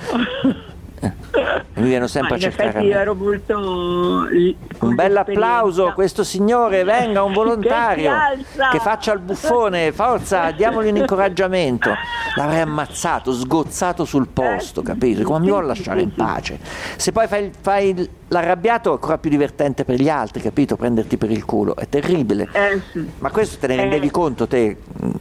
Mi 1.75 1.89
viene 1.89 2.07
sempre 2.09 2.31
Ma 2.31 2.37
a 2.37 2.39
cercare. 2.39 2.83
io 2.85 2.97
ero 2.97 3.15
molto 3.15 3.55
con 3.55 4.89
Un 4.89 4.95
bel 4.95 5.17
applauso, 5.17 5.93
questo 5.95 6.23
signore 6.23 6.85
venga, 6.85 7.23
un 7.25 7.33
volontario 7.35 8.13
Che 8.13 8.45
che 8.71 8.79
faccia 8.79 9.13
il 9.13 9.19
buffone, 9.21 9.93
forza, 9.93 10.51
diamogli 10.53 10.89
un 10.89 10.97
incoraggiamento. 10.99 11.93
L'avrei 12.37 12.61
ammazzato, 12.61 13.33
sgozzato 13.33 14.05
sul 14.05 14.29
posto, 14.29 14.81
Eh, 14.81 14.85
capito? 14.85 15.23
Come 15.25 15.39
mi 15.41 15.45
sì, 15.47 15.51
vuol 15.51 15.63
sì, 15.63 15.69
lasciare 15.69 16.01
in 16.03 16.15
pace? 16.15 16.59
Se 16.97 17.13
poi 17.13 17.27
fai, 17.27 17.51
fai 17.61 18.09
l'arrabbiato 18.29 18.91
è 18.91 18.93
ancora 18.95 19.19
più 19.19 19.31
divertente 19.31 19.85
per 19.85 20.01
gli 20.01 20.09
altri, 20.09 20.41
capito? 20.41 20.77
Prenderti 20.77 21.17
per 21.17 21.31
il 21.31 21.45
culo, 21.45 21.77
è 21.77 21.89
terribile. 21.89 22.49
Eh, 22.53 22.81
sì. 22.93 23.09
Ma 23.19 23.31
questo 23.31 23.59
te 23.59 23.67
ne 23.69 23.77
rendevi 23.77 24.07
Eh, 24.07 24.11
conto 24.11 24.47
te? 24.47 24.77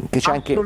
Che 0.10 0.20
c'è 0.20 0.32
anche 0.32 0.60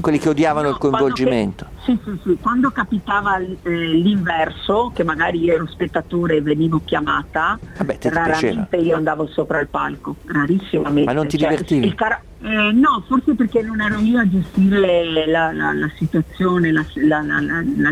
quelli 0.00 0.18
che 0.18 0.28
odiavano 0.30 0.68
No, 0.68 0.72
il 0.74 0.78
coinvolgimento. 0.78 1.66
quando 1.84 2.00
che- 2.02 2.10
sì, 2.10 2.10
sì, 2.22 2.30
sì. 2.30 2.38
Quando 2.40 2.70
capitava 2.70 3.36
eh, 3.38 3.58
l'inverso, 3.70 4.55
che 4.94 5.04
magari 5.04 5.38
io 5.44 5.54
ero 5.54 5.66
spettatore 5.66 6.36
e 6.36 6.42
venivo 6.42 6.80
chiamata, 6.84 7.58
Vabbè, 7.78 7.98
raramente 8.02 8.76
io 8.76 8.96
andavo 8.96 9.26
sopra 9.26 9.60
il 9.60 9.68
palco, 9.68 10.16
rarissimamente. 10.26 11.04
Ma 11.04 11.12
non 11.12 11.26
ti 11.28 11.38
Cioè, 11.38 11.48
divertivi? 11.48 11.86
il 11.86 11.94
cara- 11.94 12.20
eh, 12.42 12.72
no, 12.72 13.04
forse 13.06 13.34
perché 13.34 13.62
non 13.62 13.80
ero 13.80 13.98
io 13.98 14.18
a 14.20 14.28
gestire 14.28 15.26
la, 15.26 15.52
la- 15.52 15.72
la 15.72 15.90
situazione, 15.96 16.72
la, 16.72 16.84
la- 16.94 17.22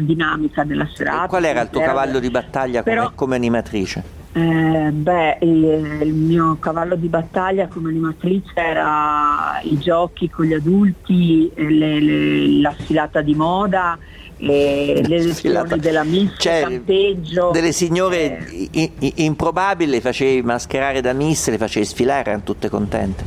dinamica 0.01 0.65
della 0.65 0.89
serata. 0.93 1.27
Qual 1.29 1.45
era 1.45 1.61
il 1.61 1.71
tuo 1.71 1.81
cavallo 1.81 2.19
di 2.19 2.31
battaglia 2.31 2.83
come, 2.83 2.95
Però- 2.95 3.12
come 3.15 3.37
animatrice? 3.37 4.23
Eh, 4.37 4.91
beh, 4.91 5.39
il, 5.43 5.99
il 6.03 6.12
mio 6.12 6.57
cavallo 6.59 6.97
di 6.97 7.07
battaglia 7.07 7.69
come 7.69 7.91
animatrice 7.91 8.53
era 8.57 9.61
i 9.62 9.79
giochi 9.79 10.29
con 10.29 10.45
gli 10.47 10.53
adulti, 10.55 11.49
eh, 11.55 11.71
le- 11.71 12.01
le- 12.01 12.61
la 12.61 12.75
sfilata 12.77 13.21
di 13.21 13.35
moda, 13.37 13.97
le, 14.39 14.95
le 14.95 15.03
lezioni 15.09 15.78
della 15.78 16.05
miss, 16.05 16.32
Cioè, 16.39 16.61
campeggio. 16.62 17.51
delle 17.53 17.72
signore 17.72 18.39
Eh, 18.49 18.68
i- 18.72 18.93
i- 18.99 19.12
improbabili 19.24 19.91
le 19.91 20.01
facevi 20.01 20.43
mascherare 20.43 21.01
da 21.01 21.12
miss, 21.12 21.49
le 21.51 21.59
facevi 21.59 21.85
sfilare, 21.87 22.20
erano 22.30 22.43
tutte 22.45 22.68
contente. 22.68 23.24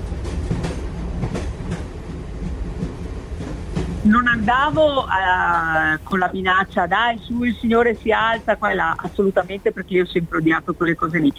Non 4.07 4.27
andavo 4.27 5.05
eh, 5.05 5.99
con 6.03 6.19
la 6.19 6.29
minaccia 6.31 6.87
dai 6.87 7.19
su 7.19 7.43
il 7.43 7.55
signore 7.59 7.95
si 7.95 8.11
alza 8.11 8.55
qua 8.55 8.71
e 8.71 8.75
là. 8.75 8.95
Assolutamente 8.97 9.71
perché 9.71 9.93
io 9.95 10.03
ho 10.03 10.07
sempre 10.07 10.37
odiato 10.37 10.73
quelle 10.73 10.95
cose 10.95 11.19
lì. 11.19 11.31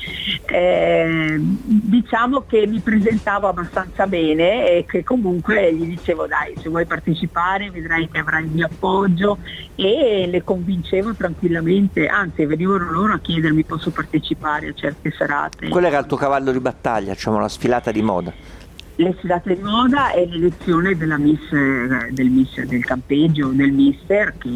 Eh, 0.46 1.36
diciamo 1.38 2.44
che 2.46 2.66
mi 2.66 2.80
presentavo 2.80 3.48
abbastanza 3.48 4.06
bene 4.06 4.68
e 4.70 4.84
che 4.86 5.02
comunque 5.02 5.74
gli 5.74 5.86
dicevo 5.86 6.26
dai 6.26 6.54
se 6.60 6.68
vuoi 6.68 6.86
partecipare 6.86 7.70
vedrai 7.70 8.08
che 8.08 8.18
avrai 8.18 8.44
il 8.44 8.50
mio 8.50 8.66
appoggio. 8.66 9.38
E 9.74 10.28
le 10.30 10.44
convincevo 10.44 11.14
tranquillamente 11.14 12.06
anzi 12.06 12.44
venivano 12.44 12.90
loro 12.90 13.14
a 13.14 13.18
chiedermi 13.18 13.64
posso 13.64 13.90
partecipare 13.90 14.68
a 14.68 14.72
certe 14.74 15.10
serate? 15.16 15.68
Quello 15.68 15.86
era 15.86 15.98
il 15.98 16.06
tuo 16.06 16.16
cavallo 16.16 16.52
di 16.52 16.60
battaglia, 16.60 17.12
diciamo 17.12 17.38
la 17.38 17.48
sfilata 17.48 17.90
di 17.90 18.02
moda. 18.02 18.57
Le 19.00 19.14
sfilate 19.18 19.54
di 19.54 19.62
moda 19.62 20.10
e 20.10 20.26
l'elezione 20.26 20.96
della 20.96 21.18
miss, 21.18 21.52
eh, 21.52 22.10
del 22.10 22.30
miss 22.30 22.60
del 22.62 22.84
campeggio, 22.84 23.48
del 23.48 23.70
mister 23.70 24.34
che 24.38 24.48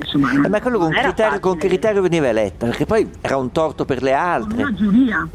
insomma 0.00 0.32
non, 0.32 0.44
Eh, 0.44 0.48
ma 0.48 0.60
quello 0.60 0.78
con, 0.78 0.90
criterio, 0.90 1.40
con 1.40 1.56
criterio 1.58 2.00
veniva 2.00 2.28
eletta? 2.28 2.66
Perché 2.66 2.86
poi 2.86 3.08
era 3.20 3.36
un 3.36 3.50
torto 3.50 3.84
per 3.84 4.02
le 4.02 4.12
con 4.12 4.20
altre. 4.20 4.62
una 4.62 4.72
giuria, 4.74 5.28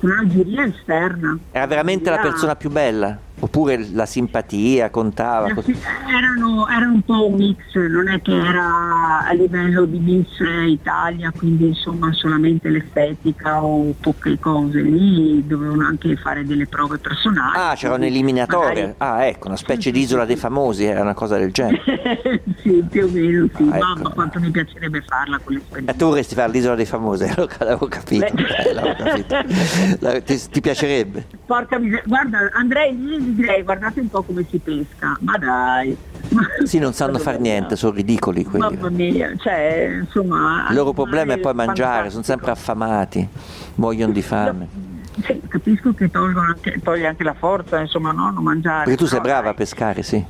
con 0.00 0.10
una 0.10 0.26
giuria 0.26 0.64
esterna. 0.64 1.38
Era 1.52 1.66
veramente 1.68 2.10
la 2.10 2.16
Giuria- 2.16 2.30
persona 2.30 2.56
più 2.56 2.70
bella? 2.70 3.16
Oppure 3.44 3.86
la 3.92 4.06
simpatia 4.06 4.88
contava? 4.88 5.48
Eh, 5.48 5.54
Erano, 6.08 6.66
era 6.66 6.86
un 6.86 7.02
po' 7.02 7.28
un 7.28 7.34
mix, 7.34 7.58
non 7.74 8.08
è 8.08 8.22
che 8.22 8.34
era 8.34 9.26
a 9.26 9.32
livello 9.34 9.84
di 9.84 9.98
Miss 9.98 10.28
Italia, 10.66 11.30
quindi 11.30 11.66
insomma 11.66 12.10
solamente 12.14 12.70
l'estetica 12.70 13.62
o 13.62 13.94
poche 14.00 14.38
cose, 14.38 14.80
lì 14.80 15.46
dovevano 15.46 15.84
anche 15.84 16.16
fare 16.16 16.46
delle 16.46 16.66
prove 16.66 16.96
personali. 16.96 17.54
Ah, 17.58 17.74
c'era 17.74 17.96
quindi 17.96 18.16
un'eliminatoria. 18.16 18.94
Ah, 18.96 19.26
ecco, 19.26 19.48
una 19.48 19.56
specie 19.56 19.90
di 19.90 20.00
isola 20.00 20.24
dei 20.24 20.36
famosi, 20.36 20.84
era 20.84 21.02
una 21.02 21.12
cosa 21.14 21.36
del 21.36 21.52
genere. 21.52 21.82
magari- 21.86 22.42
sì, 22.62 22.84
più 22.90 23.04
o 23.04 23.08
meno 23.10 23.46
sì, 23.54 23.68
Ah, 23.70 23.76
ecco. 23.76 23.84
mamma 23.86 24.08
quanto 24.10 24.40
mi 24.40 24.50
piacerebbe 24.50 25.02
farla 25.06 25.36
E 25.36 25.40
quell'esperienza. 25.44 25.92
tu 25.98 26.06
vorresti 26.06 26.34
fare 26.34 26.50
l'isola 26.50 26.76
dei 26.76 26.86
famosi, 26.86 27.26
l'avevo 27.58 27.88
capito. 27.88 28.24
Eh, 28.24 28.72
l'avevo 28.72 28.94
capito. 29.04 30.22
Ti, 30.22 30.48
ti 30.50 30.60
piacerebbe? 30.62 31.26
Porca 31.44 31.78
miseria, 31.78 32.02
guarda, 32.06 32.38
andrei 32.54 32.96
lì 32.96 33.33
direi 33.34 33.62
guardate 33.62 34.00
un 34.00 34.08
po' 34.08 34.22
come 34.22 34.44
si 34.48 34.58
pesca, 34.58 35.16
ma 35.20 35.36
dai. 35.36 35.96
Sì, 36.64 36.78
non 36.78 36.92
sanno 36.92 37.18
far 37.18 37.38
niente, 37.38 37.76
sono 37.76 37.92
ridicoli 37.94 38.44
quelli. 38.44 38.76
Mamma 38.76 38.88
mia, 38.90 39.32
cioè, 39.36 39.98
insomma... 40.00 40.66
Il 40.70 40.74
loro 40.74 40.92
problema 40.92 41.34
è 41.34 41.38
poi 41.38 41.54
mangiare, 41.54 42.10
sono 42.10 42.22
sempre 42.22 42.50
affamati, 42.50 43.28
muoiono 43.76 44.12
di 44.12 44.22
fame. 44.22 44.68
Sì, 45.22 45.40
capisco 45.46 45.92
che 45.94 46.10
tolgono 46.10 46.48
anche, 46.48 46.80
toglie 46.82 47.06
anche 47.06 47.22
la 47.22 47.34
forza, 47.34 47.78
insomma, 47.78 48.10
no? 48.10 48.30
Non 48.30 48.42
mangiare. 48.42 48.84
Perché 48.84 48.96
tu 48.96 49.06
sei 49.06 49.20
brava 49.20 49.40
a 49.40 49.42
dai. 49.42 49.54
pescare, 49.54 50.02
sì. 50.02 50.24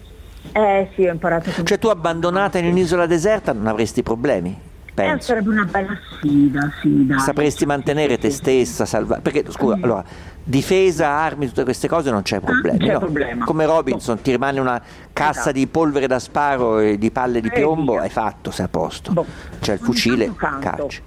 Eh 0.53 0.91
sì, 0.95 1.07
ho 1.07 1.13
imparato. 1.13 1.51
Cioè 1.63 1.79
tu 1.79 1.89
abbandonata 1.89 2.59
in 2.59 2.67
un'isola 2.67 3.07
deserta 3.07 3.53
non 3.55 3.67
avresti 3.67 4.03
problemi, 4.03 4.51
Eh, 4.51 4.93
penso. 4.93 5.29
sarebbe 5.29 5.49
una 5.49 5.65
bella 5.65 5.97
sfida, 6.11 6.71
sì, 6.83 7.07
dai. 7.07 7.19
Sapresti 7.19 7.65
mantenere 7.65 8.19
te 8.19 8.31
stessa, 8.31 8.85
salvare. 8.85 9.23
Perché 9.23 9.45
scusa, 9.51 9.79
allora, 9.81 10.05
difesa, 10.47 11.09
armi, 11.09 11.47
tutte 11.49 11.64
queste 11.64 11.88
cose 11.88 12.11
non 12.11 12.22
c'è 12.22 12.38
problema. 12.40 12.76
c'è 12.76 12.92
no? 12.92 12.99
problema. 12.99 13.45
Come 13.47 13.64
Robinson, 13.64 14.20
ti 14.20 14.30
rimane 14.30 14.61
una 14.61 14.80
cassa 15.12 15.30
Esatto. 15.40 15.53
di 15.53 15.66
polvere 15.66 16.07
da 16.07 16.18
sparo 16.18 16.78
e 16.80 16.99
di 16.99 17.11
palle 17.11 17.40
di 17.40 17.49
E 17.49 17.53
piombo, 17.53 17.99
hai 17.99 18.11
fatto, 18.11 18.51
sei 18.51 18.66
a 18.66 18.68
posto. 18.68 19.12
Boh. 19.12 19.26
C'è 19.61 19.72
il 19.74 19.78
fucile, 19.80 20.32
cacci. 20.36 21.03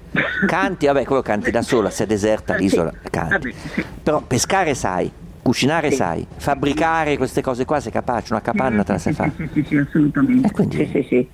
Canti, 0.48 0.88
vabbè, 0.88 1.06
quello 1.06 1.22
canti 1.22 1.52
da 1.52 1.62
sola, 1.62 1.90
se 1.92 2.04
è 2.04 2.08
deserta 2.08 2.56
Eh, 2.58 2.60
l'isola, 2.60 2.92
canti. 3.12 3.54
Però 4.02 4.22
pescare 4.22 4.74
sai, 4.74 5.12
cucinare 5.44 5.92
Sì. 5.92 5.96
sai, 5.98 6.28
fabbricare 6.36 7.16
queste 7.18 7.42
cose 7.42 7.64
qua 7.66 7.80
sei 7.80 7.92
capace, 7.92 8.34
una 8.34 8.42
capanna 8.42 8.84
te 8.84 8.94
la 8.94 8.98
sai 8.98 9.14
fare. 9.14 9.32
Sì, 9.38 9.50
sì, 9.54 9.66
sì, 9.68 9.76
assolutamente. 9.78 10.48
E 10.48 10.52
quindi-. 10.52 11.30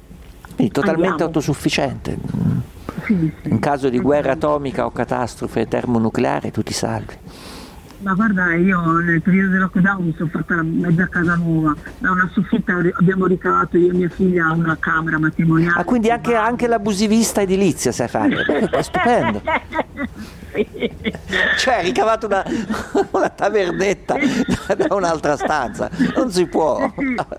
Quindi 0.56 0.72
totalmente 0.74 1.08
Andiamo. 1.10 1.24
autosufficiente. 1.32 2.18
In 3.44 3.60
caso 3.60 3.90
di 3.90 4.00
guerra 4.00 4.34
atomica 4.34 4.86
o 4.86 4.92
catastrofe 4.92 5.68
termonucleare 5.68 6.52
tu 6.52 6.62
ti 6.62 6.74
salvi. 6.74 7.14
Ma 8.04 8.14
guarda, 8.16 8.54
io 8.56 8.82
nel 9.00 9.22
periodo 9.22 9.52
del 9.52 9.60
lockdown 9.62 10.04
mi 10.06 10.14
sono 10.18 10.30
fatta 10.30 10.56
la 10.56 10.64
mezza 10.64 11.08
casa 11.08 11.36
nuova, 11.36 11.74
da 12.00 12.12
una 12.12 12.30
soffitta 12.34 12.76
abbiamo 13.00 13.26
ricavato 13.28 13.78
io 13.78 13.92
e 13.92 13.94
mia 13.96 14.10
figlia 14.10 14.52
una 14.52 14.76
camera 14.78 15.18
matrimoniale. 15.18 15.80
Ah, 15.80 15.86
quindi 15.86 16.10
anche, 16.12 16.36
anche 16.36 16.68
l'abusivista 16.68 17.42
edilizia 17.42 17.94
sai 17.94 18.10
fare. 18.10 18.36
È 18.70 18.82
stupendo. 18.82 19.42
Cioè, 21.58 21.74
hai 21.78 21.84
ricavato 21.86 22.28
una, 22.28 22.44
una 23.10 23.30
tavernetta 23.30 24.16
da, 24.78 24.94
un'altra 24.94 25.36
stanza. 25.36 25.90
Non 26.16 26.30
si 26.30 26.46
può. 26.46 26.94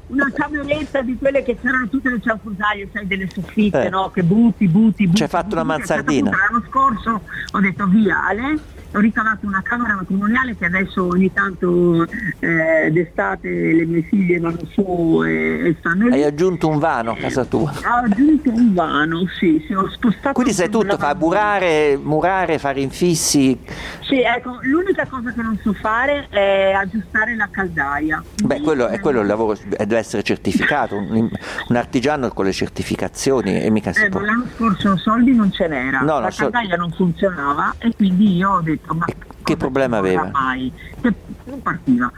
Una 0.08 0.32
cameretta 0.32 1.00
di 1.00 1.16
quelle 1.16 1.44
che 1.44 1.56
c'erano 1.60 1.88
tutte 1.88 2.10
le 2.10 2.20
cianfrusaglie, 2.20 2.88
sai, 2.92 3.06
delle 3.06 3.28
soffitte, 3.32 3.86
Eh. 3.86 3.88
no? 3.88 4.10
Che 4.10 4.24
butti, 4.24 4.66
butti, 4.66 5.04
butti. 5.04 5.16
Ci 5.16 5.22
hai 5.22 5.28
fatto 5.28 5.54
una 5.54 5.62
butti, 5.64 5.76
mansardina. 5.76 6.30
appunto 6.30 6.52
L'anno 6.52 6.64
scorso 6.68 7.20
ho 7.52 7.60
detto 7.60 7.86
via 7.86 8.24
Ale, 8.26 8.58
ho 8.94 9.00
ricavato 9.00 9.46
una 9.46 9.60
camera 9.62 9.94
matrimoniale 9.96 10.56
che 10.56 10.66
adesso 10.66 11.06
ogni 11.08 11.32
tanto 11.32 12.06
eh, 12.38 12.90
d'estate 12.92 13.48
le 13.48 13.84
mie 13.86 14.02
figlie 14.02 14.38
vanno 14.38 14.58
su 14.72 15.22
e, 15.24 15.68
e 15.68 15.76
stanno 15.80 16.06
lì. 16.06 16.12
Hai 16.14 16.24
aggiunto 16.24 16.68
un 16.68 16.78
vano 16.78 17.10
a 17.12 17.16
casa 17.16 17.44
tua. 17.44 17.70
Ho 17.70 18.04
aggiunto 18.04 18.50
un 18.50 18.72
vano, 18.72 19.26
sì, 19.38 19.62
sì, 19.66 19.74
ho 19.74 19.88
spostato. 19.90 20.34
Quindi 20.34 20.52
sai 20.52 20.68
tutto, 20.70 20.96
fa 20.96 21.14
lavandino. 21.14 22.00
murare, 22.04 22.58
fare 22.58 22.80
infissi. 22.80 23.58
Sì, 24.00 24.20
ecco, 24.20 24.58
l'unica 24.62 25.06
cosa 25.08 25.32
che 25.32 25.42
non 25.42 25.58
so 25.62 25.72
fare 25.72 26.28
è 26.28 26.72
aggiustare 26.72 27.34
la 27.34 27.48
caldaia. 27.50 28.22
Beh, 28.44 28.60
quello 28.60 28.86
è 28.86 29.00
quello 29.00 29.20
il 29.22 29.26
lavoro, 29.26 29.52
eh, 29.54 29.86
deve 29.86 29.98
essere 29.98 30.22
certificato. 30.22 30.94
Un, 30.96 31.28
un 31.68 31.76
artigiano 31.76 32.28
con 32.28 32.44
le 32.44 32.52
certificazioni 32.52 33.60
e 33.60 33.70
mica 33.70 33.92
si 33.92 34.04
Eh, 34.04 34.08
può. 34.08 34.20
l'anno 34.20 34.46
scorso 34.54 34.96
soldi 34.96 35.34
non 35.34 35.50
ce 35.50 35.66
n'era, 35.66 36.00
No, 36.00 36.18
la 36.18 36.26
no, 36.26 36.30
so- 36.30 36.42
caldaia 36.50 36.76
non 36.76 36.90
funzionava 36.92 37.74
e 37.78 37.92
quindi 37.96 38.36
io 38.36 38.50
ho 38.50 38.60
detto 38.60 38.83
ma 38.92 39.04
Che 39.42 39.56
problema 39.56 39.98
aveva? 39.98 40.28
Mai? 40.32 40.72
Che 41.00 41.14
non 41.44 41.62
partiva. 41.62 42.10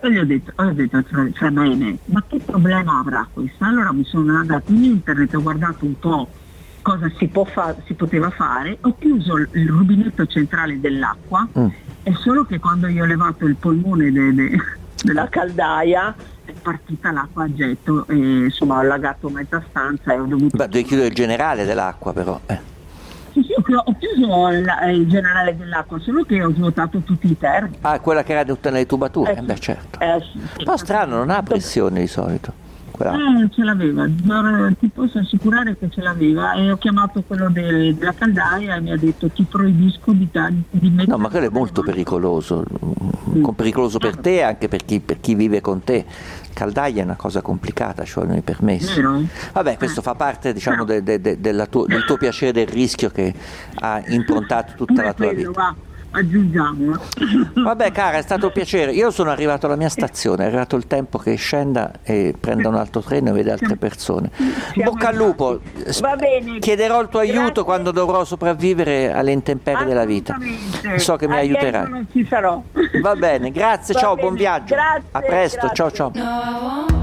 E 0.00 0.12
gli 0.12 0.18
ho 0.18 0.24
detto, 0.24 0.52
ho 0.56 0.70
detto 0.72 1.02
fra, 1.08 1.26
fra 1.34 1.50
me 1.50 1.72
e 1.72 1.74
me, 1.76 1.98
ma 2.06 2.22
che 2.26 2.38
problema 2.38 3.00
avrà 3.00 3.26
questo? 3.32 3.64
Allora 3.64 3.92
mi 3.92 4.04
sono 4.04 4.36
andato 4.36 4.70
in 4.72 4.84
internet, 4.84 5.34
ho 5.34 5.42
guardato 5.42 5.84
un 5.84 5.98
po' 5.98 6.28
cosa 6.82 7.10
si, 7.18 7.26
può 7.26 7.44
fa- 7.44 7.74
si 7.84 7.94
poteva 7.94 8.30
fare, 8.30 8.78
ho 8.82 8.94
chiuso 8.98 9.36
il 9.36 9.48
il 9.52 9.68
rubinetto 9.68 10.24
centrale 10.26 10.78
dell'acqua, 10.78 11.46
Mm. 11.58 11.66
è 12.04 12.12
solo 12.14 12.44
che 12.44 12.58
quando 12.60 12.86
io 12.86 13.02
ho 13.02 13.06
levato 13.06 13.44
il 13.44 13.56
polmone 13.56 14.12
de- 14.12 14.32
de- 14.34 14.58
della 15.02 15.28
caldaia 15.28 16.14
è 16.44 16.52
partita 16.62 17.10
l'acqua 17.10 17.44
a 17.44 17.52
getto 17.52 18.06
e 18.06 18.14
insomma 18.16 18.76
ho 18.76 18.78
allagato 18.78 19.28
mezza 19.28 19.62
stanza 19.68 20.14
e 20.14 20.18
ho 20.20 20.24
dovuto 20.26 20.56
Beh, 20.56 20.68
devi 20.68 20.84
chiudere 20.84 21.08
il 21.08 21.14
generale 21.14 21.64
dell'acqua 21.64 22.12
però. 22.12 22.40
eh. 22.46 22.76
Sì, 23.42 23.46
sì, 23.46 23.52
ho 23.56 23.62
chi- 23.62 23.74
ho 23.74 23.96
chiuso 23.98 24.48
il, 24.48 24.66
il 24.94 25.08
generale 25.08 25.56
dell'acqua, 25.56 25.98
solo 26.00 26.24
che 26.24 26.42
ho 26.42 26.50
svuotato 26.52 26.98
tutti 27.00 27.30
i 27.30 27.38
termini. 27.38 27.76
Ah, 27.82 27.98
quella 28.00 28.22
che 28.22 28.32
era 28.32 28.44
tutta 28.44 28.70
nelle 28.70 28.86
tubature? 28.86 29.32
Eh, 29.34 29.38
Eh, 29.38 29.42
beh, 29.42 29.58
certo. 29.58 30.00
Eh, 30.00 30.20
sì, 30.32 30.40
sì. 30.56 30.64
Po' 30.64 30.76
strano, 30.76 31.16
non 31.16 31.30
ha 31.30 31.42
pressione 31.42 32.00
di 32.00 32.06
solito. 32.06 32.66
Quella- 32.90 33.12
Eh, 33.12 33.48
ce 33.50 33.62
l'aveva, 33.62 34.06
ti 34.80 34.88
posso 34.92 35.18
assicurare 35.20 35.76
che 35.78 35.88
ce 35.88 36.00
l'aveva 36.00 36.54
e 36.54 36.68
ho 36.72 36.76
chiamato 36.78 37.22
quello 37.24 37.48
del- 37.48 37.94
della 37.94 38.12
caldaia 38.12 38.74
e 38.74 38.80
mi 38.80 38.90
ha 38.90 38.96
detto 38.96 39.28
ti 39.28 39.44
proibisco 39.44 40.10
di, 40.10 40.28
di 40.70 40.88
mettere... 40.90 41.06
No, 41.06 41.16
ma 41.18 41.28
quello 41.28 41.46
è 41.46 41.50
molto 41.50 41.82
pericoloso, 41.82 42.64
mm, 43.36 43.44
pericoloso 43.54 43.98
per 43.98 44.16
te 44.16 44.36
e 44.38 44.42
anche 44.42 44.66
per 44.66 44.84
chi, 44.84 44.98
per 44.98 45.20
chi 45.20 45.36
vive 45.36 45.60
con 45.60 45.84
te. 45.84 46.04
Caldaia 46.58 47.02
è 47.02 47.04
una 47.04 47.14
cosa 47.14 47.40
complicata, 47.40 48.02
ci 48.04 48.14
vogliono 48.16 48.36
i 48.38 48.42
permessi. 48.42 48.92
Vabbè, 49.52 49.76
questo 49.76 50.02
fa 50.02 50.16
parte 50.16 50.52
diciamo, 50.52 50.82
de- 50.82 51.04
de- 51.04 51.20
de- 51.20 51.38
tuo- 51.68 51.86
del 51.86 52.04
tuo 52.04 52.16
piacere 52.16 52.50
del 52.50 52.66
rischio 52.66 53.10
che 53.10 53.32
ha 53.76 54.02
improntato 54.08 54.72
tutta 54.74 55.02
la 55.04 55.14
tua 55.14 55.26
vita. 55.32 55.76
Va, 56.10 56.18
aggiungiamolo. 56.18 57.00
Vabbè 57.54 57.92
cara, 57.92 58.18
è 58.18 58.22
stato 58.22 58.46
un 58.46 58.52
piacere. 58.52 58.92
Io 58.92 59.10
sono 59.10 59.30
arrivato 59.30 59.66
alla 59.66 59.76
mia 59.76 59.88
stazione, 59.88 60.44
è 60.44 60.46
arrivato 60.46 60.76
il 60.76 60.86
tempo 60.86 61.18
che 61.18 61.34
scenda 61.36 61.92
e 62.02 62.34
prenda 62.38 62.68
un 62.68 62.74
altro 62.76 63.00
treno 63.00 63.30
e 63.30 63.32
veda 63.32 63.52
altre 63.52 63.76
persone. 63.76 64.30
Siamo 64.72 64.90
Bocca 64.92 65.08
al 65.08 65.16
lupo. 65.16 65.60
Va 66.00 66.16
bene. 66.16 66.58
Chiederò 66.58 67.00
il 67.02 67.08
tuo 67.08 67.20
aiuto 67.20 67.36
Grazie. 67.42 67.62
quando 67.64 67.90
dovrò 67.90 68.24
sopravvivere 68.24 69.12
alle 69.12 69.32
intemperie 69.32 69.84
della 69.84 70.04
vita. 70.04 70.36
So 70.96 71.16
che 71.16 71.26
mi 71.28 71.36
A 71.36 71.40
Genova 71.42 71.58
aiuterai. 71.60 71.90
non 71.90 72.06
ci 72.10 72.26
sarò. 72.28 72.62
Va 73.02 73.14
bene, 73.14 73.50
grazie, 73.50 73.94
Va 73.94 74.00
ciao, 74.00 74.14
bene, 74.14 74.26
buon 74.26 74.36
viaggio. 74.38 74.74
grazie, 74.74 75.08
A 75.12 75.20
presto, 75.20 75.66
grazie. 75.72 75.74
ciao 75.74 76.10
ciao. 76.12 76.97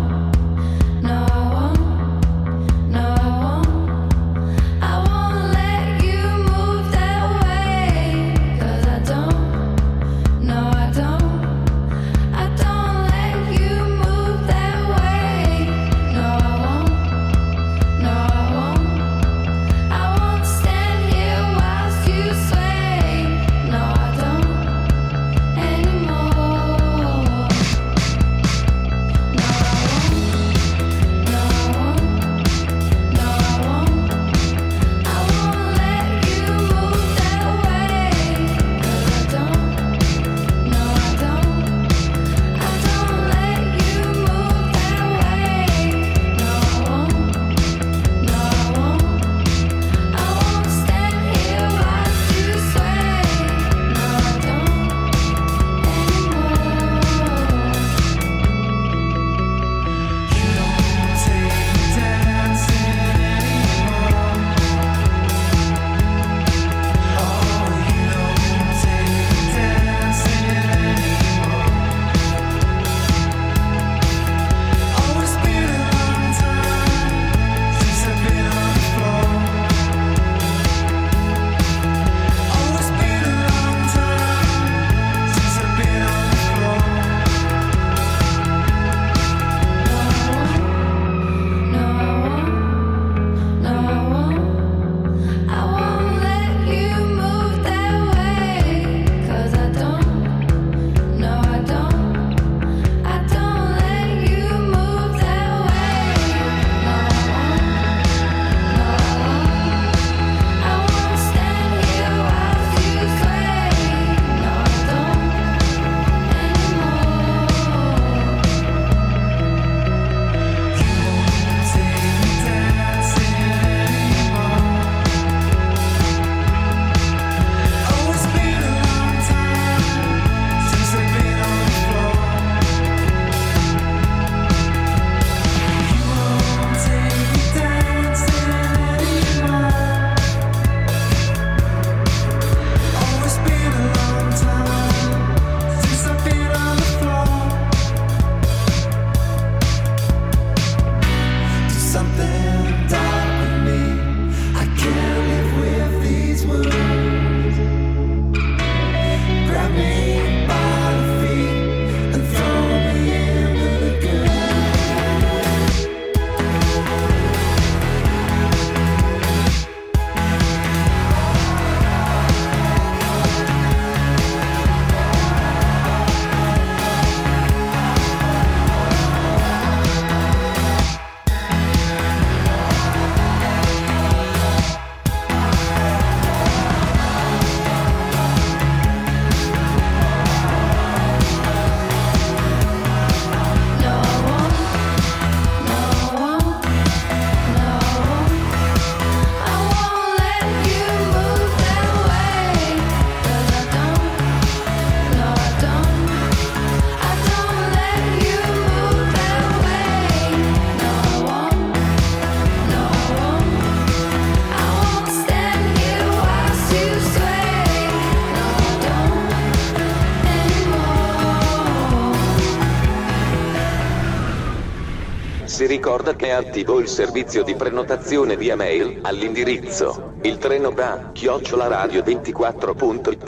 Ricorda 225.86 226.15
che 226.15 226.29
è 226.29 226.31
attivo 226.31 226.79
il 226.79 226.88
servizio 226.88 227.43
di 227.43 227.53
prenotazione 227.53 228.36
via 228.36 228.55
mail 228.55 229.01
all'indirizzo 229.03 230.13
il 230.23 230.39
treno 230.39 230.71
va 230.71 231.11
chiocciolaradio24.it 231.13 233.23